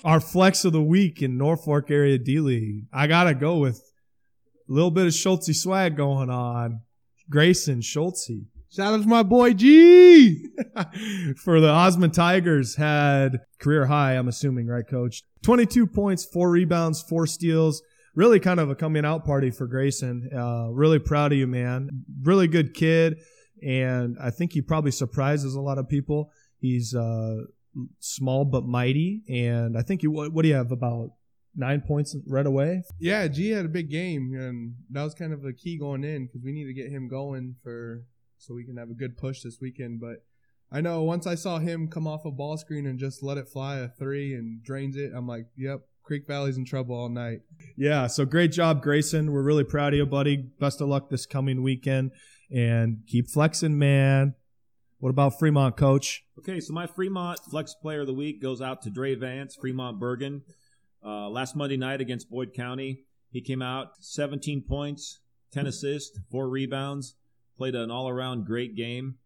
Our 0.05 0.21
Flex 0.21 0.63
of 0.63 0.71
the 0.71 0.81
Week 0.81 1.21
in 1.21 1.37
Norfolk 1.37 1.91
area 1.91 2.17
D 2.17 2.39
League. 2.39 2.85
I 2.93 3.07
got 3.07 3.25
to 3.25 3.33
go 3.33 3.57
with 3.57 3.81
a 4.69 4.71
little 4.71 4.91
bit 4.91 5.07
of 5.07 5.13
Schulte 5.13 5.53
swag 5.55 5.97
going 5.97 6.29
on. 6.29 6.81
Grayson 7.29 7.81
Schultze 7.81 8.45
Shout 8.75 8.93
out 8.93 9.03
to 9.03 9.07
my 9.07 9.23
boy 9.23 9.53
G. 9.53 10.49
for 11.37 11.61
the 11.61 11.69
Osmond 11.69 12.13
Tigers 12.13 12.75
had 12.75 13.39
career 13.57 13.85
high, 13.85 14.13
I'm 14.13 14.27
assuming, 14.27 14.67
right, 14.67 14.85
coach? 14.85 15.23
22 15.43 15.87
points, 15.87 16.25
four 16.25 16.49
rebounds, 16.49 17.01
four 17.01 17.25
steals. 17.25 17.81
Really 18.15 18.39
kind 18.39 18.59
of 18.59 18.69
a 18.69 18.75
coming 18.75 19.05
out 19.05 19.23
party 19.23 19.49
for 19.49 19.65
Grayson. 19.65 20.29
Uh, 20.35 20.67
really 20.71 20.99
proud 20.99 21.31
of 21.31 21.37
you, 21.37 21.47
man. 21.47 22.03
Really 22.21 22.49
good 22.49 22.73
kid. 22.73 23.17
And 23.65 24.17
I 24.21 24.29
think 24.29 24.51
he 24.51 24.61
probably 24.61 24.91
surprises 24.91 25.55
a 25.55 25.61
lot 25.61 25.77
of 25.77 25.87
people. 25.87 26.31
He's 26.59 26.93
uh, 26.93 27.43
small 27.99 28.45
but 28.45 28.65
mighty. 28.65 29.23
And 29.29 29.77
I 29.77 29.81
think 29.81 30.03
you, 30.03 30.11
what, 30.11 30.31
what 30.33 30.43
do 30.43 30.49
you 30.49 30.55
have, 30.55 30.71
about 30.71 31.11
nine 31.55 31.81
points 31.81 32.15
right 32.27 32.45
away? 32.45 32.83
Yeah, 32.99 33.27
G 33.27 33.49
had 33.51 33.65
a 33.65 33.69
big 33.69 33.89
game, 33.89 34.33
and 34.33 34.75
that 34.91 35.03
was 35.03 35.13
kind 35.13 35.33
of 35.33 35.45
a 35.45 35.53
key 35.53 35.77
going 35.77 36.03
in 36.03 36.25
because 36.25 36.41
we 36.43 36.51
need 36.51 36.65
to 36.65 36.73
get 36.73 36.91
him 36.91 37.07
going 37.07 37.55
for 37.63 38.03
so 38.37 38.53
we 38.53 38.65
can 38.65 38.77
have 38.77 38.89
a 38.89 38.93
good 38.93 39.17
push 39.17 39.41
this 39.41 39.59
weekend. 39.61 39.99
But 40.01 40.23
I 40.71 40.81
know 40.81 41.03
once 41.03 41.27
I 41.27 41.35
saw 41.35 41.59
him 41.59 41.87
come 41.87 42.07
off 42.07 42.25
a 42.25 42.31
ball 42.31 42.57
screen 42.57 42.85
and 42.85 42.99
just 42.99 43.23
let 43.23 43.37
it 43.37 43.47
fly 43.47 43.77
a 43.77 43.87
three 43.87 44.33
and 44.33 44.63
drains 44.63 44.97
it, 44.97 45.11
I'm 45.15 45.27
like, 45.27 45.45
yep, 45.55 45.81
Creek 46.03 46.27
Valley's 46.27 46.57
in 46.57 46.65
trouble 46.65 46.95
all 46.95 47.09
night. 47.09 47.41
Yeah, 47.77 48.07
so 48.07 48.25
great 48.25 48.51
job, 48.51 48.81
Grayson. 48.81 49.31
We're 49.31 49.41
really 49.41 49.63
proud 49.63 49.93
of 49.93 49.97
you, 49.97 50.05
buddy. 50.05 50.37
Best 50.37 50.81
of 50.81 50.87
luck 50.87 51.09
this 51.09 51.25
coming 51.25 51.63
weekend. 51.63 52.11
And 52.53 52.99
keep 53.07 53.27
flexing, 53.27 53.79
man. 53.79 54.35
What 55.05 55.11
about 55.11 55.37
Fremont, 55.37 55.77
coach? 55.77 56.25
Okay, 56.39 56.59
so 56.59 56.73
my 56.73 56.87
Fremont 56.87 57.37
Flex 57.51 57.75
Player 57.75 58.01
of 58.01 58.07
the 58.07 58.13
Week 58.15 58.41
goes 58.41 58.59
out 58.59 58.81
to 58.81 58.89
Dre 58.89 59.13
Vance, 59.13 59.55
Fremont 59.55 59.99
Bergan. 59.99 60.41
Uh, 61.05 61.29
last 61.29 61.55
Monday 61.55 61.77
night 61.77 62.01
against 62.01 62.27
Boyd 62.27 62.55
County, 62.55 63.03
he 63.29 63.39
came 63.39 63.61
out 63.61 63.89
17 63.99 64.63
points, 64.67 65.19
10 65.51 65.67
assists, 65.67 66.19
four 66.31 66.49
rebounds, 66.49 67.13
played 67.55 67.75
an 67.75 67.91
all-around 67.91 68.47
great 68.47 68.75
game. 68.75 69.17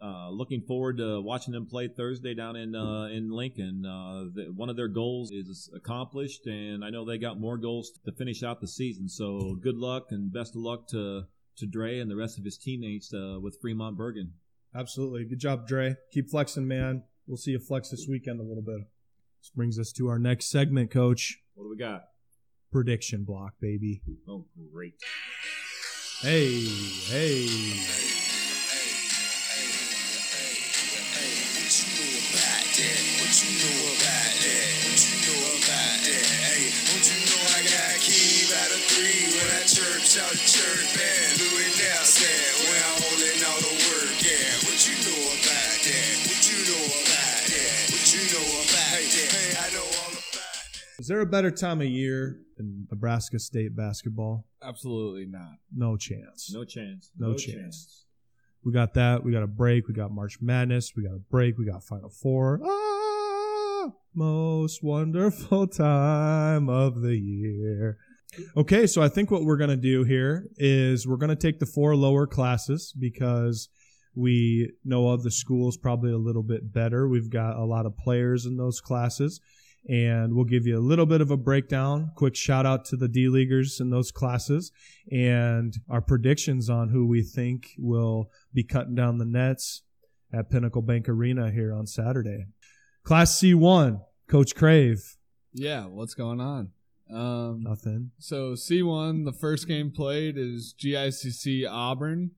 Uh, 0.00 0.30
looking 0.30 0.62
forward 0.62 0.98
to 0.98 1.20
watching 1.20 1.52
them 1.52 1.66
play 1.66 1.88
Thursday 1.88 2.32
down 2.32 2.54
in 2.54 2.76
uh, 2.76 3.06
in 3.06 3.32
Lincoln. 3.32 3.84
Uh, 3.84 4.26
the, 4.32 4.52
one 4.54 4.68
of 4.68 4.76
their 4.76 4.86
goals 4.86 5.32
is 5.32 5.68
accomplished, 5.74 6.46
and 6.46 6.84
I 6.84 6.90
know 6.90 7.04
they 7.04 7.18
got 7.18 7.40
more 7.40 7.58
goals 7.58 7.90
to 8.04 8.12
finish 8.12 8.44
out 8.44 8.60
the 8.60 8.68
season. 8.68 9.08
So 9.08 9.58
good 9.60 9.78
luck 9.78 10.12
and 10.12 10.32
best 10.32 10.54
of 10.54 10.60
luck 10.60 10.86
to 10.90 11.24
to 11.56 11.66
Dre 11.66 11.98
and 11.98 12.08
the 12.08 12.14
rest 12.14 12.38
of 12.38 12.44
his 12.44 12.56
teammates 12.56 13.12
uh, 13.12 13.40
with 13.42 13.58
Fremont 13.60 13.98
Bergan. 13.98 14.30
Absolutely. 14.74 15.24
Good 15.24 15.38
job, 15.38 15.66
Dre. 15.66 15.96
Keep 16.12 16.30
flexing, 16.30 16.68
man. 16.68 17.04
We'll 17.26 17.36
see 17.36 17.52
you 17.52 17.58
flex 17.58 17.90
this 17.90 18.06
weekend 18.08 18.40
a 18.40 18.42
little 18.42 18.62
bit. 18.62 18.80
This 19.40 19.50
brings 19.54 19.78
us 19.78 19.92
to 19.92 20.08
our 20.08 20.18
next 20.18 20.50
segment, 20.50 20.90
coach. 20.90 21.40
What 21.54 21.64
do 21.64 21.70
we 21.70 21.76
got? 21.76 22.04
Prediction 22.72 23.24
block, 23.24 23.54
baby. 23.60 24.02
Oh, 24.28 24.46
great. 24.72 24.94
Hey, 26.20 26.64
hey. 26.64 27.46
Hey, 27.46 27.46
hey, 27.46 27.78
hey, 30.18 30.98
hey. 31.14 31.38
What 33.20 33.32
you 33.44 33.50
know 33.58 33.92
about 33.92 34.34
that? 34.42 34.78
What 42.88 42.97
Is 51.08 51.10
there 51.10 51.22
a 51.22 51.26
better 51.26 51.50
time 51.50 51.80
of 51.80 51.86
year 51.86 52.38
than 52.58 52.86
Nebraska 52.90 53.38
State 53.38 53.74
basketball? 53.74 54.44
Absolutely 54.62 55.24
not. 55.24 55.54
No 55.74 55.96
chance. 55.96 56.52
No 56.52 56.66
chance. 56.66 57.10
No 57.16 57.32
chance. 57.32 58.04
We 58.62 58.74
got 58.74 58.92
that. 58.92 59.24
We 59.24 59.32
got 59.32 59.42
a 59.42 59.46
break. 59.46 59.88
We 59.88 59.94
got 59.94 60.10
March 60.10 60.36
Madness. 60.42 60.92
We 60.94 61.04
got 61.04 61.14
a 61.14 61.22
break. 61.30 61.56
We 61.56 61.64
got 61.64 61.82
Final 61.82 62.10
Four. 62.10 62.60
Ah, 62.62 63.92
most 64.14 64.84
wonderful 64.84 65.66
time 65.66 66.68
of 66.68 67.00
the 67.00 67.16
year. 67.16 67.96
Okay, 68.54 68.86
so 68.86 69.00
I 69.00 69.08
think 69.08 69.30
what 69.30 69.44
we're 69.44 69.56
going 69.56 69.70
to 69.70 69.76
do 69.76 70.04
here 70.04 70.50
is 70.58 71.08
we're 71.08 71.16
going 71.16 71.30
to 71.30 71.36
take 71.36 71.58
the 71.58 71.64
four 71.64 71.96
lower 71.96 72.26
classes 72.26 72.92
because 72.92 73.70
we 74.14 74.72
know 74.84 75.08
of 75.08 75.22
the 75.22 75.30
schools 75.30 75.78
probably 75.78 76.12
a 76.12 76.18
little 76.18 76.42
bit 76.42 76.70
better. 76.70 77.08
We've 77.08 77.30
got 77.30 77.56
a 77.56 77.64
lot 77.64 77.86
of 77.86 77.96
players 77.96 78.44
in 78.44 78.58
those 78.58 78.80
classes, 78.82 79.40
and 79.88 80.34
we'll 80.34 80.44
give 80.44 80.66
you 80.66 80.78
a 80.78 80.80
little 80.80 81.06
bit 81.06 81.20
of 81.20 81.30
a 81.30 81.36
breakdown. 81.36 82.10
Quick 82.14 82.34
shout 82.34 82.66
out 82.66 82.84
to 82.86 82.96
the 82.96 83.08
D 83.08 83.28
leaguers 83.28 83.80
in 83.80 83.90
those 83.90 84.10
classes 84.10 84.72
and 85.10 85.74
our 85.88 86.00
predictions 86.00 86.68
on 86.68 86.88
who 86.90 87.06
we 87.06 87.22
think 87.22 87.74
will 87.78 88.30
be 88.52 88.62
cutting 88.64 88.94
down 88.94 89.18
the 89.18 89.24
nets 89.24 89.82
at 90.32 90.50
Pinnacle 90.50 90.82
Bank 90.82 91.08
Arena 91.08 91.50
here 91.50 91.72
on 91.72 91.86
Saturday. 91.86 92.46
Class 93.02 93.38
C1, 93.40 94.00
Coach 94.28 94.54
Crave. 94.54 95.16
Yeah, 95.54 95.86
what's 95.86 96.14
going 96.14 96.40
on? 96.40 96.70
Um, 97.10 97.62
Nothing. 97.62 98.10
so 98.18 98.52
C1, 98.52 99.24
the 99.24 99.32
first 99.32 99.66
game 99.66 99.90
played 99.90 100.36
is 100.36 100.74
GICC 100.78 101.66
Auburn. 101.68 102.32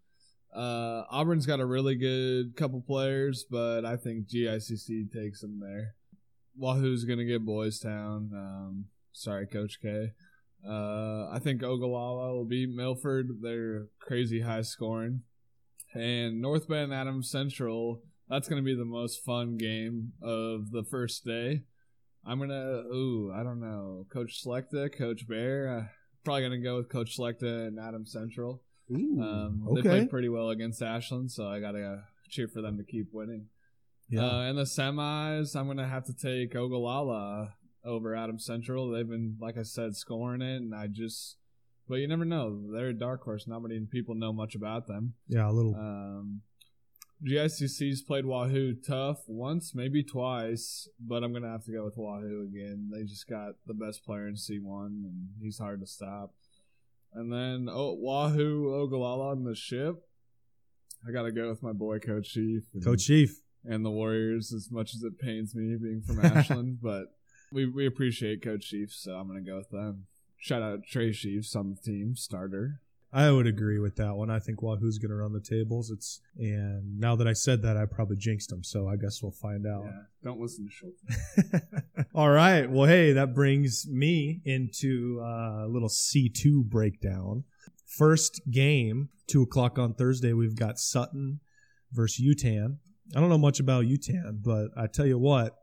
Uh, 0.54 1.02
Auburn's 1.10 1.46
got 1.46 1.60
a 1.60 1.66
really 1.66 1.96
good 1.96 2.56
couple 2.56 2.80
players, 2.80 3.44
but 3.50 3.84
I 3.84 3.96
think 3.96 4.28
GICC 4.28 5.12
takes 5.12 5.40
them 5.40 5.60
there. 5.60 5.94
Wahoo's 6.56 7.04
gonna 7.04 7.24
get 7.24 7.44
Boys 7.44 7.78
Town. 7.80 8.30
Um, 8.34 8.84
sorry, 9.12 9.46
Coach 9.46 9.78
K. 9.80 10.12
Uh, 10.66 11.28
I 11.32 11.38
think 11.42 11.62
Ogallala 11.62 12.34
will 12.34 12.44
beat 12.44 12.68
Milford. 12.68 13.28
They're 13.40 13.86
crazy 14.00 14.40
high 14.42 14.60
scoring. 14.62 15.22
And 15.94 16.40
North 16.42 16.68
Bend 16.68 16.92
Adams 16.92 17.30
Central, 17.30 18.02
that's 18.28 18.46
going 18.48 18.62
to 18.62 18.64
be 18.64 18.74
the 18.76 18.84
most 18.84 19.24
fun 19.24 19.56
game 19.56 20.12
of 20.22 20.70
the 20.70 20.84
first 20.88 21.24
day. 21.24 21.62
I'm 22.26 22.36
going 22.38 22.50
to, 22.50 22.84
ooh, 22.94 23.32
I 23.34 23.42
don't 23.42 23.60
know. 23.60 24.06
Coach 24.12 24.44
Selecta, 24.44 24.90
Coach 24.96 25.26
Bear. 25.26 25.78
Uh, 25.78 25.84
probably 26.24 26.42
going 26.42 26.52
to 26.52 26.58
go 26.58 26.76
with 26.76 26.90
Coach 26.90 27.16
Selecta 27.16 27.66
and 27.66 27.80
Adams 27.80 28.12
Central. 28.12 28.62
Ooh, 28.92 29.20
Um, 29.20 29.62
They 29.74 29.80
okay. 29.80 29.88
played 29.88 30.10
pretty 30.10 30.28
well 30.28 30.50
against 30.50 30.82
Ashland, 30.82 31.32
so 31.32 31.48
I 31.48 31.58
got 31.58 31.72
to 31.72 31.82
uh, 31.84 31.96
cheer 32.28 32.48
for 32.48 32.60
them 32.60 32.76
to 32.76 32.84
keep 32.84 33.06
winning. 33.12 33.46
Yeah. 34.10 34.26
Uh, 34.26 34.42
in 34.42 34.56
the 34.56 34.64
semis, 34.64 35.54
I'm 35.54 35.66
gonna 35.66 35.88
have 35.88 36.04
to 36.06 36.12
take 36.12 36.54
Ogallala 36.56 37.54
over 37.84 38.14
Adam 38.14 38.38
Central. 38.38 38.90
They've 38.90 39.08
been, 39.08 39.36
like 39.40 39.56
I 39.56 39.62
said, 39.62 39.96
scoring 39.96 40.42
it, 40.42 40.56
and 40.56 40.74
I 40.74 40.88
just, 40.88 41.36
but 41.88 41.96
you 41.96 42.08
never 42.08 42.24
know. 42.24 42.60
They're 42.72 42.88
a 42.88 42.92
dark 42.94 43.22
horse. 43.22 43.46
Not 43.46 43.62
many 43.62 43.80
people 43.80 44.14
know 44.14 44.32
much 44.32 44.54
about 44.54 44.86
them. 44.86 45.14
yeah, 45.28 45.48
a 45.48 45.52
little. 45.52 45.74
Um, 45.76 46.42
GICC's 47.26 48.02
played 48.02 48.24
Wahoo 48.24 48.74
tough 48.74 49.24
once, 49.28 49.74
maybe 49.74 50.02
twice, 50.02 50.88
but 50.98 51.22
I'm 51.22 51.32
gonna 51.32 51.50
have 51.50 51.64
to 51.64 51.72
go 51.72 51.84
with 51.84 51.96
Wahoo 51.96 52.48
again. 52.48 52.90
They 52.92 53.04
just 53.04 53.28
got 53.28 53.52
the 53.66 53.74
best 53.74 54.04
player 54.04 54.26
in 54.26 54.34
C1, 54.34 54.86
and 54.86 55.28
he's 55.40 55.58
hard 55.58 55.80
to 55.80 55.86
stop. 55.86 56.34
And 57.12 57.32
then 57.32 57.68
oh, 57.70 57.94
Wahoo 57.94 58.74
Ogallala 58.74 59.30
on 59.30 59.44
the 59.44 59.54
ship. 59.54 59.96
I 61.06 61.12
gotta 61.12 61.32
go 61.32 61.48
with 61.48 61.62
my 61.62 61.72
boy 61.72 61.98
Coach 61.98 62.30
Chief. 62.30 62.64
Coach 62.82 63.06
Chief. 63.06 63.40
And 63.64 63.84
the 63.84 63.90
Warriors 63.90 64.52
as 64.52 64.70
much 64.70 64.94
as 64.94 65.02
it 65.02 65.18
pains 65.18 65.54
me 65.54 65.76
being 65.76 66.02
from 66.02 66.24
Ashland, 66.24 66.78
but 66.82 67.14
we, 67.52 67.66
we 67.66 67.86
appreciate 67.86 68.42
Coach 68.42 68.68
Chiefs, 68.68 69.02
so 69.02 69.12
I'm 69.12 69.26
gonna 69.26 69.40
go 69.40 69.56
with 69.58 69.70
them. 69.70 70.06
Shout 70.38 70.62
out 70.62 70.84
Trey 70.88 71.12
Chiefs 71.12 71.54
on 71.54 71.70
the 71.70 71.76
team, 71.76 72.16
starter. 72.16 72.80
I 73.12 73.30
would 73.30 73.46
agree 73.46 73.80
with 73.80 73.96
that 73.96 74.14
one. 74.14 74.30
I 74.30 74.38
think 74.38 74.62
Wahoo's 74.62 74.98
going 74.98 75.10
to 75.10 75.16
run 75.16 75.32
the 75.32 75.40
tables. 75.40 75.90
It's 75.90 76.20
and 76.38 76.98
now 76.98 77.16
that 77.16 77.26
I 77.26 77.32
said 77.32 77.62
that, 77.62 77.76
I 77.76 77.84
probably 77.84 78.16
jinxed 78.16 78.52
him. 78.52 78.62
So 78.62 78.88
I 78.88 78.96
guess 78.96 79.20
we'll 79.20 79.32
find 79.32 79.66
out. 79.66 79.82
Yeah, 79.84 80.02
don't 80.22 80.40
listen 80.40 80.68
to 80.68 80.72
Schultz. 80.72 81.64
All 82.14 82.30
right. 82.30 82.70
Well, 82.70 82.86
hey, 82.86 83.12
that 83.12 83.34
brings 83.34 83.86
me 83.88 84.40
into 84.44 85.20
uh, 85.20 85.66
a 85.66 85.68
little 85.68 85.88
C2 85.88 86.64
breakdown. 86.64 87.44
First 87.84 88.42
game, 88.48 89.08
2 89.26 89.42
o'clock 89.42 89.76
on 89.76 89.94
Thursday, 89.94 90.32
we've 90.32 90.56
got 90.56 90.78
Sutton 90.78 91.40
versus 91.92 92.24
Yutan. 92.24 92.76
I 93.14 93.20
don't 93.20 93.28
know 93.28 93.38
much 93.38 93.60
about 93.60 93.86
Yutan, 93.86 94.42
but 94.42 94.68
I 94.76 94.86
tell 94.86 95.06
you 95.06 95.18
what, 95.18 95.56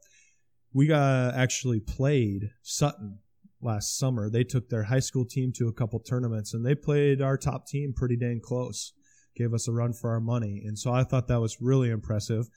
we 0.74 0.88
got 0.88 1.34
actually 1.34 1.80
played 1.80 2.50
Sutton 2.62 3.20
last 3.62 3.98
summer. 3.98 4.30
They 4.30 4.44
took 4.44 4.70
their 4.70 4.84
high 4.84 5.00
school 5.00 5.26
team 5.26 5.52
to 5.56 5.68
a 5.68 5.74
couple 5.74 6.00
tournaments 6.00 6.54
and 6.54 6.66
they 6.66 6.76
played 6.76 7.22
our 7.22 7.38
top 7.38 7.68
team 7.68 7.94
pretty 7.96 8.18
dang 8.18 8.42
close. 8.44 8.94
Gave 9.36 9.54
us 9.54 9.68
a 9.68 9.72
run 9.72 9.94
for 9.94 10.12
our 10.12 10.20
money. 10.20 10.64
And 10.66 10.78
so 10.78 10.92
I 10.92 11.04
thought 11.04 11.28
that 11.28 11.40
was 11.40 11.62
really 11.62 11.90
impressive. 11.90 12.48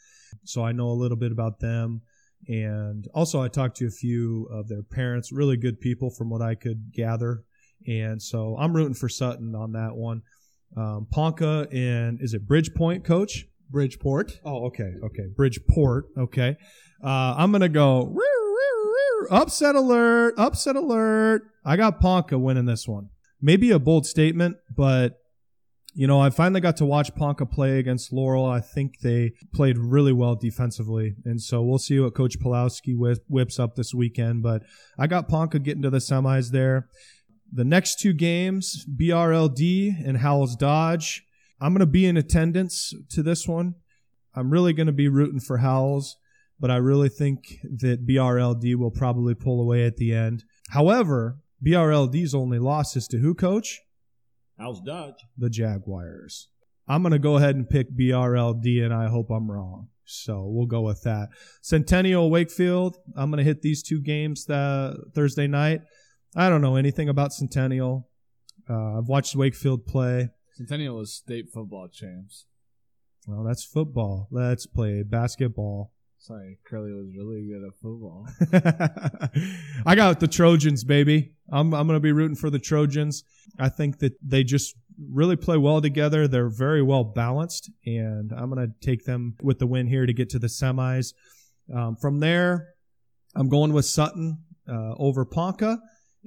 So 0.44 0.64
I 0.64 0.72
know 0.72 0.88
a 0.88 0.92
little 0.92 1.16
bit 1.16 1.32
about 1.32 1.60
them. 1.60 2.02
And 2.48 3.06
also, 3.14 3.42
I 3.42 3.48
talked 3.48 3.76
to 3.76 3.86
a 3.86 3.90
few 3.90 4.48
of 4.50 4.68
their 4.68 4.82
parents, 4.82 5.30
really 5.30 5.58
good 5.58 5.78
people 5.78 6.10
from 6.10 6.30
what 6.30 6.40
I 6.40 6.54
could 6.54 6.90
gather. 6.92 7.44
And 7.86 8.20
so 8.20 8.56
I'm 8.58 8.74
rooting 8.74 8.94
for 8.94 9.10
Sutton 9.10 9.54
on 9.54 9.72
that 9.72 9.94
one. 9.94 10.22
Um, 10.76 11.06
Ponca 11.10 11.66
and 11.70 12.18
is 12.22 12.32
it 12.32 12.46
Bridgepoint, 12.46 13.04
coach? 13.04 13.44
Bridgeport. 13.70 14.40
Oh, 14.44 14.66
okay, 14.66 14.92
okay. 15.04 15.26
Bridgeport, 15.36 16.06
okay. 16.18 16.56
Uh, 17.02 17.34
I'm 17.36 17.52
gonna 17.52 17.68
go 17.68 18.16
upset 19.30 19.74
alert, 19.74 20.34
upset 20.36 20.76
alert. 20.76 21.42
I 21.64 21.76
got 21.76 22.00
Ponca 22.00 22.38
winning 22.38 22.66
this 22.66 22.86
one. 22.86 23.08
Maybe 23.40 23.70
a 23.70 23.78
bold 23.78 24.06
statement, 24.06 24.56
but 24.76 25.16
you 25.94 26.06
know, 26.06 26.20
I 26.20 26.30
finally 26.30 26.60
got 26.60 26.76
to 26.76 26.86
watch 26.86 27.14
Ponca 27.16 27.46
play 27.46 27.78
against 27.78 28.12
Laurel. 28.12 28.46
I 28.46 28.60
think 28.60 29.00
they 29.00 29.32
played 29.52 29.76
really 29.76 30.12
well 30.12 30.36
defensively. 30.36 31.16
And 31.24 31.40
so 31.40 31.62
we'll 31.62 31.78
see 31.78 31.98
what 31.98 32.14
Coach 32.14 32.38
Pulowski 32.38 32.94
whips 33.28 33.58
up 33.58 33.74
this 33.74 33.92
weekend. 33.92 34.42
But 34.42 34.62
I 34.98 35.08
got 35.08 35.28
Ponca 35.28 35.58
getting 35.58 35.82
to 35.82 35.90
the 35.90 35.98
semis 35.98 36.50
there. 36.50 36.86
The 37.52 37.64
next 37.64 37.98
two 37.98 38.12
games, 38.12 38.86
BRLD 38.86 40.06
and 40.06 40.18
Howells 40.18 40.54
Dodge. 40.54 41.24
I'm 41.60 41.72
going 41.72 41.80
to 41.80 41.86
be 41.86 42.06
in 42.06 42.16
attendance 42.16 42.94
to 43.10 43.22
this 43.22 43.46
one. 43.46 43.74
I'm 44.34 44.50
really 44.50 44.72
going 44.72 44.86
to 44.86 44.92
be 44.92 45.08
rooting 45.08 45.40
for 45.40 45.58
Howells, 45.58 46.16
but 46.58 46.70
I 46.70 46.76
really 46.76 47.08
think 47.08 47.58
that 47.78 48.06
BRLD 48.06 48.76
will 48.76 48.90
probably 48.90 49.34
pull 49.34 49.60
away 49.60 49.84
at 49.84 49.96
the 49.96 50.14
end. 50.14 50.44
However, 50.70 51.38
BRLD's 51.64 52.34
only 52.34 52.58
loss 52.58 52.96
is 52.96 53.06
to 53.08 53.18
who, 53.18 53.34
coach? 53.34 53.80
How's 54.58 54.80
Dodge? 54.80 55.14
The 55.36 55.50
Jaguars. 55.50 56.48
I'm 56.88 57.02
going 57.02 57.12
to 57.12 57.18
go 57.18 57.36
ahead 57.36 57.56
and 57.56 57.68
pick 57.68 57.94
BRLD, 57.96 58.84
and 58.84 58.94
I 58.94 59.08
hope 59.08 59.30
I'm 59.30 59.50
wrong. 59.50 59.88
So 60.04 60.46
we'll 60.48 60.66
go 60.66 60.80
with 60.80 61.02
that. 61.02 61.28
Centennial 61.62 62.30
Wakefield. 62.30 62.96
I'm 63.16 63.30
going 63.30 63.38
to 63.38 63.44
hit 63.44 63.62
these 63.62 63.82
two 63.82 64.00
games 64.00 64.44
the 64.44 64.96
Thursday 65.14 65.46
night. 65.46 65.82
I 66.34 66.48
don't 66.48 66.62
know 66.62 66.76
anything 66.76 67.08
about 67.08 67.32
Centennial. 67.32 68.08
Uh, 68.68 68.98
I've 68.98 69.08
watched 69.08 69.36
Wakefield 69.36 69.86
play. 69.86 70.30
Centennial 70.60 71.00
is 71.00 71.14
state 71.14 71.48
football 71.50 71.88
champs. 71.88 72.44
Well, 73.26 73.44
that's 73.44 73.64
football. 73.64 74.28
Let's 74.30 74.66
play 74.66 75.02
basketball. 75.02 75.90
Sorry, 76.18 76.58
Curly 76.66 76.92
was 76.92 77.08
really 77.16 77.48
good 77.48 77.66
at 77.66 77.78
football. 77.80 78.26
I 79.86 79.94
got 79.94 80.20
the 80.20 80.28
Trojans, 80.28 80.84
baby. 80.84 81.32
I'm 81.50 81.72
I'm 81.72 81.86
gonna 81.86 81.98
be 81.98 82.12
rooting 82.12 82.36
for 82.36 82.50
the 82.50 82.58
Trojans. 82.58 83.24
I 83.58 83.70
think 83.70 84.00
that 84.00 84.12
they 84.22 84.44
just 84.44 84.74
really 85.10 85.36
play 85.36 85.56
well 85.56 85.80
together. 85.80 86.28
They're 86.28 86.50
very 86.50 86.82
well 86.82 87.04
balanced, 87.04 87.70
and 87.86 88.30
I'm 88.30 88.50
gonna 88.50 88.68
take 88.82 89.06
them 89.06 89.36
with 89.40 89.60
the 89.60 89.66
win 89.66 89.86
here 89.86 90.04
to 90.04 90.12
get 90.12 90.28
to 90.30 90.38
the 90.38 90.48
semis. 90.48 91.14
Um, 91.74 91.96
from 91.96 92.20
there, 92.20 92.74
I'm 93.34 93.48
going 93.48 93.72
with 93.72 93.86
Sutton 93.86 94.44
uh, 94.68 94.92
over 94.98 95.24
Ponca, 95.24 95.78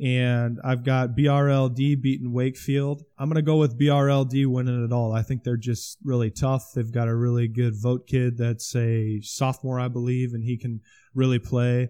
and 0.02 0.60
I've 0.64 0.84
got 0.84 1.16
BRLD 1.16 2.02
beating 2.02 2.34
Wakefield. 2.34 3.04
I'm 3.18 3.30
gonna 3.30 3.42
go 3.42 3.58
with 3.58 3.80
BRLD 3.80 4.48
winning 4.48 4.84
it 4.84 4.92
all. 4.92 5.14
I 5.14 5.22
think 5.22 5.44
they're 5.44 5.56
just 5.58 5.98
really 6.04 6.32
tough. 6.32 6.72
They've 6.74 6.92
got 6.92 7.08
a 7.08 7.16
really 7.16 7.48
good 7.48 7.76
vote 7.76 8.08
kid 8.08 8.38
that's 8.38 8.76
a 8.76 9.22
sophomore, 9.22 9.80
I 9.80 9.88
believe, 9.88 10.34
and 10.34 10.44
he 10.44 10.58
can 10.58 10.82
really 11.14 11.40
play. 11.40 11.90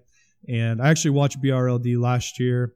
And 0.49 0.82
I 0.82 0.89
actually 0.89 1.12
watched 1.12 1.41
BRLD 1.41 1.97
last 1.97 2.39
year, 2.39 2.76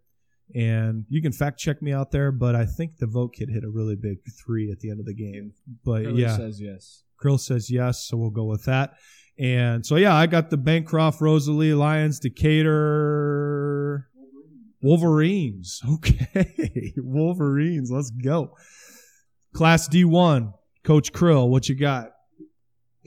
and 0.56 1.06
you 1.10 1.22
can 1.22 1.34
fact 1.34 1.60
check 1.60 1.82
me 1.82 1.92
out 1.92 2.12
there, 2.12 2.32
but 2.32 2.56
I 2.56 2.66
think 2.66 2.98
the 2.98 3.08
vote 3.08 3.34
kid 3.34 3.50
hit 3.50 3.66
a 3.66 3.70
really 3.70 3.98
big 3.98 4.20
three 4.46 4.72
at 4.72 4.80
the 4.80 4.90
end 4.90 5.02
of 5.02 5.06
the 5.06 5.14
game. 5.14 5.52
But 5.84 6.04
Curly 6.06 6.22
yeah, 6.22 6.38
says 6.38 6.62
yes. 6.62 7.04
Krill 7.22 7.40
says 7.40 7.70
yes, 7.70 8.06
so 8.06 8.16
we'll 8.16 8.30
go 8.30 8.46
with 8.46 8.64
that. 8.66 8.94
And 9.38 9.86
so 9.86 9.98
yeah, 9.98 10.16
I 10.16 10.26
got 10.26 10.50
the 10.50 10.58
Bancroft 10.58 11.20
Rosalie 11.20 11.74
Lyons 11.74 12.20
Decatur 12.20 14.08
Wolverines. 14.82 15.82
Okay, 15.94 16.94
Wolverines. 16.98 17.90
Let's 17.92 18.12
go. 18.12 18.56
Class 19.54 19.88
D1. 19.90 20.54
Coach 20.84 21.12
Krill, 21.12 21.50
what 21.50 21.68
you 21.68 21.76
got? 21.76 22.12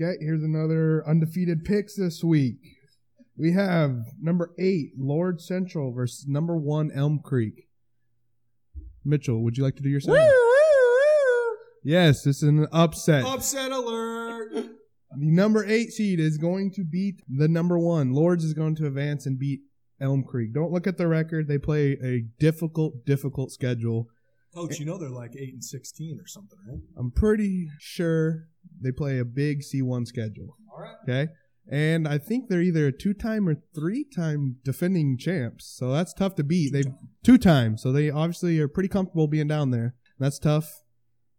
Okay, 0.01 0.17
here's 0.21 0.43
another 0.43 1.03
undefeated 1.09 1.65
picks 1.65 1.97
this 1.97 2.23
week. 2.23 2.59
We 3.39 3.53
have 3.53 3.97
number 4.21 4.51
eight, 4.59 4.93
Lourdes 4.99 5.47
Central 5.47 5.93
versus 5.93 6.27
number 6.29 6.57
one, 6.57 6.91
Elm 6.95 7.21
Creek. 7.25 7.69
Mitchell, 9.05 9.43
would 9.43 9.57
you 9.57 9.65
like 9.65 9.77
to 9.77 9.83
do 9.83 9.89
your 9.89 10.01
sound? 10.01 10.19
Yes, 11.83 12.23
this 12.23 12.43
is 12.43 12.49
an 12.49 12.67
upset. 12.73 13.25
Upset 13.25 13.73
alert. 13.73 14.53
The 14.53 14.67
number 15.17 15.65
eight 15.65 15.91
seed 15.93 16.21
is 16.21 16.37
going 16.37 16.71
to 16.73 16.85
beat 16.85 17.23
the 17.29 17.49
number 17.49 17.79
one. 17.79 18.13
Lourdes 18.13 18.45
is 18.45 18.53
going 18.53 18.77
to 18.77 18.87
advance 18.87 19.25
and 19.25 19.39
beat 19.39 19.61
Elm 20.01 20.25
Creek. 20.25 20.55
Don't 20.55 20.73
look 20.73 20.87
at 20.87 20.99
the 20.99 21.07
record. 21.07 21.49
They 21.49 21.59
play 21.59 21.99
a 22.03 22.25
difficult, 22.39 23.05
difficult 23.05 23.53
schedule. 23.53 24.09
Coach, 24.55 24.81
you 24.81 24.87
know 24.87 24.99
they're 24.99 25.11
like 25.11 25.37
eight 25.39 25.53
and 25.53 25.65
sixteen 25.65 26.19
or 26.21 26.27
something, 26.27 26.59
right? 26.69 26.81
I'm 26.99 27.13
pretty 27.13 27.69
sure 27.79 28.49
they 28.83 28.91
play 28.91 29.19
a 29.19 29.25
big 29.25 29.61
C1 29.61 30.07
schedule. 30.07 30.57
All 30.73 30.83
right. 30.83 30.97
Okay. 31.09 31.33
And 31.71 32.09
I 32.09 32.19
think 32.19 32.49
they're 32.49 32.63
either 32.63 32.89
a 32.89 32.93
two 32.93 33.15
time 33.15 33.49
or 33.49 33.57
three 33.75 34.05
time 34.05 34.57
defending 34.65 35.17
champs. 35.17 35.67
So 35.67 35.93
that's 35.93 36.13
tough 36.13 36.35
to 36.37 36.45
beat. 36.45 36.73
They 36.73 36.83
two 37.23 37.39
times. 37.39 37.83
So 37.83 37.93
they 37.93 38.11
obviously 38.11 38.59
are 38.59 38.69
pretty 38.69 38.89
comfortable 38.89 39.29
being 39.29 39.47
down 39.47 39.71
there. 39.71 39.95
That's 40.19 40.41
tough. 40.41 40.83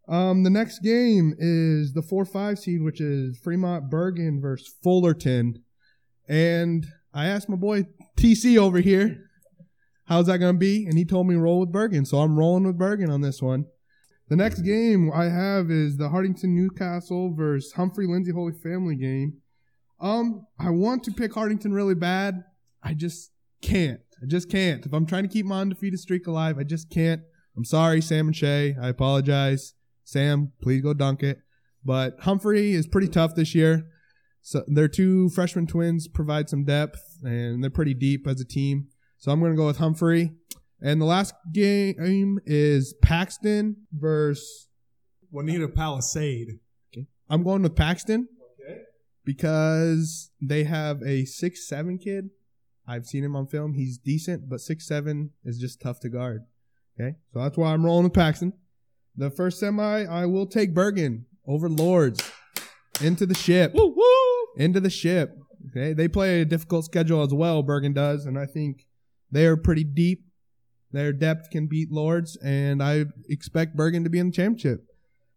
Um, 0.08 0.44
the 0.44 0.50
next 0.50 0.80
game 0.80 1.34
is 1.38 1.94
the 1.94 2.02
four 2.02 2.24
five 2.24 2.60
seed, 2.60 2.82
which 2.82 3.02
is 3.02 3.38
Fremont 3.44 3.90
Bergan 3.90 4.42
versus 4.42 4.74
Fullerton. 4.82 5.64
And 6.30 6.86
I 7.14 7.28
asked 7.28 7.50
my 7.50 7.58
boy 7.58 7.88
TC 8.22 8.56
over 8.56 8.78
here, 8.80 9.32
how's 10.06 10.28
that 10.28 10.38
gonna 10.38 10.54
be? 10.54 10.86
And 10.86 10.96
he 10.96 11.06
told 11.06 11.26
me 11.28 11.34
roll 11.34 11.60
with 11.60 11.72
Bergan. 11.72 12.06
So 12.06 12.20
I'm 12.20 12.38
rolling 12.38 12.66
with 12.66 12.78
Bergan 12.78 13.12
on 13.12 13.22
this 13.22 13.42
one. 13.42 13.66
The 14.30 14.36
next 14.36 14.62
game 14.62 15.12
I 15.12 15.26
have 15.26 15.72
is 15.72 15.98
the 15.98 16.10
Hartington 16.10 16.54
Newcastle 16.56 17.34
versus 17.34 17.72
Humphrey 17.74 18.06
Lindsay 18.06 18.32
Holy 18.32 18.54
Family 18.54 18.96
game. 18.96 19.38
Um, 20.00 20.46
I 20.60 20.70
want 20.70 21.04
to 21.06 21.12
pick 21.12 21.34
Hartington 21.34 21.74
really 21.74 21.96
bad. 21.96 22.44
I 22.84 22.94
just 22.94 23.32
can't. 23.64 24.02
I 24.22 24.28
just 24.28 24.52
can't. 24.52 24.86
If 24.86 24.94
I'm 24.94 25.08
trying 25.08 25.24
to 25.24 25.30
keep 25.30 25.48
my 25.48 25.62
undefeated 25.62 26.00
streak 26.00 26.28
alive, 26.28 26.60
I 26.60 26.64
just 26.64 26.92
can't. 26.92 27.24
I'm 27.58 27.66
sorry, 27.66 28.02
Sam 28.02 28.28
and 28.28 28.36
Shay. 28.36 28.76
I 28.80 28.90
apologize. 28.90 29.74
Sam, 30.04 30.52
please 30.62 30.82
go 30.82 30.94
dunk 30.94 31.24
it. 31.24 31.40
But 31.84 32.20
Humphrey 32.20 32.74
is 32.74 32.86
pretty 32.86 33.08
tough 33.08 33.34
this 33.34 33.56
year. 33.56 33.88
So 34.42 34.64
their 34.68 34.88
two 34.88 35.30
freshman 35.30 35.68
twins 35.68 36.08
provide 36.08 36.50
some 36.50 36.64
depth, 36.64 37.20
and 37.24 37.64
they're 37.64 37.70
pretty 37.70 37.94
deep 37.94 38.28
as 38.28 38.42
a 38.42 38.46
team. 38.46 38.88
So 39.18 39.32
I'm 39.32 39.40
going 39.40 39.52
to 39.52 39.58
go 39.58 39.68
with 39.68 39.78
Humphrey. 39.78 40.34
And 40.82 41.00
the 41.00 41.06
last 41.06 41.36
game 41.54 42.40
is 42.46 42.96
Paxton 43.02 43.78
versus. 43.92 44.68
Wauneta 45.34 45.74
Palisade. 45.74 46.60
I'm 47.30 47.44
going 47.44 47.62
with 47.62 47.76
Paxton 47.76 48.28
because 49.24 50.32
they 50.42 50.66
have 50.66 51.02
a 51.04 51.24
six 51.26 51.68
seven 51.68 51.98
kid. 51.98 52.32
I've 52.88 53.06
seen 53.06 53.24
him 53.24 53.36
on 53.36 53.48
film. 53.48 53.76
He's 53.76 53.98
decent, 53.98 54.50
but 54.50 54.60
six 54.60 54.86
seven 54.86 55.32
is 55.46 55.58
just 55.58 55.80
tough 55.80 56.02
to 56.02 56.10
guard. 56.10 56.46
Okay, 57.00 57.16
so 57.32 57.40
that's 57.40 57.58
why 57.58 57.72
I'm 57.72 57.86
rolling 57.86 58.04
with 58.04 58.14
Paxton. 58.14 58.52
The 59.16 59.30
first 59.30 59.60
semi, 59.60 60.04
I 60.04 60.26
will 60.26 60.46
take 60.46 60.74
Bergan 60.74 61.24
over 61.48 61.70
Lourdes 61.70 62.30
into 63.02 63.26
the 63.26 63.36
ship. 63.36 63.72
Into 64.58 64.80
the 64.80 64.90
ship. 64.90 65.38
Okay, 65.70 65.94
they 65.94 66.08
play 66.08 66.42
a 66.42 66.46
difficult 66.46 66.86
schedule 66.86 67.22
as 67.22 67.34
well. 67.34 67.64
Bergan 67.64 67.94
does, 67.94 68.26
and 68.26 68.38
I 68.38 68.46
think 68.46 68.88
they 69.32 69.46
are 69.46 69.58
pretty 69.58 69.84
deep. 69.84 70.26
Their 70.92 71.14
depth 71.14 71.50
can 71.52 71.68
beat 71.68 71.92
Lourdes, 71.92 72.38
and 72.44 72.84
I 72.84 73.06
expect 73.30 73.78
Bergan 73.78 74.04
to 74.04 74.10
be 74.10 74.20
in 74.20 74.28
the 74.28 74.34
championship. 74.34 74.86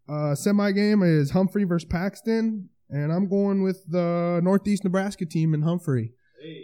Uh, 0.07 0.35
semi 0.35 0.71
game 0.71 1.01
is 1.01 1.31
Humphrey 1.31 1.63
versus 1.63 1.87
Paxton, 1.87 2.69
and 2.89 3.11
I'm 3.11 3.27
going 3.27 3.63
with 3.63 3.85
the 3.87 4.41
Northeast 4.43 4.83
Nebraska 4.83 5.25
team 5.25 5.53
in 5.53 5.61
Humphrey. 5.61 6.13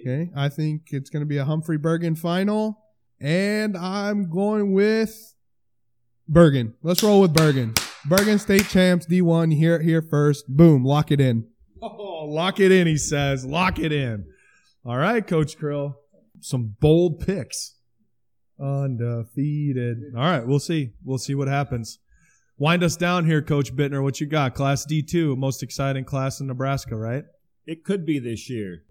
Okay, 0.01 0.29
I 0.35 0.49
think 0.49 0.87
it's 0.87 1.09
going 1.09 1.21
to 1.21 1.27
be 1.27 1.37
a 1.37 1.45
Humphrey 1.45 1.77
Bergan 1.77 2.17
final, 2.17 2.77
and 3.19 3.77
I'm 3.77 4.29
going 4.29 4.73
with 4.73 5.35
Bergan. 6.29 6.73
Let's 6.83 7.01
roll 7.01 7.21
with 7.21 7.33
Bergan. 7.33 7.73
Bergan 8.07 8.39
State 8.39 8.67
champs 8.67 9.05
D1. 9.05 9.51
You 9.51 9.57
hear 9.57 9.75
it 9.75 9.83
here 9.83 10.01
first. 10.01 10.45
Boom, 10.47 10.83
lock 10.83 11.11
it 11.11 11.21
in. 11.21 11.47
Oh, 11.81 12.25
lock 12.29 12.59
it 12.59 12.71
in, 12.71 12.87
he 12.87 12.97
says. 12.97 13.45
Lock 13.45 13.79
it 13.79 13.91
in. 13.91 14.25
All 14.85 14.97
right, 14.97 15.25
Coach 15.25 15.57
Krill. 15.57 15.95
Some 16.39 16.75
bold 16.79 17.19
picks. 17.19 17.75
Undefeated. 18.59 20.13
All 20.15 20.21
right, 20.23 20.45
we'll 20.45 20.59
see. 20.59 20.93
We'll 21.03 21.17
see 21.17 21.35
what 21.35 21.47
happens. 21.47 21.99
Wind 22.57 22.83
us 22.83 22.95
down 22.95 23.25
here, 23.25 23.41
Coach 23.41 23.75
Bittner. 23.75 24.03
What 24.03 24.21
you 24.21 24.27
got? 24.27 24.53
Class 24.53 24.85
D2, 24.85 25.35
most 25.35 25.63
exciting 25.63 26.05
class 26.05 26.39
in 26.39 26.47
Nebraska, 26.47 26.95
right? 26.95 27.23
It 27.65 27.83
could 27.83 28.05
be 28.05 28.19
this 28.19 28.49
year. 28.49 28.83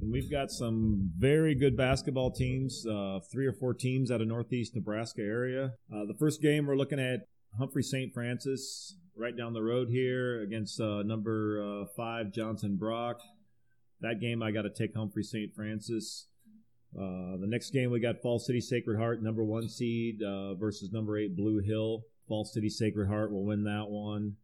And 0.00 0.10
we've 0.10 0.30
got 0.30 0.50
some 0.50 1.10
very 1.18 1.54
good 1.54 1.76
basketball 1.76 2.30
teams, 2.30 2.86
uh, 2.86 3.20
three 3.30 3.46
or 3.46 3.52
four 3.52 3.74
teams 3.74 4.10
out 4.10 4.20
of 4.22 4.28
Northeast 4.28 4.74
Nebraska 4.74 5.20
area. 5.20 5.74
Uh, 5.92 6.06
the 6.06 6.16
first 6.18 6.40
game 6.40 6.66
we're 6.66 6.76
looking 6.76 7.00
at 7.00 7.26
Humphrey 7.58 7.82
St. 7.82 8.12
Francis 8.14 8.96
right 9.16 9.36
down 9.36 9.52
the 9.52 9.62
road 9.62 9.88
here 9.88 10.40
against 10.42 10.80
uh, 10.80 11.02
number 11.02 11.62
uh, 11.62 11.86
five 11.96 12.32
Johnson 12.32 12.76
Brock. 12.76 13.20
That 14.00 14.20
game 14.20 14.42
I 14.42 14.50
got 14.50 14.62
to 14.62 14.70
take 14.70 14.94
Humphrey 14.94 15.22
St. 15.22 15.54
Francis. 15.54 16.26
Uh, 16.96 17.36
the 17.40 17.46
next 17.46 17.70
game 17.70 17.90
we 17.90 18.00
got 18.00 18.20
Falls 18.20 18.46
City 18.46 18.60
Sacred 18.60 18.98
Heart, 18.98 19.22
number 19.22 19.44
one 19.44 19.68
seed 19.68 20.22
uh, 20.22 20.54
versus 20.54 20.92
number 20.92 21.18
eight 21.18 21.36
Blue 21.36 21.60
Hill. 21.60 22.02
Falls 22.28 22.52
City 22.52 22.68
Sacred 22.68 23.08
Heart 23.08 23.32
will 23.32 23.44
win 23.44 23.64
that 23.64 23.88
one. 23.88 24.36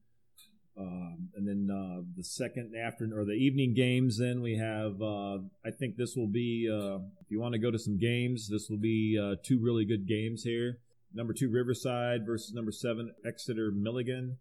Um, 0.79 1.31
and 1.35 1.47
then 1.47 1.69
uh, 1.75 2.03
the 2.17 2.23
second 2.23 2.73
afternoon 2.77 3.19
or 3.19 3.25
the 3.25 3.33
evening 3.33 3.75
games, 3.75 4.19
then 4.19 4.41
we 4.41 4.57
have. 4.57 5.03
Uh, 5.03 5.39
I 5.65 5.73
think 5.77 5.97
this 5.97 6.15
will 6.15 6.29
be. 6.29 6.69
If 6.69 7.31
you 7.31 7.41
want 7.41 7.55
to 7.55 7.59
go 7.59 7.71
to 7.71 7.79
some 7.79 7.99
games, 7.99 8.49
this 8.49 8.69
will 8.71 8.79
be 8.79 9.19
two 9.43 9.59
really 9.61 9.85
good 9.85 10.07
games 10.07 10.45
here. 10.45 10.79
Number 11.13 11.33
two 11.33 11.51
Riverside 11.51 12.25
versus 12.25 12.55
number 12.55 12.71
seven 12.71 13.13
Exeter 13.27 13.73
Milligan. 13.73 14.39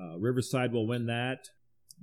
Uh, 0.00 0.18
Riverside 0.18 0.72
will 0.72 0.86
win 0.86 1.06
that. 1.06 1.50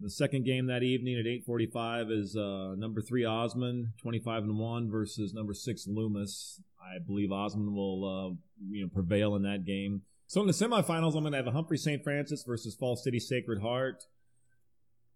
The 0.01 0.09
second 0.09 0.45
game 0.45 0.65
that 0.67 0.81
evening 0.81 1.19
at 1.19 1.25
8:45 1.25 2.11
is 2.11 2.35
uh, 2.35 2.73
number 2.75 3.01
three 3.01 3.25
Osmond, 3.25 3.89
25 4.01 4.43
and 4.43 4.57
one 4.57 4.89
versus 4.89 5.33
number 5.33 5.53
six 5.53 5.87
Loomis. 5.87 6.61
I 6.81 6.97
believe 6.99 7.31
Osmond 7.31 7.73
will 7.75 8.03
uh, 8.03 8.35
you 8.71 8.83
know 8.83 8.89
prevail 8.91 9.35
in 9.35 9.43
that 9.43 9.65
game. 9.65 10.01
So 10.27 10.41
in 10.41 10.47
the 10.47 10.53
semifinals, 10.53 11.15
I'm 11.15 11.21
going 11.21 11.33
to 11.33 11.37
have 11.37 11.47
a 11.47 11.51
Humphrey 11.51 11.77
St. 11.77 12.03
Francis 12.03 12.43
versus 12.43 12.73
Falls 12.73 13.03
City 13.03 13.19
Sacred 13.19 13.61
Heart. 13.61 14.05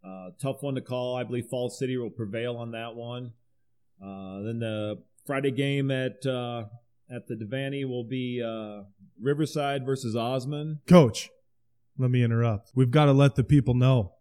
Uh, 0.06 0.30
tough 0.40 0.62
one 0.62 0.76
to 0.76 0.82
call. 0.82 1.16
I 1.16 1.24
believe 1.24 1.48
Falls 1.48 1.80
City 1.80 1.98
will 1.98 2.12
prevail 2.12 2.56
on 2.58 2.72
that 2.72 2.96
one. 2.96 3.34
Uh, 4.02 4.42
then 4.44 4.60
the 4.60 5.02
Friday 5.26 5.52
game 5.52 5.90
at 5.90 6.24
uh, 6.26 6.66
at 7.10 7.28
the 7.28 7.36
Devaney 7.36 7.88
will 7.88 8.04
be 8.04 8.44
uh, 8.44 8.84
Riverside 9.20 9.86
versus 9.86 10.16
Osmond. 10.16 10.80
Coach, 10.88 11.30
let 11.98 12.12
me 12.12 12.24
interrupt. 12.24 12.72
We've 12.76 12.92
got 12.92 13.06
to 13.06 13.14
let 13.14 13.36
the 13.36 13.44
people 13.44 13.74
know 13.74 14.14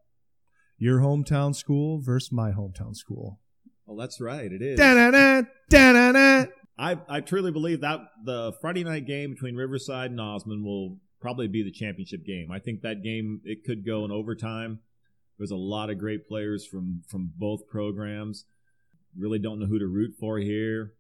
your 0.79 1.01
hometown 1.01 1.55
school 1.55 2.01
versus 2.01 2.33
my 2.33 2.53
hometown 2.53 2.95
school. 2.95 3.41
Oh, 3.89 3.99
that's 3.99 4.21
right. 4.21 4.51
It 4.51 4.63
is. 4.63 4.79
Da-na-na, 4.79 5.43
da-na-na. 5.71 6.47
I, 6.79 6.99
I 7.09 7.21
truly 7.21 7.53
believe 7.53 7.81
that 7.81 8.01
the 8.25 8.53
Friday 8.61 8.85
night 8.85 9.07
game 9.07 9.33
between 9.33 9.55
Riverside 9.55 10.11
and 10.11 10.21
Osmond 10.21 10.65
will 10.65 10.99
probably 11.21 11.49
be 11.49 11.63
the 11.63 11.73
championship 11.73 12.25
game. 12.27 12.51
I 12.53 12.59
think 12.59 12.83
that 12.83 13.03
game 13.03 13.41
it 13.45 13.65
could 13.65 13.87
go 13.87 14.05
in 14.05 14.11
overtime. 14.11 14.81
There's 15.39 15.51
a 15.51 15.57
lot 15.57 15.91
of 15.91 15.99
great 15.99 16.29
players 16.29 16.67
from 16.67 17.03
from 17.09 17.33
both 17.37 17.67
programs. 17.69 18.45
Really 19.19 19.39
don't 19.39 19.59
know 19.59 19.67
who 19.67 19.79
to 19.79 19.87
root 19.87 20.15
for 20.19 20.39
here. 20.39 20.93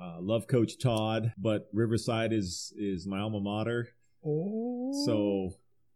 Uh, 0.00 0.16
love 0.20 0.46
Coach 0.46 0.78
Todd, 0.78 1.32
but 1.36 1.68
Riverside 1.72 2.32
is 2.32 2.72
is 2.76 3.06
my 3.06 3.18
alma 3.20 3.40
mater. 3.40 3.88
Oh. 4.24 4.92
So, 5.06 5.50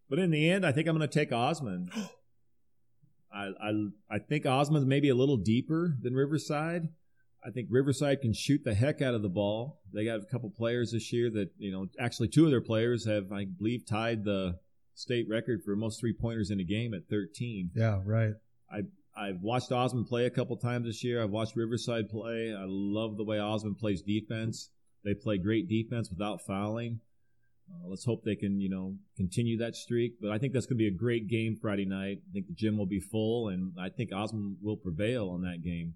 but 0.09 0.19
in 0.19 0.31
the 0.31 0.51
end, 0.51 0.65
I 0.65 0.73
think 0.73 0.89
I'm 0.89 0.97
going 0.97 1.09
to 1.09 1.19
take 1.19 1.33
Osmond. 1.33 1.91
I, 3.33 3.51
I 3.61 3.73
I 4.11 4.19
think 4.19 4.47
Osmond's 4.47 4.87
maybe 4.87 5.11
a 5.11 5.15
little 5.15 5.37
deeper 5.37 5.95
than 6.01 6.15
Riverside. 6.15 6.89
I 7.45 7.51
think 7.51 7.69
Riverside 7.71 8.23
can 8.23 8.33
shoot 8.33 8.65
the 8.65 8.75
heck 8.75 9.03
out 9.03 9.15
of 9.15 9.23
the 9.23 9.29
ball. 9.29 9.81
They 9.93 10.05
got 10.05 10.21
a 10.21 10.25
couple 10.25 10.51
players 10.51 10.93
this 10.93 11.13
year 11.13 11.31
that 11.31 11.51
you 11.59 11.71
know, 11.71 11.87
actually 12.01 12.29
two 12.29 12.45
of 12.45 12.51
their 12.51 12.63
players 12.63 13.07
have, 13.07 13.31
I 13.33 13.45
believe, 13.45 13.87
tied 13.87 14.25
the 14.25 14.59
state 14.95 15.27
record 15.29 15.63
for 15.65 15.77
most 15.77 16.01
three 16.01 16.15
pointers 16.15 16.51
in 16.51 16.61
a 16.61 16.65
game 16.65 16.95
at 16.95 17.09
13. 17.11 17.73
Yeah, 17.75 18.01
right. 18.05 18.35
I've 19.17 19.41
watched 19.41 19.73
Osmond 19.73 20.09
play 20.09 20.27
a 20.27 20.31
couple 20.31 20.57
times 20.59 20.87
this 20.87 21.03
year. 21.03 21.23
I've 21.23 21.31
watched 21.31 21.57
Riverside 21.57 22.11
play. 22.11 22.55
I 22.55 22.65
love 22.67 23.17
the 23.17 23.25
way 23.25 23.39
Osmond 23.39 23.79
plays 23.79 24.03
defense. 24.03 24.71
They 25.05 25.15
play 25.15 25.39
great 25.39 25.69
defense 25.69 26.11
without 26.11 26.43
fouling. 26.43 27.01
Uh, 27.71 27.89
let's 27.89 28.05
hope 28.05 28.23
they 28.25 28.37
can, 28.37 28.61
you 28.61 28.69
know, 28.69 28.95
continue 29.17 29.59
that 29.59 29.75
streak. 29.75 30.15
But 30.21 30.31
I 30.31 30.39
think 30.39 30.53
that's 30.53 30.67
going 30.67 30.79
to 30.79 30.83
be 30.83 30.89
a 30.89 30.97
great 30.97 31.29
game 31.29 31.57
Friday 31.61 31.85
night. 31.85 32.19
I 32.29 32.33
think 32.33 32.47
the 32.47 32.55
gym 32.55 32.79
will 32.79 32.87
be 32.87 33.01
full, 33.01 33.49
and 33.49 33.73
I 33.79 33.89
think 33.89 34.13
Osmond 34.13 34.59
will 34.63 34.77
prevail 34.77 35.31
on 35.31 35.43
that 35.43 35.63
game. 35.63 35.95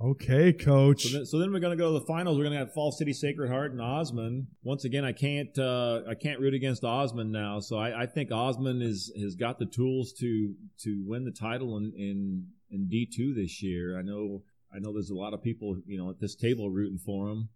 Okay, 0.00 0.52
coach. 0.52 1.04
So 1.04 1.18
then, 1.18 1.26
so 1.26 1.38
then 1.38 1.52
we're 1.52 1.60
going 1.60 1.76
to 1.76 1.80
go 1.80 1.92
to 1.92 2.00
the 2.00 2.06
finals. 2.06 2.36
We're 2.36 2.44
going 2.44 2.54
to 2.54 2.58
have 2.58 2.72
Falls 2.72 2.98
City 2.98 3.12
Sacred 3.12 3.48
Heart 3.48 3.70
and 3.70 3.80
Osmond. 3.80 4.48
Once 4.64 4.84
again, 4.84 5.04
I 5.04 5.12
can't 5.12 5.56
uh, 5.56 6.00
I 6.08 6.14
can't 6.14 6.40
root 6.40 6.54
against 6.54 6.82
Osmond 6.82 7.30
now. 7.30 7.60
So 7.60 7.78
I, 7.78 8.02
I 8.02 8.06
think 8.06 8.32
Osmond 8.32 8.82
is 8.82 9.12
has 9.20 9.36
got 9.36 9.60
the 9.60 9.66
tools 9.66 10.12
to 10.14 10.54
to 10.80 11.04
win 11.06 11.24
the 11.24 11.30
title 11.30 11.76
in 11.76 11.92
in, 11.96 12.46
in 12.70 12.88
D 12.88 13.06
two 13.06 13.32
this 13.32 13.62
year. 13.62 13.96
I 13.96 14.02
know 14.02 14.42
I 14.74 14.80
know 14.80 14.92
there's 14.92 15.10
a 15.10 15.14
lot 15.14 15.34
of 15.34 15.42
people 15.42 15.76
you 15.86 15.98
know 15.98 16.10
at 16.10 16.18
this 16.18 16.34
table 16.34 16.68
rooting 16.68 16.98
for 16.98 17.28
him, 17.28 17.50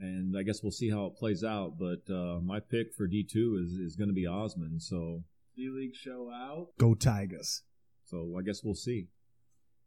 and 0.00 0.36
I 0.36 0.42
guess 0.42 0.62
we'll 0.62 0.72
see 0.72 0.90
how 0.90 1.06
it 1.06 1.16
plays 1.16 1.44
out. 1.44 1.74
But 1.78 2.12
uh, 2.12 2.40
my 2.40 2.60
pick 2.60 2.94
for 2.96 3.06
D 3.06 3.22
two 3.24 3.60
is 3.62 3.72
is 3.72 3.96
going 3.96 4.08
to 4.08 4.14
be 4.14 4.26
Osmond. 4.26 4.82
So 4.82 5.24
D 5.56 5.68
League 5.68 5.94
show 5.94 6.30
out. 6.32 6.68
Go 6.78 6.94
Tigers. 6.94 7.62
so 8.04 8.34
I 8.38 8.42
guess 8.42 8.62
we'll 8.64 8.74
see. 8.74 9.08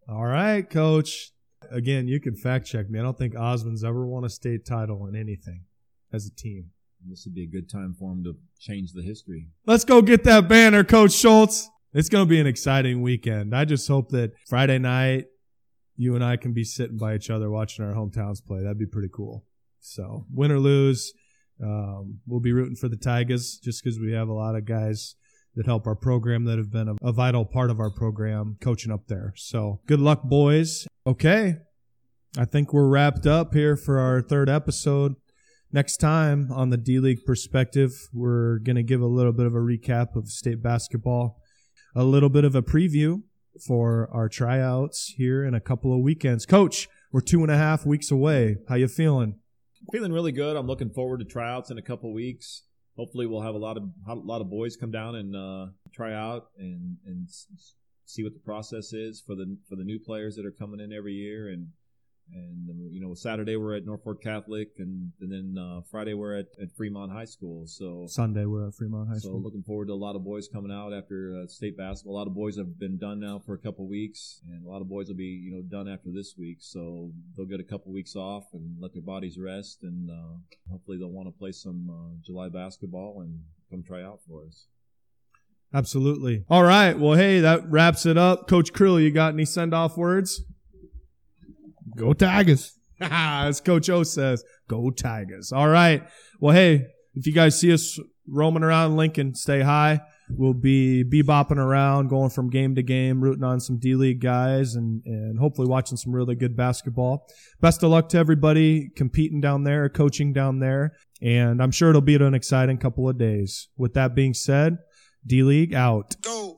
All 0.08 0.26
right, 0.26 0.70
coach. 0.70 1.32
Again, 1.72 2.08
you 2.10 2.20
can 2.20 2.36
fact 2.36 2.66
check 2.68 2.90
me. 2.90 3.00
I 3.00 3.04
don't 3.04 3.18
think 3.18 3.36
Osmond's 3.38 3.84
ever 3.86 4.06
won 4.06 4.26
a 4.26 4.30
state 4.30 4.66
title 4.66 5.08
in 5.08 5.16
anything 5.16 5.64
as 6.12 6.28
a 6.28 6.32
team. 6.36 6.72
This 7.10 7.24
would 7.26 7.36
be 7.36 7.44
a 7.44 7.48
good 7.48 7.70
time 7.70 7.96
for 7.98 8.12
him 8.12 8.24
to 8.26 8.36
change 8.60 8.92
the 8.94 9.02
history. 9.02 9.48
Let's 9.66 9.86
go 9.86 10.02
get 10.02 10.24
that 10.26 10.48
banner, 10.48 10.84
Coach 10.84 11.12
Schultz. 11.14 11.70
It's 11.94 12.10
going 12.10 12.26
to 12.26 12.30
be 12.30 12.40
an 12.40 12.48
exciting 12.48 13.02
weekend. 13.02 13.56
I 13.56 13.66
just 13.66 13.88
hope 13.88 14.10
that 14.10 14.32
Friday 14.48 14.78
night, 14.80 15.26
you 15.96 16.16
and 16.16 16.24
I 16.24 16.38
can 16.38 16.54
be 16.54 16.64
sitting 16.64 16.98
by 16.98 17.16
each 17.16 17.30
other 17.30 17.50
watching 17.50 17.86
our 17.86 17.94
hometowns 17.94 18.44
play. 18.46 18.62
That'd 18.62 18.80
be 18.80 18.86
pretty 18.86 19.10
cool. 19.14 19.46
So, 19.84 20.26
win 20.34 20.52
or 20.52 20.60
lose, 20.60 21.14
um, 21.62 22.20
we'll 22.26 22.40
be 22.40 22.54
rooting 22.54 22.78
for 22.78 22.88
the 22.88 22.98
Tigers 22.98 23.60
just 23.62 23.84
because 23.84 24.00
we 24.00 24.14
have 24.14 24.30
a 24.30 24.34
lot 24.34 24.56
of 24.56 24.66
guys 24.66 25.16
that 25.56 25.66
help 25.66 25.86
our 25.86 25.96
program 25.96 26.46
that 26.46 26.58
have 26.58 26.72
been 26.72 26.88
a, 26.88 26.96
a 27.04 27.12
vital 27.12 27.46
part 27.46 27.70
of 27.70 27.80
our 27.80 27.92
program 27.92 28.58
coaching 28.62 28.92
up 28.92 29.08
there. 29.08 29.34
So, 29.36 29.82
good 29.86 30.00
luck, 30.00 30.24
boys. 30.24 30.88
Okay. 31.06 31.58
I 32.38 32.46
think 32.46 32.74
we're 32.74 32.88
wrapped 32.88 33.28
up 33.28 33.54
here 33.54 33.76
for 33.76 34.00
our 34.00 34.22
third 34.22 34.50
episode. 34.50 35.16
Next 35.72 35.98
time 35.98 36.50
on 36.52 36.70
the 36.70 36.78
D 36.78 37.00
League 37.00 37.26
perspective, 37.26 37.92
we're 38.14 38.60
going 38.60 38.78
to 38.78 38.84
give 38.84 39.02
a 39.02 39.06
little 39.06 39.34
bit 39.34 39.46
of 39.46 39.54
a 39.54 39.60
recap 39.60 40.16
of 40.16 40.30
state 40.30 40.64
basketball, 40.64 41.42
a 41.94 42.04
little 42.04 42.30
bit 42.30 42.46
of 42.46 42.56
a 42.56 42.62
preview 42.62 43.22
for 43.68 44.10
our 44.14 44.30
tryouts 44.30 45.14
here 45.18 45.44
in 45.44 45.54
a 45.54 45.60
couple 45.60 45.94
of 45.94 46.00
weekends. 46.00 46.46
Coach, 46.46 46.88
we're 47.12 47.22
two 47.22 47.42
and 47.42 47.52
a 47.52 47.58
half 47.58 47.86
weeks 47.86 48.10
away. 48.10 48.58
How 48.70 48.76
you 48.76 48.88
feeling? 48.88 49.40
Feeling 49.92 50.12
really 50.12 50.32
good. 50.32 50.56
I'm 50.56 50.68
looking 50.68 50.90
forward 50.90 51.20
to 51.20 51.26
tryouts 51.26 51.72
in 51.72 51.78
a 51.78 51.82
couple 51.82 52.14
weeks. 52.14 52.64
Hopefully, 52.98 53.26
we'll 53.26 53.42
have 53.42 53.56
a 53.56 53.60
lot 53.60 53.78
of 53.78 53.84
a 54.08 54.16
lot 54.16 54.42
of 54.42 54.50
boys 54.50 54.76
come 54.76 54.92
down 54.92 55.16
and 55.16 55.36
uh, 55.36 55.72
try 55.94 56.14
out 56.14 56.50
and 56.58 56.98
and 57.06 57.28
see 58.06 58.24
what 58.24 58.34
the 58.34 58.40
process 58.40 58.94
is 58.94 59.22
for 59.26 59.36
the 59.36 59.58
for 59.68 59.76
the 59.76 59.84
new 59.84 60.00
players 60.00 60.36
that 60.36 60.46
are 60.46 60.52
coming 60.52 60.80
in 60.80 60.94
every 60.94 61.14
year. 61.14 61.50
And 61.50 61.70
and 62.32 62.70
um, 62.70 62.90
you 62.92 63.02
know, 63.02 63.14
Saturday 63.14 63.56
we're 63.56 63.76
at 63.76 63.86
Norfolk 63.86 64.22
Catholic, 64.22 64.70
and, 64.78 65.12
and 65.22 65.32
then 65.32 65.62
uh, 65.62 65.82
Friday 65.90 66.14
we're 66.14 66.40
at, 66.40 66.46
at 66.62 66.76
Fremont 66.76 67.12
High 67.12 67.26
School. 67.26 67.66
So 67.68 68.06
Sunday, 68.08 68.46
we're 68.46 68.68
at 68.68 68.76
Fremont 68.76 69.10
High 69.10 69.16
so 69.16 69.30
School. 69.30 69.42
looking 69.42 69.64
forward 69.64 69.88
to 69.88 69.94
a 69.94 69.96
lot 69.96 70.16
of 70.16 70.24
boys 70.24 70.48
coming 70.48 70.72
out 70.72 70.94
after 70.94 71.42
uh, 71.44 71.48
state 71.48 71.78
basketball. 71.78 72.16
A 72.16 72.20
lot 72.20 72.28
of 72.28 72.36
boys 72.36 72.58
have 72.58 72.80
been 72.80 72.98
done 72.98 73.20
now 73.20 73.42
for 73.46 73.54
a 73.54 73.58
couple 73.58 73.88
weeks, 73.88 74.42
and 74.50 74.66
a 74.66 74.70
lot 74.70 74.82
of 74.82 74.90
boys 74.90 75.08
will 75.08 75.16
be 75.16 75.26
you 75.26 75.52
know 75.52 75.62
done 75.62 75.88
after 75.88 76.10
this 76.12 76.36
week. 76.38 76.58
So 76.60 77.12
they'll 77.36 77.46
get 77.46 77.60
a 77.60 77.64
couple 77.64 77.92
weeks 77.92 78.16
off 78.16 78.46
and 78.54 78.78
let 78.80 78.94
their 78.94 79.02
bodies 79.02 79.38
rest, 79.38 79.84
and 79.84 80.10
uh, 80.10 80.38
hopefully 80.70 80.98
they'll 80.98 81.10
want 81.10 81.28
to 81.28 81.38
play 81.38 81.52
some 81.52 81.90
uh, 81.90 82.16
July 82.26 82.50
basketball 82.50 83.22
and 83.22 83.40
come 83.70 83.84
try 83.84 84.04
out 84.04 84.20
for 84.28 84.46
us. 84.46 84.68
Absolutely. 85.74 86.46
All 86.50 86.64
right. 86.64 86.98
Well, 86.98 87.16
hey, 87.16 87.40
that 87.40 87.68
wraps 87.70 88.06
it 88.06 88.16
up. 88.16 88.48
Coach 88.48 88.74
Krill, 88.74 89.02
you 89.02 89.10
got 89.10 89.34
any 89.34 89.44
send 89.44 89.74
off 89.74 89.98
words? 89.98 90.44
Go 91.96 92.14
Tigers. 92.14 92.78
As 93.02 93.60
Coach 93.62 93.90
O 93.90 94.04
says, 94.04 94.44
go 94.68 94.90
Tigers. 94.90 95.52
All 95.52 95.68
right. 95.68 96.04
Well, 96.40 96.56
hey, 96.56 96.88
if 97.16 97.28
you 97.28 97.34
guys 97.34 97.60
see 97.60 97.74
us 97.74 98.00
roaming 98.28 98.64
around 98.64 98.96
Lincoln, 98.96 99.36
stay 99.36 99.62
high. 99.62 100.02
We'll 100.30 100.54
be 100.54 101.04
bebopping 101.04 101.58
around, 101.58 102.08
going 102.08 102.30
from 102.30 102.50
game 102.50 102.76
to 102.76 102.82
game, 102.82 103.22
rooting 103.22 103.44
on 103.44 103.60
some 103.60 103.78
D 103.78 103.96
League 103.96 104.22
guys, 104.22 104.76
and, 104.76 105.04
and 105.06 105.38
hopefully 105.38 105.68
watching 105.68 105.98
some 105.98 106.14
really 106.14 106.36
good 106.36 106.56
basketball. 106.56 107.28
Best 107.60 107.84
of 107.84 107.92
luck 107.92 108.10
to 108.10 108.18
everybody 108.18 108.90
competing 108.96 109.42
down 109.42 109.64
there, 109.64 109.90
coaching 109.90 110.32
down 110.34 110.60
there, 110.60 110.94
and 111.22 111.62
I'm 111.62 111.72
sure 111.72 111.90
it'll 111.90 112.02
be 112.02 112.16
an 112.16 112.34
exciting 112.34 112.78
couple 112.78 113.08
of 113.10 113.18
days. 113.18 113.68
With 113.78 113.94
that 113.96 114.16
being 114.16 114.34
said, 114.34 114.78
D 115.28 115.44
League 115.44 115.74
out. 115.74 116.16
Go, 116.22 116.58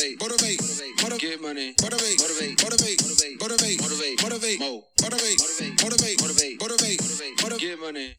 motivate, 0.00 0.20
motivate, 0.20 0.60
motivate, 1.02 1.20
get 1.20 1.42
money, 1.42 1.74
motivate, 1.82 2.16
motivate, 2.20 2.62
motivate, 2.62 3.00
motivate, 3.02 3.36
motivate, 3.40 3.80
motivate, 3.82 4.22
motivate, 4.22 4.60
motivate, 5.02 5.40
motivate, 5.40 5.82
motivate, 5.82 6.20
motivate, 6.22 6.60
motivate, 6.60 7.00
motivate, 7.42 7.60
get 7.60 7.80
money. 7.80 8.16